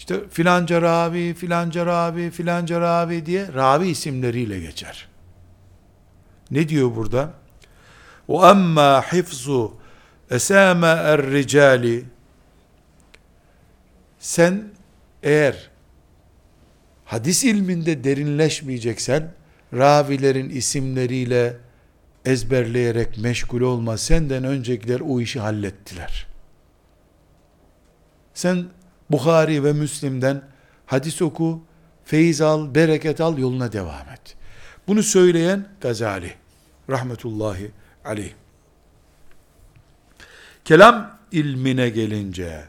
İşte 0.00 0.28
filanca 0.28 0.82
ravi, 0.82 1.34
filanca 1.34 1.86
ravi, 1.86 2.30
filanca 2.30 2.80
ravi 2.80 3.26
diye 3.26 3.52
ravi 3.54 3.88
isimleriyle 3.88 4.60
geçer. 4.60 5.08
Ne 6.50 6.68
diyor 6.68 6.96
burada? 6.96 7.32
O 8.28 8.42
amma 8.42 9.02
hifzu 9.12 9.76
esame 10.30 10.86
er 10.86 11.30
ricali 11.30 12.04
sen 14.18 14.64
eğer 15.22 15.70
hadis 17.04 17.44
ilminde 17.44 18.04
derinleşmeyeceksen 18.04 19.32
ravilerin 19.74 20.48
isimleriyle 20.48 21.56
ezberleyerek 22.24 23.18
meşgul 23.18 23.60
olma. 23.60 23.98
Senden 23.98 24.44
öncekiler 24.44 25.00
o 25.00 25.20
işi 25.20 25.40
hallettiler. 25.40 26.26
Sen 28.34 28.66
Bukhari 29.10 29.64
ve 29.64 29.72
Müslim'den 29.72 30.42
hadis 30.86 31.22
oku, 31.22 31.62
feyiz 32.04 32.40
al, 32.40 32.74
bereket 32.74 33.20
al, 33.20 33.38
yoluna 33.38 33.72
devam 33.72 34.08
et. 34.14 34.36
Bunu 34.86 35.02
söyleyen 35.02 35.68
Gazali 35.80 36.34
rahmetullahi 36.90 37.70
aleyh. 38.04 38.32
Kelam 40.64 41.18
ilmine 41.32 41.88
gelince, 41.88 42.64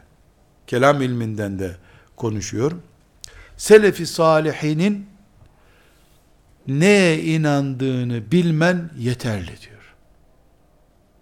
kelam 0.66 1.02
ilminden 1.02 1.58
de 1.58 1.76
konuşuyor. 2.16 2.72
Selefi 3.56 4.06
salihinin 4.06 5.06
neye 6.68 7.22
inandığını 7.22 8.32
bilmen 8.32 8.90
yeterli 8.98 9.46
diyor. 9.46 9.94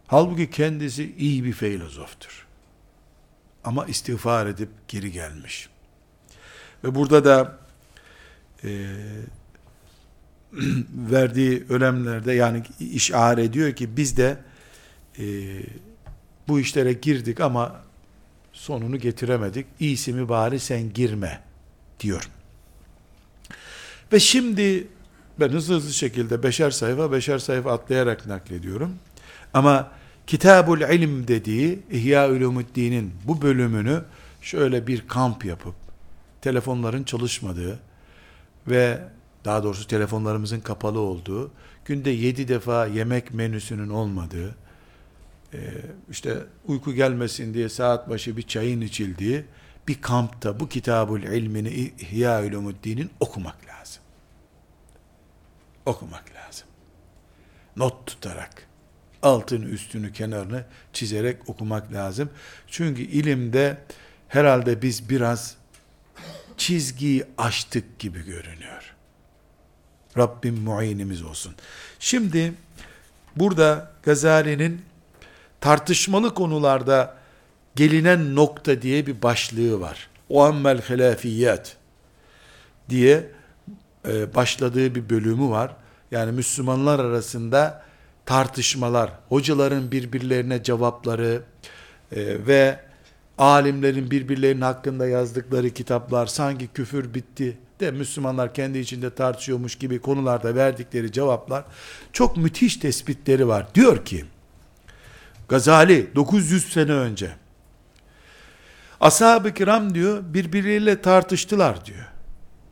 Halbuki 0.07 0.51
kendisi 0.51 1.15
iyi 1.17 1.45
bir 1.45 1.53
filozoftur. 1.53 2.40
Ama 3.65 3.87
istiğfar 3.87 4.47
edip 4.47 4.69
geri 4.89 5.13
gelmiş. 5.13 5.69
Ve 6.85 6.95
burada 6.95 7.25
da 7.25 7.59
e, 8.65 8.69
verdiği 10.93 11.65
önemlerde 11.69 12.33
yani 12.33 12.63
işaret 12.81 13.51
ediyor 13.51 13.73
ki 13.73 13.97
biz 13.97 14.17
de 14.17 14.39
e, 15.19 15.25
bu 16.49 16.61
işlere 16.61 16.93
girdik 16.93 17.41
ama 17.41 17.81
sonunu 18.53 18.99
getiremedik. 18.99 19.67
İyisi 19.81 20.13
mi 20.13 20.29
bari 20.29 20.61
sen 20.61 20.93
girme 20.93 21.41
diyor. 22.01 22.31
Ve 24.13 24.21
şimdi 24.21 24.89
ben 25.41 25.49
hızlı 25.49 25.75
hızlı 25.75 25.93
şekilde 25.93 26.43
beşer 26.43 26.71
sayfa 26.71 27.13
beşer 27.13 27.39
sayfa 27.39 27.73
atlayarak 27.73 28.27
naklediyorum. 28.27 28.95
Ama 29.55 29.91
Kitabul 30.31 30.81
İlim 30.81 31.29
dediği 31.29 31.83
İhya 31.91 32.31
Ulumuddin'in 32.31 33.15
bu 33.25 33.43
bölümünü 33.43 34.05
şöyle 34.41 34.87
bir 34.87 35.09
kamp 35.09 35.45
yapıp 35.45 35.75
telefonların 36.41 37.05
çalışmadığı 37.05 37.79
ve 38.69 38.99
daha 39.45 39.63
doğrusu 39.65 39.87
telefonlarımızın 39.87 40.61
kapalı 40.61 40.99
olduğu, 40.99 41.51
günde 41.85 42.11
yedi 42.11 42.49
defa 42.49 42.87
yemek 42.87 43.35
menüsünün 43.35 43.91
olmadığı, 43.91 44.57
işte 46.11 46.37
uyku 46.67 46.93
gelmesin 46.93 47.55
diye 47.55 47.69
saat 47.69 48.09
başı 48.09 48.37
bir 48.37 48.43
çayın 48.43 48.81
içildiği 48.81 49.45
bir 49.89 50.01
kampta 50.01 50.61
bu 50.61 50.69
kitabul 50.69 51.23
ilmini 51.23 51.69
İhya 51.99 52.45
Ulumuddin'in 52.45 53.11
okumak 53.21 53.57
lazım. 53.67 54.03
Okumak 55.87 56.25
lazım. 56.35 56.67
Not 57.77 58.07
tutarak, 58.07 58.70
altını 59.23 59.65
üstünü 59.65 60.13
kenarını 60.13 60.65
çizerek 60.93 61.49
okumak 61.49 61.93
lazım. 61.93 62.31
Çünkü 62.67 63.03
ilimde 63.03 63.79
herhalde 64.29 64.83
biz 64.83 65.11
biraz 65.11 65.57
çizgiyi 66.57 67.25
aştık 67.39 67.99
gibi 67.99 68.25
görünüyor. 68.25 68.95
Rabbim 70.19 70.59
muayenimiz 70.61 71.23
olsun. 71.23 71.55
Şimdi 71.99 72.53
burada 73.37 73.91
Gazali'nin 74.03 74.83
tartışmalı 75.61 76.35
konularda 76.35 77.17
gelinen 77.77 78.37
nokta 78.37 78.83
diye 78.83 79.07
bir 79.07 79.23
başlığı 79.23 79.81
var. 79.81 80.09
O 80.29 80.45
ammel 80.45 80.81
hilafiyat 80.81 81.77
diye 82.89 83.31
e, 84.09 84.35
başladığı 84.35 84.95
bir 84.95 85.11
bölümü 85.11 85.51
var. 85.51 85.77
Yani 86.11 86.33
Müslümanlar 86.33 86.99
arasında 86.99 87.85
tartışmalar, 88.27 89.11
hocaların 89.29 89.93
birbirlerine 89.93 90.63
cevapları 90.63 91.43
e, 92.13 92.47
ve 92.47 92.81
alimlerin 93.39 94.11
birbirlerinin 94.11 94.61
hakkında 94.61 95.07
yazdıkları 95.09 95.71
kitaplar 95.71 96.27
sanki 96.27 96.69
küfür 96.69 97.15
bitti 97.15 97.59
de 97.81 97.91
Müslümanlar 97.91 98.55
kendi 98.55 98.79
içinde 98.79 99.15
tartışıyormuş 99.15 99.75
gibi 99.75 99.99
konularda 99.99 100.55
verdikleri 100.55 101.13
cevaplar 101.13 101.65
çok 102.13 102.37
müthiş 102.37 102.77
tespitleri 102.77 103.49
var. 103.49 103.67
Diyor 103.75 104.05
ki 104.05 104.25
Gazali 105.49 106.15
900 106.15 106.73
sene 106.73 106.93
önce 106.93 107.31
ashab-ı 109.01 109.55
kiram 109.55 109.95
diyor 109.95 110.23
birbirleriyle 110.27 111.03
tartıştılar 111.03 111.85
diyor. 111.85 112.07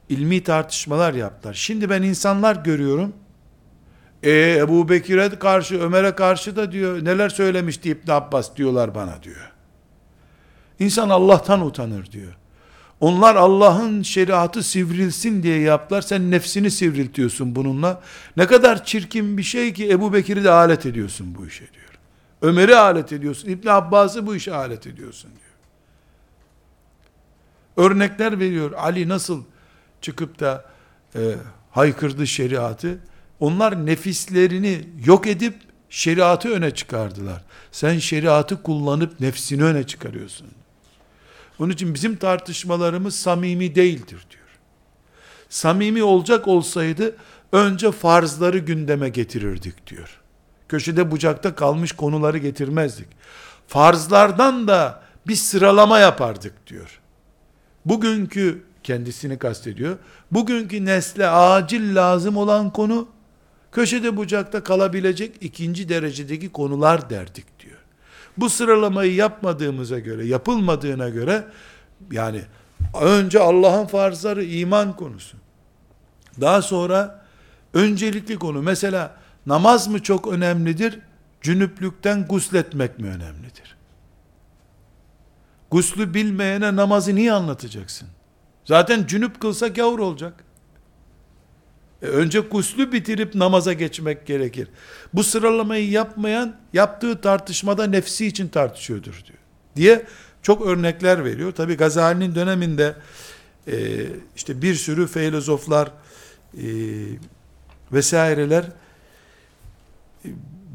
İlmi 0.09 0.43
tartışmalar 0.43 1.15
yaptılar. 1.15 1.55
Şimdi 1.55 1.91
ben 1.91 2.03
insanlar 2.03 2.57
görüyorum. 2.57 3.13
E, 4.23 4.57
Ebu 4.59 4.89
Bekir'e 4.89 5.39
karşı, 5.39 5.81
Ömer'e 5.81 6.15
karşı 6.15 6.57
da 6.57 6.73
diyor 6.73 7.05
neler 7.05 7.29
söylemişti 7.29 7.91
İbn 7.91 8.11
Abbas 8.11 8.57
diyorlar 8.57 8.95
bana 8.95 9.23
diyor. 9.23 9.53
İnsan 10.79 11.09
Allah'tan 11.09 11.67
utanır 11.67 12.13
diyor. 12.13 12.37
Onlar 13.01 13.37
Allah'ın 13.37 14.03
şeriatı 14.03 14.63
sivrilsin 14.63 15.43
diye 15.43 15.61
yaptılar. 15.61 16.03
Sen 16.03 16.31
nefsini 16.31 16.71
sivriltiyorsun 16.71 17.55
bununla. 17.55 18.01
Ne 18.37 18.47
kadar 18.47 18.85
çirkin 18.85 19.39
bir 19.39 19.43
şey 19.43 19.73
ki 19.73 19.91
Ebu 19.91 20.13
Bekir'i 20.13 20.45
de 20.45 20.51
alet 20.51 20.87
ediyorsun 20.87 21.35
bu 21.39 21.47
işe 21.47 21.73
diyor. 21.73 21.99
Ömer'i 22.43 22.77
alet 22.77 23.13
ediyorsun. 23.13 23.49
İbn 23.49 23.69
Abbas'ı 23.69 24.27
bu 24.27 24.37
işe 24.37 24.55
alet 24.55 24.87
ediyorsun 24.87 25.31
diyor. 25.31 25.49
Örnekler 27.91 28.41
veriyor. 28.41 28.73
Ali 28.73 29.09
nasıl 29.09 29.45
çıkıp 30.01 30.41
da 30.41 30.65
e, 31.15 31.35
haykırdı 31.71 32.27
şeriatı. 32.27 32.99
Onlar 33.41 33.87
nefislerini 33.87 34.81
yok 35.05 35.27
edip 35.27 35.55
şeriatı 35.91 36.49
öne 36.49 36.71
çıkardılar. 36.71 37.45
Sen 37.73 37.99
şeriatı 37.99 38.63
kullanıp 38.63 39.21
nefsini 39.21 39.65
öne 39.65 39.87
çıkarıyorsun. 39.87 40.47
Onun 41.59 41.71
için 41.71 41.95
bizim 41.95 42.17
tartışmalarımız 42.17 43.17
samimi 43.17 43.75
değildir 43.75 44.27
diyor. 44.31 44.49
Samimi 45.49 46.03
olacak 46.03 46.49
olsaydı 46.49 47.17
önce 47.53 47.93
farzları 47.93 48.59
gündeme 48.59 49.09
getirirdik 49.09 49.87
diyor. 49.87 50.21
Köşede 50.69 51.11
bucakta 51.11 51.55
kalmış 51.55 51.93
konuları 51.93 52.39
getirmezdik. 52.39 53.09
Farzlardan 53.67 54.69
da 54.69 55.03
bir 55.27 55.37
sıralama 55.37 55.99
yapardık 55.99 56.67
diyor. 56.67 57.01
Bugünkü 57.85 58.65
kendisini 58.83 59.39
kastediyor. 59.39 59.97
Bugünkü 60.31 60.85
nesle 60.85 61.29
acil 61.29 61.97
lazım 61.97 62.37
olan 62.37 62.73
konu 62.73 63.09
köşede 63.73 64.17
bucakta 64.17 64.65
kalabilecek 64.65 65.37
ikinci 65.41 65.89
derecedeki 65.89 66.49
konular 66.49 67.11
derdik 67.11 67.61
diyor. 67.61 67.79
Bu 68.37 68.51
sıralamayı 68.51 69.15
yapmadığımıza 69.15 69.99
göre, 69.99 70.27
yapılmadığına 70.27 71.09
göre 71.09 71.45
yani 72.13 72.43
önce 73.01 73.41
Allah'ın 73.41 73.87
farzları 73.87 74.45
iman 74.45 74.97
konusu. 74.97 75.37
Daha 76.41 76.63
sonra 76.63 77.25
öncelikli 77.75 78.39
konu 78.39 78.63
mesela 78.63 79.17
namaz 79.47 79.89
mı 79.89 80.03
çok 80.03 80.27
önemlidir? 80.27 80.99
Cünüplükten 81.41 82.27
gusletmek 82.27 82.99
mi 82.99 83.09
önemlidir? 83.09 83.77
Guslü 85.71 86.15
bilmeyene 86.15 86.77
namazı 86.77 87.15
niye 87.15 87.33
anlatacaksın? 87.33 88.09
Zaten 88.65 89.07
cünüp 89.07 89.41
kılsa 89.41 89.69
gavur 89.69 89.99
olacak. 89.99 90.45
E 92.03 92.07
önce 92.07 92.41
guslü 92.41 92.93
bitirip 92.93 93.35
namaza 93.35 93.73
geçmek 93.73 94.27
gerekir. 94.27 94.69
Bu 95.15 95.25
sıralamayı 95.25 95.91
yapmayan 95.91 96.57
yaptığı 96.73 97.21
tartışmada 97.21 97.87
nefsi 97.87 98.27
için 98.27 98.49
tartışıyordur 98.49 99.23
diyor. 99.27 99.39
Diye 99.77 100.07
çok 100.43 100.67
örnekler 100.67 101.25
veriyor. 101.25 101.53
Tabi 101.53 101.77
Gazali'nin 101.77 102.35
döneminde 102.35 102.97
e, 103.67 104.07
işte 104.37 104.63
bir 104.63 104.75
sürü 104.75 105.07
filozoflar 105.07 105.91
e, 106.55 106.67
vesaireler 107.93 108.65
e, 110.25 110.29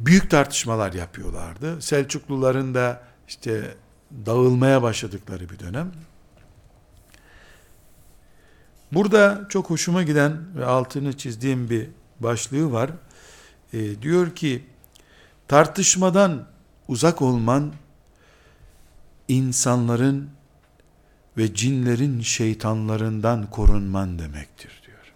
büyük 0.06 0.30
tartışmalar 0.30 0.94
yapıyorlardı. 0.94 1.82
Selçukluların 1.82 2.76
da 2.76 3.04
işte 3.28 3.76
dağılmaya 4.26 4.82
başladıkları 4.82 5.50
bir 5.50 5.60
dönem. 5.60 5.92
Burada 8.94 9.46
çok 9.50 9.70
hoşuma 9.70 10.04
giden 10.04 10.56
ve 10.56 10.66
altını 10.66 11.18
çizdiğim 11.18 11.70
bir 11.70 11.90
başlığı 12.20 12.72
var. 12.72 12.90
E, 13.74 14.02
diyor 14.02 14.36
ki 14.36 14.64
tartışmadan 15.48 16.46
uzak 16.88 17.22
olman 17.22 17.74
insanların 19.28 20.30
ve 21.38 21.54
cinlerin 21.54 22.22
şeytanlarından 22.22 23.50
korunman 23.50 24.20
demektir 24.20 24.82
diyor. 24.86 25.14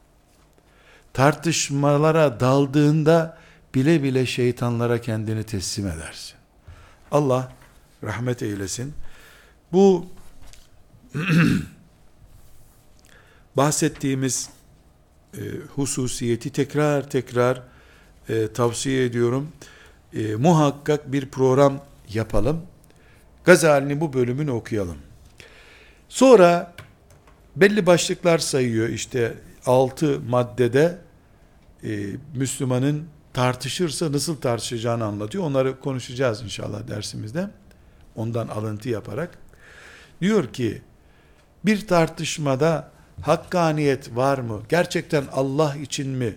Tartışmalara 1.13 2.39
daldığında 2.39 3.38
bile 3.75 4.03
bile 4.03 4.25
şeytanlara 4.25 5.01
kendini 5.01 5.43
teslim 5.43 5.88
edersin. 5.88 6.38
Allah 7.11 7.51
rahmet 8.03 8.43
eylesin. 8.43 8.93
Bu 9.71 10.05
bahsettiğimiz 13.57 14.49
e, 15.33 15.41
hususiyeti 15.75 16.49
tekrar 16.49 17.09
tekrar 17.09 17.63
e, 18.29 18.53
tavsiye 18.53 19.05
ediyorum. 19.05 19.51
E, 20.13 20.35
muhakkak 20.35 21.11
bir 21.11 21.29
program 21.29 21.79
yapalım. 22.13 22.61
Gazali'nin 23.43 24.01
bu 24.01 24.13
bölümünü 24.13 24.51
okuyalım. 24.51 24.97
Sonra 26.09 26.73
belli 27.55 27.85
başlıklar 27.85 28.37
sayıyor. 28.37 28.89
İşte 28.89 29.33
altı 29.65 30.19
maddede 30.19 30.97
e, 31.83 32.05
Müslümanın 32.35 33.07
tartışırsa 33.33 34.11
nasıl 34.11 34.35
tartışacağını 34.35 35.05
anlatıyor. 35.05 35.43
Onları 35.43 35.79
konuşacağız 35.79 36.41
inşallah 36.41 36.87
dersimizde. 36.87 37.49
Ondan 38.15 38.47
alıntı 38.47 38.89
yaparak. 38.89 39.37
Diyor 40.21 40.53
ki 40.53 40.81
bir 41.65 41.87
tartışmada 41.87 42.91
hakkaniyet 43.22 44.15
var 44.15 44.38
mı? 44.38 44.61
Gerçekten 44.70 45.24
Allah 45.32 45.76
için 45.76 46.09
mi 46.09 46.36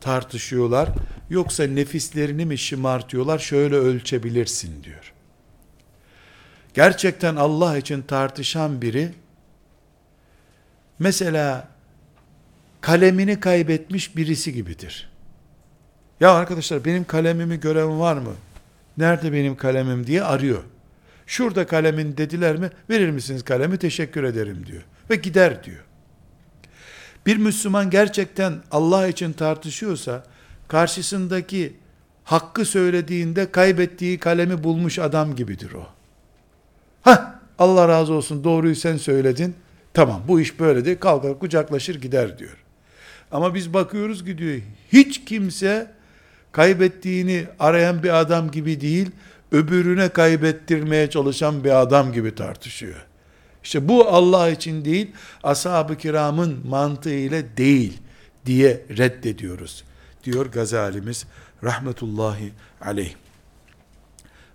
tartışıyorlar? 0.00 0.88
Yoksa 1.30 1.64
nefislerini 1.64 2.46
mi 2.46 2.58
şımartıyorlar? 2.58 3.38
Şöyle 3.38 3.74
ölçebilirsin 3.74 4.84
diyor. 4.84 5.12
Gerçekten 6.74 7.36
Allah 7.36 7.78
için 7.78 8.02
tartışan 8.02 8.82
biri 8.82 9.12
mesela 10.98 11.68
kalemini 12.80 13.40
kaybetmiş 13.40 14.16
birisi 14.16 14.52
gibidir. 14.52 15.12
Ya 16.20 16.32
arkadaşlar 16.32 16.84
benim 16.84 17.04
kalemimi 17.04 17.60
gören 17.60 18.00
var 18.00 18.16
mı? 18.16 18.34
Nerede 18.98 19.32
benim 19.32 19.56
kalemim 19.56 20.06
diye 20.06 20.22
arıyor. 20.22 20.62
Şurada 21.26 21.66
kalemin 21.66 22.16
dediler 22.16 22.56
mi? 22.56 22.70
Verir 22.90 23.10
misiniz 23.10 23.42
kalemi? 23.42 23.78
Teşekkür 23.78 24.24
ederim 24.24 24.66
diyor. 24.66 24.82
Ve 25.10 25.16
gider 25.16 25.64
diyor. 25.64 25.84
Bir 27.26 27.36
Müslüman 27.36 27.90
gerçekten 27.90 28.54
Allah 28.70 29.08
için 29.08 29.32
tartışıyorsa 29.32 30.24
karşısındaki 30.68 31.76
hakkı 32.24 32.64
söylediğinde 32.64 33.50
kaybettiği 33.50 34.18
kalemi 34.18 34.64
bulmuş 34.64 34.98
adam 34.98 35.34
gibidir 35.34 35.72
o. 35.72 35.86
Ha 37.02 37.40
Allah 37.58 37.88
razı 37.88 38.12
olsun 38.12 38.44
doğruyu 38.44 38.76
sen 38.76 38.96
söyledin. 38.96 39.54
Tamam 39.94 40.22
bu 40.28 40.40
iş 40.40 40.60
böyledir. 40.60 41.00
Kalkar 41.00 41.38
kucaklaşır 41.38 42.00
gider 42.00 42.38
diyor. 42.38 42.56
Ama 43.32 43.54
biz 43.54 43.74
bakıyoruz 43.74 44.24
ki 44.24 44.38
diyor 44.38 44.60
hiç 44.92 45.24
kimse 45.24 45.90
kaybettiğini 46.52 47.44
arayan 47.58 48.02
bir 48.02 48.20
adam 48.20 48.50
gibi 48.50 48.80
değil, 48.80 49.10
öbürüne 49.52 50.08
kaybettirmeye 50.08 51.10
çalışan 51.10 51.64
bir 51.64 51.80
adam 51.80 52.12
gibi 52.12 52.34
tartışıyor. 52.34 53.06
İşte 53.64 53.88
bu 53.88 54.08
Allah 54.08 54.50
için 54.50 54.84
değil, 54.84 55.10
ashab-ı 55.42 55.96
kiramın 55.96 56.68
mantığıyla 56.68 57.42
değil 57.56 57.98
diye 58.46 58.86
reddediyoruz. 58.98 59.84
Diyor 60.24 60.46
Gazalimiz 60.46 61.26
rahmetullahi 61.64 62.52
aleyh. 62.80 63.14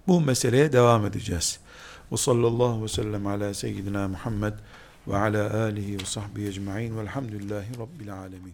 Bu 0.08 0.22
meseleye 0.22 0.74
devam 0.74 1.06
edeceğiz. 1.06 1.60
Ve 2.12 2.18
sallallahu 2.18 2.84
ve 2.84 2.88
sellem 2.88 3.28
ala 3.28 3.54
seyyidina 3.54 4.08
Muhammed 4.08 4.54
ve 5.08 5.18
ala 5.18 5.64
alihi 5.64 6.00
ve 6.00 6.06
sahbihi 6.06 6.48
ecma'in 6.48 6.98
velhamdülillahi 6.98 7.80
rabbil 7.80 8.14
alemin. 8.14 8.54